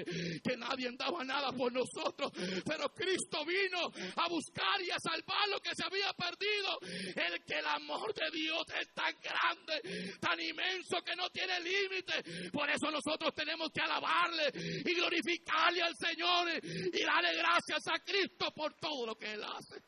Que 0.44 0.58
nadie 0.58 0.90
daba 0.98 1.24
nada 1.24 1.52
por 1.52 1.72
nosotros. 1.72 2.32
Pero 2.66 2.94
Cristo 2.94 3.46
vino 3.46 3.92
a 4.16 4.30
buscar 4.30 4.82
y 4.82 4.90
a 4.90 4.98
salvar 5.00 5.50
lo 5.50 5.60
que 5.60 5.76
se 5.76 5.84
había 5.84 6.12
perdido. 6.14 6.80
El 7.16 7.44
que 7.44 7.62
la 7.62 7.74
amor 7.84 8.14
de 8.14 8.32
Dios 8.32 8.64
es 8.80 8.94
tan 8.94 9.14
grande, 9.22 9.82
tan 10.20 10.40
inmenso 10.40 11.02
que 11.04 11.16
no 11.16 11.30
tiene 11.30 11.60
límite. 11.60 12.50
Por 12.52 12.70
eso 12.70 12.90
nosotros 12.90 13.34
tenemos 13.34 13.70
que 13.72 13.82
alabarle 13.82 14.52
y 14.54 14.94
glorificarle 14.94 15.82
al 15.82 15.96
Señor 15.96 16.50
y 16.64 17.04
darle 17.04 17.36
gracias 17.36 17.88
a 17.88 18.00
Cristo 18.00 18.52
por 18.56 18.74
todo 18.76 19.08
lo 19.08 19.16
que 19.16 19.34
Él 19.34 19.44
hace. 19.44 19.82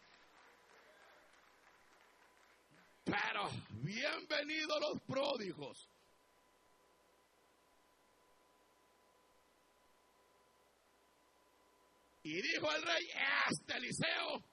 Pero 3.06 3.50
bienvenidos 3.84 4.80
los 4.82 5.02
pródigos. 5.04 5.90
Y 12.24 12.42
dijo 12.42 12.72
el 12.72 12.82
rey, 12.82 13.08
este 13.52 13.78
Eliseo, 13.78 14.44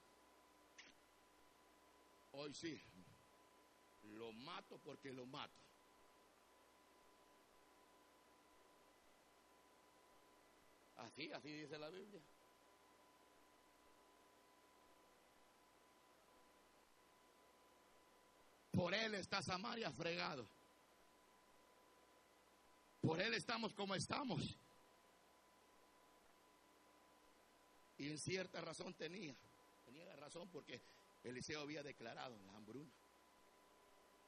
hoy 2.33 2.53
sí, 2.53 2.79
lo 4.13 4.31
mato 4.31 4.77
porque 4.79 5.11
lo 5.11 5.25
mato. 5.25 5.53
Así, 10.97 11.31
así 11.31 11.51
dice 11.51 11.77
la 11.77 11.89
Biblia. 11.89 12.21
Por 18.71 18.93
él 18.93 19.15
está 19.15 19.41
Samaria 19.41 19.91
fregado. 19.91 20.47
Por 23.01 23.21
él 23.21 23.33
estamos 23.33 23.73
como 23.73 23.95
estamos. 23.95 24.41
Y 27.97 28.09
en 28.09 28.17
cierta 28.17 28.61
razón 28.61 28.93
tenía. 28.93 29.35
Tenía 29.85 30.05
la 30.05 30.15
razón 30.15 30.49
porque 30.49 30.81
Eliseo 31.23 31.61
había 31.61 31.83
declarado 31.83 32.35
la 32.47 32.53
hambruna. 32.55 32.89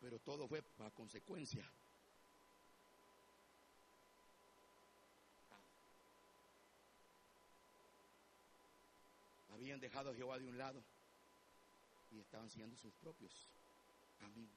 Pero 0.05 0.19
todo 0.19 0.47
fue 0.47 0.63
a 0.81 0.91
consecuencia. 0.91 1.67
Habían 9.51 9.79
dejado 9.79 10.11
a 10.11 10.13
Jehová 10.13 10.37
de 10.37 10.45
un 10.45 10.59
lado 10.59 10.79
y 12.11 12.19
estaban 12.19 12.51
siguiendo 12.51 12.77
sus 12.77 12.93
propios 12.93 13.31
caminos. 14.19 14.53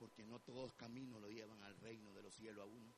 Porque 0.00 0.24
no 0.24 0.40
todos 0.40 0.74
caminos 0.74 1.20
lo 1.20 1.30
llevan 1.30 1.62
al 1.62 1.76
reino 1.76 2.12
de 2.12 2.22
los 2.22 2.34
cielos 2.34 2.64
a 2.64 2.66
uno. 2.66 2.92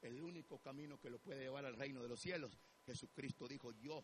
El 0.00 0.22
único 0.22 0.56
camino 0.60 0.98
que 0.98 1.10
lo 1.10 1.18
puede 1.18 1.42
llevar 1.42 1.66
al 1.66 1.76
reino 1.76 2.02
de 2.02 2.08
los 2.08 2.20
cielos, 2.20 2.56
Jesucristo 2.86 3.46
dijo, 3.46 3.72
yo 3.72 4.02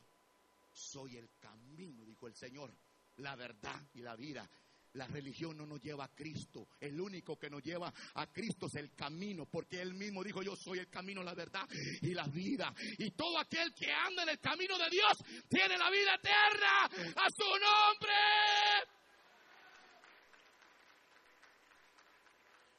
soy 0.75 1.17
el 1.17 1.31
camino, 1.41 2.05
dijo 2.05 2.27
el 2.27 2.35
Señor, 2.35 2.71
la 3.17 3.35
verdad 3.35 3.81
y 3.95 4.03
la 4.03 4.15
vida. 4.15 4.47
La 4.95 5.07
religión 5.09 5.57
no 5.57 5.67
nos 5.67 5.81
lleva 5.81 6.05
a 6.05 6.15
Cristo. 6.15 6.69
El 6.81 7.01
único 7.01 7.37
que 7.37 7.51
nos 7.51 7.63
lleva 7.63 7.93
a 8.15 8.27
Cristo 8.33 8.67
es 8.67 8.77
el 8.77 8.95
camino, 8.95 9.47
porque 9.47 9.83
Él 9.83 9.95
mismo 9.95 10.23
dijo, 10.23 10.41
yo 10.43 10.55
soy 10.55 10.79
el 10.79 10.89
camino, 10.89 11.23
la 11.23 11.35
verdad 11.35 11.69
y 12.01 12.15
la 12.15 12.27
vida. 12.29 12.73
Y 12.99 13.11
todo 13.11 13.39
aquel 13.39 13.75
que 13.75 13.91
anda 13.93 14.23
en 14.23 14.29
el 14.31 14.41
camino 14.41 14.79
de 14.79 14.89
Dios 14.91 15.19
tiene 15.49 15.77
la 15.77 15.91
vida 15.91 16.15
eterna 16.15 16.85
a 17.17 17.31
su 17.31 17.45
nombre. 17.45 18.15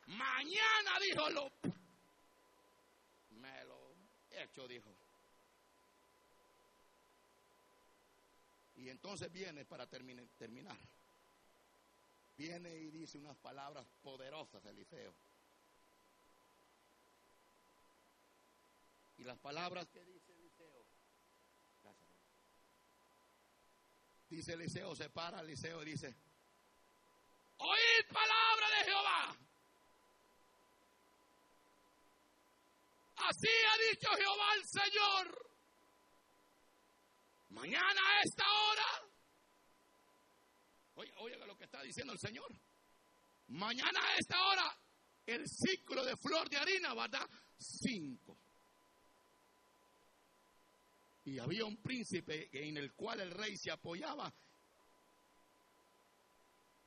Mañana, 0.08 1.00
dijo, 1.02 1.30
lo, 1.32 1.52
me 3.32 3.66
lo 3.66 3.94
hecho, 4.32 4.68
dijo. 4.68 4.96
Y 8.76 8.90
entonces 8.90 9.30
viene 9.34 9.66
para 9.66 9.86
terminar. 9.88 10.78
Viene 12.38 12.70
y 12.76 12.92
dice 12.92 13.18
unas 13.18 13.38
palabras 13.38 13.86
poderosas, 14.04 14.66
Eliseo. 14.66 15.14
Y 19.18 19.24
las 19.24 19.40
palabras 19.40 19.88
que 19.90 20.04
dice 20.04 20.34
Eliseo. 20.34 20.86
Dice 24.30 24.54
Eliseo, 24.54 24.96
se 24.96 25.10
para 25.10 25.40
Eliseo 25.40 25.82
y 25.84 25.86
dice, 25.86 26.14
oíd 27.58 28.06
palabra 28.12 28.70
de 28.78 28.86
Jehová. 28.86 29.38
Así 33.18 33.48
ha 33.48 33.92
dicho 33.92 34.10
Jehová 34.18 34.54
el 34.56 34.66
Señor. 34.68 35.52
Mañana 37.50 38.02
a 38.10 38.22
esta 38.24 38.44
hora. 38.44 39.15
Oye, 40.96 41.14
oiga 41.18 41.46
lo 41.46 41.58
que 41.58 41.66
está 41.66 41.82
diciendo 41.82 42.14
el 42.14 42.20
Señor. 42.20 42.48
Mañana 43.48 44.00
a 44.02 44.18
esta 44.18 44.42
hora, 44.48 44.78
el 45.26 45.44
ciclo 45.48 46.04
de 46.04 46.16
flor 46.18 46.50
de 46.50 46.58
harina 46.58 46.94
va 46.94 47.06
a 47.06 47.10
dar 47.10 47.30
cinco. 47.58 48.38
Y 51.26 51.40
había 51.40 51.66
un 51.66 51.78
príncipe 51.78 52.50
en 52.52 52.78
el 52.78 52.94
cual 52.94 53.20
el 53.22 53.32
rey 53.32 53.58
se 53.58 53.72
apoyaba. 53.72 54.34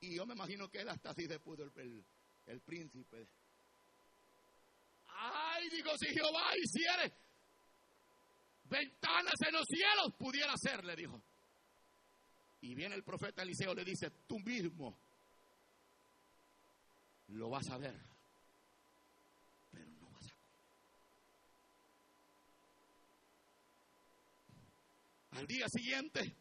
Y 0.01 0.15
yo 0.15 0.25
me 0.25 0.33
imagino 0.33 0.69
que 0.69 0.79
él 0.79 0.89
hasta 0.89 1.09
así 1.09 1.27
se 1.27 1.39
pudo 1.39 1.63
el, 1.63 2.05
el 2.47 2.61
príncipe 2.61 3.27
Ay, 5.21 5.69
digo, 5.69 5.91
si 5.97 6.07
Jehová 6.07 6.51
hiciere 6.57 7.13
ventanas 8.63 9.33
en 9.45 9.53
los 9.53 9.65
cielos, 9.67 10.13
pudiera 10.17 10.55
ser, 10.55 10.85
le 10.85 10.95
dijo. 10.95 11.21
Y 12.61 12.75
viene 12.75 12.95
el 12.95 13.03
profeta 13.03 13.41
Eliseo, 13.41 13.73
le 13.73 13.85
dice, 13.85 14.11
tú 14.27 14.39
mismo 14.39 14.97
lo 17.29 17.49
vas 17.49 17.69
a 17.69 17.77
ver, 17.77 17.95
pero 19.71 19.87
no 19.87 20.09
vas 20.09 20.25
a 20.25 20.35
comer. 20.35 20.59
Al 25.31 25.47
día 25.47 25.69
siguiente, 25.69 26.35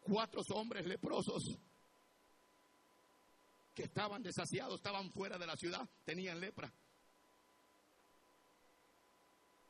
cuatro 0.00 0.42
hombres 0.50 0.86
leprosos 0.86 1.58
que 3.74 3.84
estaban 3.84 4.22
desasiados, 4.22 4.76
estaban 4.76 5.10
fuera 5.10 5.36
de 5.38 5.46
la 5.46 5.56
ciudad, 5.56 5.88
tenían 6.04 6.38
lepra. 6.40 6.72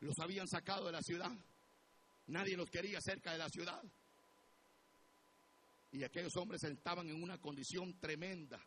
Los 0.00 0.18
habían 0.18 0.46
sacado 0.46 0.86
de 0.86 0.92
la 0.92 1.00
ciudad. 1.00 1.32
Nadie 2.26 2.56
los 2.56 2.70
quería 2.70 3.00
cerca 3.00 3.32
de 3.32 3.38
la 3.38 3.48
ciudad. 3.48 3.82
Y 5.92 6.02
aquellos 6.02 6.34
hombres 6.36 6.62
estaban 6.64 7.08
en 7.08 7.22
una 7.22 7.38
condición 7.38 7.98
tremenda. 8.00 8.60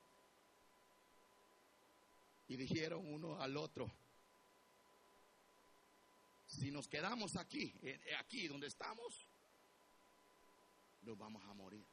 Y 2.47 2.55
dijeron 2.55 3.05
uno 3.05 3.41
al 3.41 3.57
otro, 3.57 3.91
si 6.45 6.71
nos 6.71 6.87
quedamos 6.87 7.35
aquí, 7.35 7.73
eh, 7.81 7.99
aquí 8.19 8.47
donde 8.47 8.67
estamos, 8.67 9.27
nos 11.01 11.17
vamos 11.17 11.43
a 11.43 11.53
morir. 11.53 11.85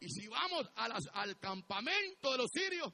Y 0.00 0.08
si 0.08 0.26
vamos 0.28 0.68
al 0.76 1.38
campamento 1.38 2.32
de 2.32 2.38
los 2.38 2.50
sirios, 2.50 2.92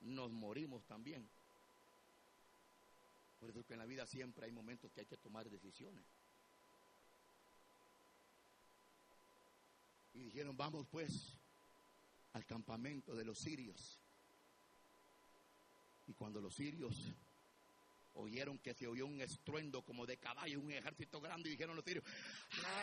nos 0.00 0.30
morimos 0.30 0.84
también. 0.86 1.28
Por 3.40 3.48
eso 3.50 3.64
que 3.64 3.72
en 3.72 3.78
la 3.78 3.86
vida 3.86 4.06
siempre 4.06 4.44
hay 4.44 4.52
momentos 4.52 4.92
que 4.92 5.00
hay 5.00 5.06
que 5.06 5.16
tomar 5.16 5.48
decisiones. 5.48 6.04
Y 10.12 10.24
dijeron, 10.24 10.56
vamos 10.56 10.86
pues 10.90 11.38
al 12.34 12.44
campamento 12.44 13.16
de 13.16 13.24
los 13.24 13.38
sirios. 13.38 13.98
Y 16.06 16.12
cuando 16.12 16.40
los 16.40 16.54
sirios 16.54 17.14
oyeron 18.14 18.58
que 18.58 18.74
se 18.74 18.86
oyó 18.86 19.06
un 19.06 19.20
estruendo 19.20 19.82
como 19.82 20.06
de 20.06 20.18
caballo, 20.18 20.60
un 20.60 20.72
ejército 20.72 21.20
grande, 21.20 21.48
y 21.48 21.52
dijeron 21.52 21.76
los 21.76 21.84
sirios, 21.84 22.04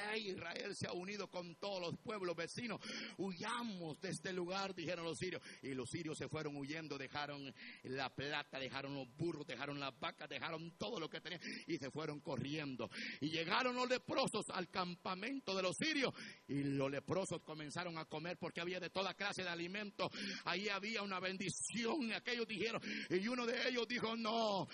ay, 0.09 0.29
Israel 0.29 0.75
se 0.75 0.87
ha 0.87 0.93
unido 0.93 1.29
con 1.29 1.55
todos 1.55 1.81
los 1.81 1.97
pueblos 1.99 2.35
vecinos, 2.35 2.79
huyamos 3.17 3.99
de 3.99 4.09
este 4.09 4.33
lugar, 4.33 4.73
dijeron 4.73 5.05
los 5.05 5.17
sirios, 5.17 5.41
y 5.61 5.73
los 5.73 5.89
sirios 5.89 6.17
se 6.17 6.27
fueron 6.27 6.55
huyendo, 6.55 6.97
dejaron 6.97 7.53
la 7.83 8.13
plata, 8.13 8.59
dejaron 8.59 8.95
los 8.95 9.07
burros, 9.15 9.45
dejaron 9.45 9.79
las 9.79 9.97
vacas, 9.99 10.29
dejaron 10.29 10.71
todo 10.77 10.99
lo 10.99 11.09
que 11.09 11.21
tenían, 11.21 11.41
y 11.67 11.77
se 11.77 11.91
fueron 11.91 12.19
corriendo, 12.19 12.89
y 13.21 13.29
llegaron 13.29 13.75
los 13.75 13.89
leprosos 13.89 14.45
al 14.49 14.69
campamento 14.69 15.55
de 15.55 15.63
los 15.63 15.75
sirios, 15.75 16.13
y 16.47 16.63
los 16.63 16.89
leprosos 16.89 17.41
comenzaron 17.43 17.97
a 17.97 18.05
comer 18.05 18.37
porque 18.37 18.61
había 18.61 18.79
de 18.79 18.89
toda 18.89 19.13
clase 19.13 19.43
de 19.43 19.49
alimentos, 19.49 20.09
ahí 20.45 20.69
había 20.69 21.01
una 21.03 21.19
bendición, 21.19 22.11
aquellos 22.13 22.47
dijeron, 22.47 22.81
y 23.09 23.27
uno 23.27 23.45
de 23.45 23.69
ellos 23.69 23.87
dijo, 23.87 24.15
no, 24.15 24.67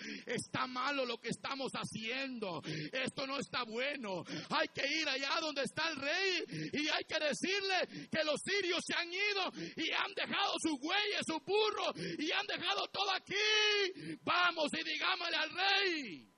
está 0.44 0.66
malo 0.66 1.04
lo 1.04 1.18
que 1.18 1.28
estamos 1.28 1.72
haciendo. 1.72 2.62
Esto 2.92 3.26
no 3.26 3.38
está 3.38 3.64
bueno. 3.64 4.24
Hay 4.50 4.68
que 4.68 4.86
ir 4.86 5.08
allá 5.08 5.40
donde 5.40 5.62
está 5.62 5.88
el 5.88 5.96
rey 5.96 6.70
y 6.72 6.88
hay 6.88 7.04
que 7.04 7.18
decirle 7.18 8.08
que 8.10 8.24
los 8.24 8.40
sirios 8.40 8.80
se 8.86 8.94
han 8.94 9.12
ido 9.12 9.52
y 9.76 9.90
han 9.90 10.12
dejado 10.14 10.54
sus 10.62 10.78
güeyes, 10.80 11.22
sus 11.26 11.42
burros 11.44 11.92
y 12.18 12.30
han 12.32 12.46
dejado 12.46 12.86
todo 12.88 13.10
aquí. 13.12 14.18
Vamos 14.22 14.70
y 14.72 14.84
digámosle 14.84 15.36
al 15.36 15.50
rey. 15.50 16.33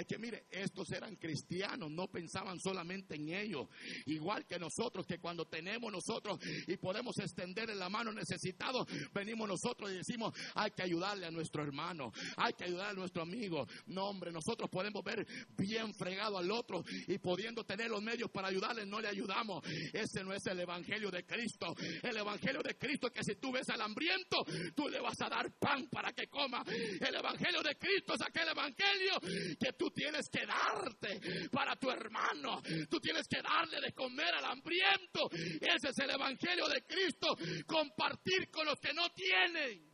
Es 0.00 0.06
que 0.06 0.18
mire, 0.18 0.46
estos 0.50 0.90
eran 0.92 1.14
cristianos, 1.16 1.90
no 1.90 2.08
pensaban 2.08 2.58
solamente 2.58 3.16
en 3.16 3.28
ellos. 3.28 3.68
Igual 4.06 4.46
que 4.46 4.58
nosotros, 4.58 5.06
que 5.06 5.18
cuando 5.18 5.44
tenemos 5.44 5.92
nosotros 5.92 6.38
y 6.66 6.78
podemos 6.78 7.18
extenderle 7.18 7.74
la 7.74 7.90
mano 7.90 8.10
necesitado, 8.10 8.86
venimos 9.12 9.46
nosotros 9.46 9.90
y 9.90 9.96
decimos, 9.96 10.32
hay 10.54 10.70
que 10.70 10.84
ayudarle 10.84 11.26
a 11.26 11.30
nuestro 11.30 11.62
hermano, 11.62 12.12
hay 12.38 12.54
que 12.54 12.64
ayudarle 12.64 12.92
a 12.92 12.94
nuestro 12.94 13.20
amigo. 13.20 13.66
No, 13.88 14.06
hombre, 14.06 14.32
nosotros 14.32 14.70
podemos 14.70 15.04
ver 15.04 15.26
bien 15.54 15.92
fregado 15.92 16.38
al 16.38 16.50
otro 16.50 16.82
y 17.06 17.18
pudiendo 17.18 17.64
tener 17.64 17.90
los 17.90 18.02
medios 18.02 18.30
para 18.30 18.48
ayudarle, 18.48 18.86
no 18.86 19.00
le 19.00 19.08
ayudamos. 19.08 19.62
Ese 19.92 20.24
no 20.24 20.32
es 20.32 20.46
el 20.46 20.60
evangelio 20.60 21.10
de 21.10 21.26
Cristo. 21.26 21.74
El 22.02 22.16
evangelio 22.16 22.62
de 22.62 22.74
Cristo 22.78 23.08
es 23.08 23.12
que 23.12 23.22
si 23.22 23.38
tú 23.38 23.52
ves 23.52 23.68
al 23.68 23.82
hambriento, 23.82 24.46
tú 24.74 24.88
le 24.88 24.98
vas 24.98 25.20
a 25.20 25.28
dar 25.28 25.52
pan 25.58 25.88
para 25.90 26.14
que 26.14 26.26
coma. 26.28 26.64
El 26.66 27.14
evangelio 27.14 27.62
de 27.62 27.76
Cristo 27.76 28.14
es 28.14 28.22
aquel 28.22 28.48
evangelio 28.48 29.20
que 29.58 29.74
tú 29.74 29.89
tienes 29.90 30.28
que 30.28 30.46
darte 30.46 31.48
para 31.50 31.76
tu 31.76 31.90
hermano. 31.90 32.62
Tú 32.88 32.98
tienes 33.00 33.26
que 33.28 33.42
darle 33.42 33.80
de 33.80 33.92
comer 33.92 34.34
al 34.34 34.44
hambriento. 34.44 35.28
Ese 35.32 35.88
es 35.90 35.98
el 35.98 36.10
evangelio 36.10 36.68
de 36.68 36.82
Cristo. 36.82 37.36
Compartir 37.66 38.50
con 38.50 38.66
los 38.66 38.78
que 38.80 38.92
no 38.92 39.10
tienen. 39.10 39.90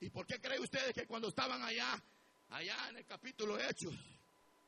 ¿Y 0.00 0.10
por 0.10 0.26
qué 0.26 0.40
creen 0.40 0.62
ustedes 0.62 0.92
que 0.92 1.06
cuando 1.06 1.28
estaban 1.28 1.62
allá, 1.62 2.00
allá 2.50 2.88
en 2.90 2.98
el 2.98 3.06
capítulo 3.06 3.58
Hechos, 3.58 3.94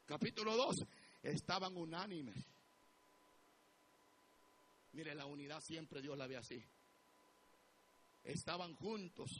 capítulo 0.07 0.57
2, 0.57 0.76
estaban 1.22 1.76
unánimes? 1.76 2.36
Mire, 4.93 5.14
la 5.14 5.26
unidad 5.26 5.61
siempre 5.61 6.01
Dios 6.01 6.16
la 6.16 6.26
ve 6.26 6.39
así. 6.39 6.61
Estaban 8.24 8.74
juntos, 8.74 9.30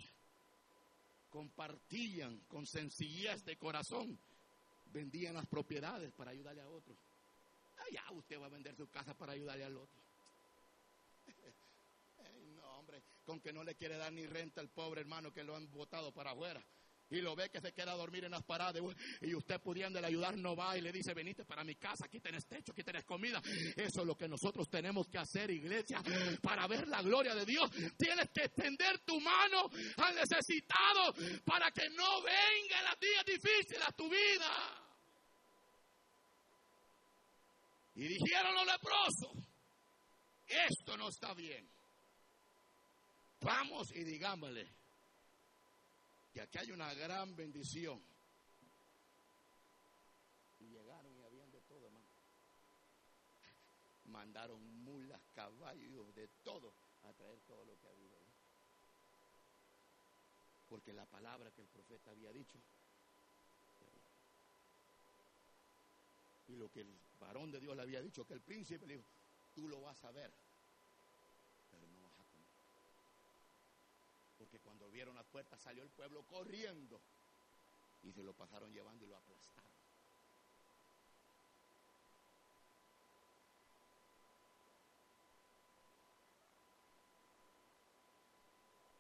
compartían 1.29 2.41
con 2.49 2.67
sencillez 2.67 3.45
de 3.45 3.57
corazón, 3.57 4.19
vendían 4.87 5.35
las 5.35 5.47
propiedades 5.47 6.13
para 6.13 6.31
ayudarle 6.31 6.63
a 6.63 6.69
otros. 6.69 6.97
Allá 7.89 8.05
usted 8.13 8.41
va 8.41 8.47
a 8.47 8.51
vender 8.51 8.75
su 8.75 8.89
casa 8.89 9.15
para 9.15 9.33
ayudarle 9.33 9.65
al 9.65 9.77
otro. 9.77 10.01
no, 12.57 12.79
hombre, 12.79 13.03
con 13.25 13.41
que 13.41 13.53
no 13.53 13.63
le 13.63 13.75
quiere 13.75 13.97
dar 13.97 14.13
ni 14.13 14.27
renta 14.27 14.61
al 14.61 14.69
pobre 14.69 15.01
hermano 15.03 15.33
que 15.33 15.45
lo 15.45 15.55
han 15.55 15.71
botado 15.71 16.13
para 16.13 16.33
afuera 16.33 16.65
y 17.11 17.21
lo 17.21 17.35
ve 17.35 17.51
que 17.51 17.61
se 17.61 17.73
queda 17.73 17.93
a 17.93 17.97
dormir 17.97 18.25
en 18.25 18.33
las 18.33 18.43
paradas 18.43 18.83
y 19.23 19.35
usted 19.35 19.61
pudiéndole 19.61 20.07
ayudar 20.07 20.37
no 20.37 20.55
va 20.55 20.77
y 20.77 20.81
le 20.81 20.93
dice, 20.93 21.15
venite 21.15 21.45
para 21.45 21.65
mi 21.65 21.75
casa, 21.77 22.05
aquí 22.05 22.21
tenés 22.21 22.47
techo, 22.47 22.73
aquí 22.73 22.83
tenés 22.83 23.05
comida. 23.05 23.41
Eso 23.77 24.01
es 24.01 24.07
lo 24.07 24.17
que 24.17 24.29
nosotros 24.29 24.69
tenemos 24.69 25.09
que 25.09 25.19
hacer, 25.19 25.51
iglesia, 25.51 26.03
para 26.43 26.67
ver 26.67 26.87
la 26.89 27.03
gloria 27.03 27.35
de 27.35 27.47
Dios. 27.47 27.71
Tienes 27.97 28.29
que 28.31 28.45
extender 28.45 29.01
tu 29.01 29.21
mano 29.21 29.71
al 29.97 30.15
necesitado 30.15 31.15
para 31.45 31.71
que 31.71 31.89
no 31.91 32.23
venga 32.23 32.83
la 32.83 32.97
días 33.01 33.25
difíciles 33.25 33.83
a 33.87 33.93
tu 33.93 34.09
vida. 34.09 34.85
Y 37.95 38.07
dijeron 38.07 38.55
los 38.55 38.67
leprosos, 38.67 39.45
esto 40.47 40.97
no 40.97 41.09
está 41.09 41.35
bien. 41.35 41.69
Vamos 43.41 43.91
y 43.95 44.05
digámosle, 44.05 44.78
que 46.33 46.41
aquí 46.41 46.59
hay 46.59 46.71
una 46.73 46.93
gran 46.95 47.35
bendición. 47.37 48.01
Y 50.61 50.65
llegaron 50.69 51.17
y 51.17 51.23
habían 51.23 51.51
de 51.51 51.61
todo, 51.63 51.87
hermano. 51.87 52.07
Mandaron 54.07 54.85
mulas, 54.85 55.21
caballos, 55.35 56.15
de 56.15 56.29
todo, 56.43 56.73
a 57.05 57.13
traer 57.13 57.39
todo 57.47 57.65
lo 57.65 57.79
que 57.79 57.89
había. 57.89 58.19
Porque 60.69 60.93
la 60.93 61.07
palabra 61.07 61.51
que 61.51 61.63
el 61.63 61.69
profeta 61.69 62.11
había 62.11 62.33
dicho, 62.33 62.59
y 66.49 66.57
lo 66.57 66.71
que 66.71 66.81
el 66.81 66.99
varón 67.21 67.51
de 67.51 67.61
Dios 67.61 67.77
le 67.77 67.83
había 67.83 68.01
dicho, 68.01 68.27
que 68.27 68.35
el 68.35 68.41
príncipe 68.41 68.87
le 68.87 68.95
dijo, 68.95 69.07
tú 69.55 69.69
lo 69.69 69.81
vas 69.81 70.03
a 70.05 70.11
ver 70.11 70.48
Vieron 74.99 75.15
las 75.15 75.27
puertas 75.27 75.61
salió 75.61 75.85
el 75.85 75.91
pueblo 75.91 76.25
corriendo 76.25 77.01
y 78.03 78.11
se 78.11 78.21
lo 78.21 78.33
pasaron 78.33 78.73
llevando 78.73 79.05
y 79.05 79.07
lo 79.07 79.17
aplastaron. 79.17 79.63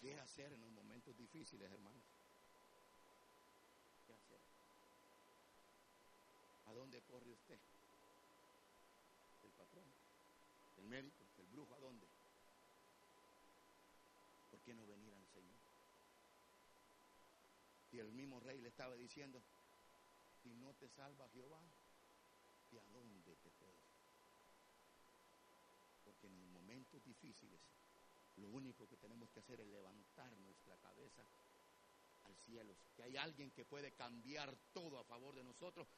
¿Qué 0.01 0.21
hacer 0.21 0.53
en 0.53 0.61
los 0.61 0.71
momentos 0.71 1.17
difíciles, 1.17 1.69
hermanos? 1.69 2.05
¿Qué 4.07 4.13
hacer? 4.13 4.39
¿A 6.67 6.75
dónde 6.75 7.03
corre 7.11 7.33
usted? 7.33 7.59
¿El 9.43 9.51
patrón? 9.51 9.87
¿El 10.77 10.85
médico? 10.85 11.25
¿El 11.39 11.47
brujo? 11.47 11.75
¿A 11.75 11.81
dónde? 11.81 12.07
¿Por 14.53 14.61
qué 14.61 14.75
no 14.75 14.87
venir 14.87 15.09
Señor? 15.09 15.18
El 18.01 18.13
mismo 18.13 18.41
rey 18.41 18.61
le 18.61 18.69
estaba 18.69 18.95
diciendo, 18.97 19.43
si 20.43 20.55
no 20.55 20.75
te 20.75 20.89
salva 20.89 21.29
Jehová, 21.31 21.63
¿y 22.71 22.79
a 22.79 22.85
dónde 22.93 23.37
te 23.37 23.51
puedes? 23.51 23.77
Porque 26.05 26.27
en 26.27 26.39
los 26.39 26.49
momentos 26.49 27.05
difíciles, 27.05 27.61
lo 28.37 28.49
único 28.49 28.89
que 28.89 28.97
tenemos 28.97 29.31
que 29.31 29.41
hacer 29.41 29.61
es 29.61 29.67
levantar 29.67 30.33
nuestra 30.39 30.77
cabeza 30.79 31.25
al 32.25 32.37
cielo. 32.37 32.77
Que 32.95 33.03
hay 33.03 33.17
alguien 33.17 33.51
que 33.51 33.65
puede 33.65 33.93
cambiar 33.93 34.57
todo 34.73 34.99
a 34.99 35.05
favor 35.05 35.35
de 35.35 35.45
nosotros, 35.45 35.89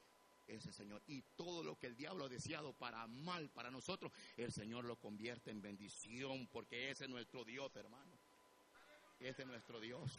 ese 0.47 0.71
Señor. 0.71 1.03
Y 1.07 1.21
todo 1.35 1.63
lo 1.63 1.77
que 1.77 1.87
el 1.87 1.95
diablo 1.95 2.25
ha 2.25 2.29
deseado 2.29 2.73
para 2.73 3.05
mal 3.07 3.49
para 3.49 3.69
nosotros, 3.69 4.11
el 4.37 4.51
Señor 4.51 4.85
lo 4.85 4.97
convierte 4.97 5.51
en 5.51 5.61
bendición, 5.61 6.47
porque 6.47 6.89
ese 6.89 7.05
es 7.05 7.09
nuestro 7.09 7.43
Dios, 7.45 7.75
hermano. 7.75 8.17
Ese 9.19 9.43
es 9.43 9.47
nuestro 9.47 9.79
Dios. 9.79 10.11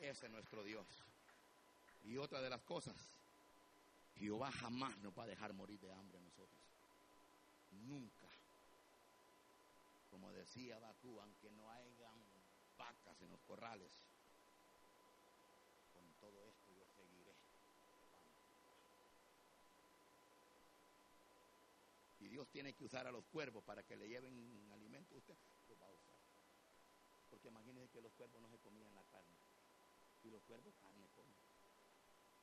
Ese 0.00 0.26
es 0.26 0.32
nuestro 0.32 0.64
Dios. 0.64 0.86
Y 2.04 2.16
otra 2.16 2.40
de 2.40 2.48
las 2.48 2.62
cosas, 2.62 2.96
Jehová 4.16 4.50
jamás 4.50 4.96
nos 4.98 5.16
va 5.16 5.24
a 5.24 5.26
dejar 5.26 5.52
morir 5.52 5.78
de 5.78 5.92
hambre 5.92 6.16
a 6.16 6.22
nosotros. 6.22 6.58
Nunca. 7.70 8.26
Como 10.10 10.32
decía 10.32 10.78
Bakú, 10.78 11.20
aunque 11.20 11.50
no 11.50 11.70
hayan 11.70 12.18
vacas 12.78 13.20
en 13.20 13.30
los 13.30 13.40
corrales, 13.42 13.92
con 15.92 16.10
todo 16.18 16.46
esto 16.46 16.72
yo 16.72 16.86
seguiré. 16.96 17.34
Y 22.20 22.28
Dios 22.28 22.48
tiene 22.48 22.72
que 22.72 22.84
usar 22.84 23.06
a 23.06 23.12
los 23.12 23.24
cuervos 23.26 23.62
para 23.64 23.82
que 23.82 23.96
le 23.96 24.08
lleven 24.08 24.72
alimento, 24.72 25.14
usted 25.14 25.36
los 25.68 25.78
va 25.78 25.86
a 25.86 25.90
usar. 25.90 26.14
Porque 27.28 27.48
imagínense 27.48 27.92
que 27.92 28.00
los 28.00 28.12
cuervos 28.12 28.40
no 28.40 28.48
se 28.48 28.58
comían 28.58 28.94
la 28.94 29.04
carne. 29.04 29.49
Y 30.22 30.30
los 30.30 30.42
cuervos 30.42 30.76
carne 30.76 31.08
comen. 31.14 31.38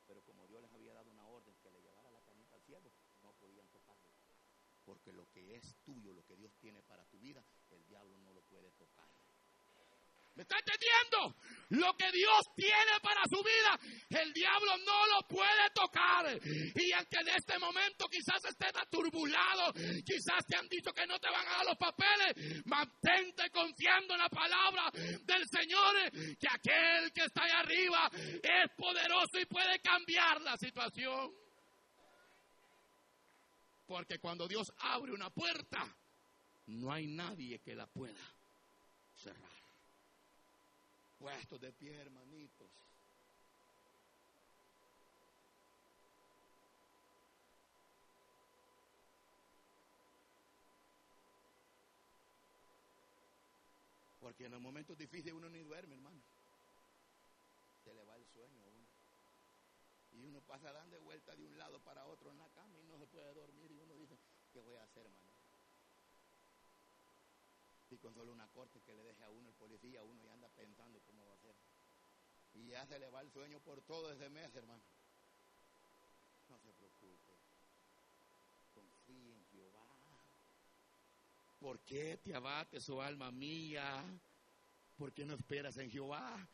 Pero 0.06 0.22
como 0.24 0.46
Dios 0.46 0.62
les 0.62 0.72
había 0.72 0.94
dado 0.94 1.10
una 1.10 1.26
orden 1.26 1.54
que 1.62 1.70
le 1.70 1.82
llevara 1.82 2.10
la 2.10 2.22
carnita 2.22 2.56
al 2.56 2.62
cielo, 2.62 2.90
no 3.22 3.32
podían 3.34 3.68
tocarlo. 3.68 4.10
Porque 4.84 5.12
lo 5.12 5.28
que 5.30 5.56
es 5.56 5.76
tuyo, 5.84 6.14
lo 6.14 6.24
que 6.24 6.36
Dios 6.36 6.56
tiene 6.58 6.82
para 6.82 7.04
tu 7.04 7.18
vida, 7.18 7.44
el 7.70 7.84
diablo 7.86 8.16
no 8.18 8.32
lo 8.32 8.40
puede 8.42 8.70
tocar. 8.72 9.27
¿Me 10.38 10.42
está 10.42 10.54
entendiendo? 10.56 11.34
Lo 11.70 11.96
que 11.96 12.12
Dios 12.12 12.54
tiene 12.54 13.00
para 13.02 13.22
su 13.28 13.42
vida, 13.42 14.20
el 14.20 14.32
diablo 14.32 14.70
no 14.86 15.06
lo 15.08 15.26
puede 15.26 15.68
tocar. 15.74 16.26
Y 16.76 16.92
aunque 16.92 17.16
en 17.22 17.28
este 17.30 17.58
momento 17.58 18.06
quizás 18.06 18.44
estés 18.44 18.70
aturbulado, 18.76 19.72
quizás 20.06 20.46
te 20.46 20.56
han 20.56 20.68
dicho 20.68 20.92
que 20.92 21.08
no 21.08 21.18
te 21.18 21.28
van 21.28 21.44
a 21.44 21.50
dar 21.50 21.66
los 21.66 21.76
papeles, 21.76 22.64
mantente 22.66 23.50
confiando 23.50 24.14
en 24.14 24.20
la 24.20 24.28
palabra 24.28 24.92
del 24.92 25.44
Señor, 25.48 26.12
que 26.12 26.48
aquel 26.48 27.12
que 27.12 27.24
está 27.24 27.42
ahí 27.42 27.50
arriba 27.50 28.08
es 28.14 28.70
poderoso 28.76 29.40
y 29.40 29.46
puede 29.46 29.80
cambiar 29.80 30.40
la 30.42 30.56
situación. 30.56 31.34
Porque 33.86 34.20
cuando 34.20 34.46
Dios 34.46 34.72
abre 34.78 35.10
una 35.10 35.30
puerta, 35.30 35.98
no 36.66 36.92
hay 36.92 37.08
nadie 37.08 37.58
que 37.58 37.74
la 37.74 37.88
pueda 37.88 38.37
puestos 41.18 41.60
de 41.60 41.72
pie, 41.72 41.96
hermanitos. 41.96 42.68
Porque 54.20 54.44
en 54.44 54.52
los 54.52 54.60
momentos 54.60 54.96
difíciles 54.98 55.34
uno 55.34 55.48
ni 55.48 55.60
duerme, 55.60 55.94
hermano. 55.94 56.20
Se 57.84 57.94
le 57.94 58.04
va 58.04 58.14
el 58.16 58.26
sueño 58.26 58.62
a 58.62 58.66
uno. 58.66 58.86
Y 60.12 60.24
uno 60.26 60.40
pasa 60.42 60.72
dando 60.72 61.00
vuelta 61.00 61.34
de 61.34 61.44
un 61.46 61.56
lado 61.56 61.78
para 61.80 62.04
otro 62.04 62.30
en 62.30 62.38
la 62.38 62.48
cama 62.50 62.78
y 62.78 62.84
no 62.84 62.98
se 62.98 63.06
puede 63.06 63.32
dormir. 63.32 63.70
Y 63.70 63.80
uno 63.80 63.94
dice, 63.94 64.18
¿qué 64.52 64.60
voy 64.60 64.76
a 64.76 64.82
hacer, 64.82 65.06
hermano? 65.06 65.28
Y 67.87 67.87
con 68.00 68.14
solo 68.14 68.32
una 68.32 68.48
corte 68.48 68.80
que 68.80 68.94
le 68.94 69.02
deje 69.02 69.24
a 69.24 69.30
uno 69.30 69.48
el 69.48 69.54
policía, 69.54 70.02
uno 70.02 70.22
ya 70.24 70.32
anda 70.32 70.48
pensando 70.48 71.00
cómo 71.06 71.26
va 71.26 71.34
a 71.34 71.38
ser. 71.38 71.54
Y 72.54 72.68
ya 72.68 72.86
se 72.86 72.98
le 72.98 73.10
va 73.10 73.20
el 73.20 73.30
sueño 73.30 73.60
por 73.60 73.82
todo 73.82 74.10
ese 74.12 74.28
mes, 74.30 74.54
hermano. 74.54 74.82
No 76.48 76.58
se 76.58 76.72
preocupe. 76.72 77.36
Confíe 78.74 79.34
en 79.34 79.44
Jehová. 79.46 79.84
¿Por 81.60 81.80
qué 81.80 82.18
te 82.18 82.34
abates, 82.34 82.88
oh 82.88 83.02
alma 83.02 83.30
mía? 83.30 84.02
¿Por 84.96 85.12
qué 85.12 85.24
no 85.24 85.34
esperas 85.34 85.76
en 85.76 85.90
Jehová? 85.90 86.48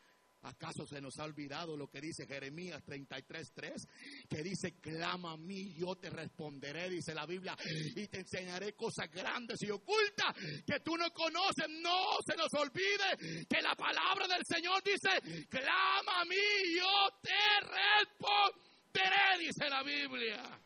¿Acaso 0.44 0.86
se 0.86 1.00
nos 1.00 1.18
ha 1.18 1.24
olvidado 1.24 1.74
lo 1.74 1.88
que 1.88 2.02
dice 2.02 2.26
Jeremías 2.26 2.82
33:3? 2.84 4.26
Que 4.28 4.42
dice, 4.42 4.78
clama 4.78 5.32
a 5.32 5.36
mí, 5.38 5.74
yo 5.74 5.96
te 5.96 6.10
responderé, 6.10 6.90
dice 6.90 7.14
la 7.14 7.24
Biblia, 7.24 7.56
y 7.96 8.06
te 8.08 8.20
enseñaré 8.20 8.74
cosas 8.74 9.10
grandes 9.10 9.62
y 9.62 9.70
ocultas 9.70 10.34
que 10.66 10.80
tú 10.80 10.96
no 10.98 11.10
conoces. 11.12 11.66
No 11.80 12.18
se 12.26 12.36
nos 12.36 12.52
olvide 12.54 13.46
que 13.48 13.62
la 13.62 13.74
palabra 13.74 14.26
del 14.28 14.44
Señor 14.44 14.82
dice, 14.82 15.46
clama 15.48 16.20
a 16.20 16.24
mí, 16.26 16.36
yo 16.76 17.08
te 17.22 17.60
responderé, 17.60 19.38
dice 19.38 19.70
la 19.70 19.82
Biblia. 19.82 20.60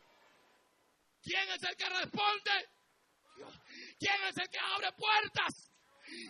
¿Quién 1.21 1.49
es 1.55 1.63
el 1.63 1.75
que 1.77 1.89
responde? 1.89 2.51
¿Quién 3.97 4.15
es 4.27 4.37
el 4.37 4.49
que 4.49 4.59
abre 4.59 4.91
puertas? 4.91 5.71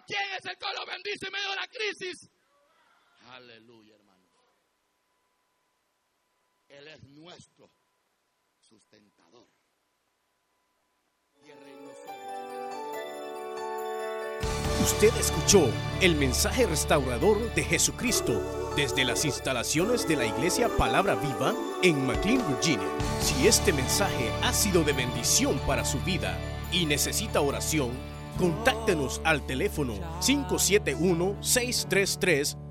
¿Quién 0.05 0.31
es 0.37 0.45
el 0.45 0.57
que 0.57 0.73
lo 0.75 0.85
bendice 0.85 1.25
en 1.25 1.31
medio 1.31 1.49
de 1.49 1.55
la 1.55 1.67
crisis? 1.67 2.29
Aleluya, 3.31 3.95
hermano. 3.95 4.25
Él 6.67 6.87
es 6.87 7.03
nuestro 7.03 7.69
sustentador. 8.59 9.47
Usted 14.81 15.15
escuchó 15.17 15.67
el 16.01 16.15
mensaje 16.15 16.65
restaurador 16.65 17.53
de 17.53 17.63
Jesucristo 17.63 18.73
desde 18.75 19.03
las 19.03 19.25
instalaciones 19.25 20.07
de 20.07 20.15
la 20.15 20.25
iglesia 20.25 20.69
Palabra 20.77 21.15
Viva 21.15 21.53
en 21.83 22.05
McLean, 22.07 22.45
Virginia. 22.47 22.87
Si 23.21 23.47
este 23.47 23.73
mensaje 23.73 24.31
ha 24.43 24.53
sido 24.53 24.83
de 24.83 24.93
bendición 24.93 25.59
para 25.67 25.85
su 25.85 25.99
vida 26.01 26.37
y 26.71 26.85
necesita 26.85 27.41
oración, 27.41 27.91
contáctenos 28.37 29.21
al 29.23 29.45
teléfono 29.45 29.93
571 30.21 31.37
633 31.43 32.57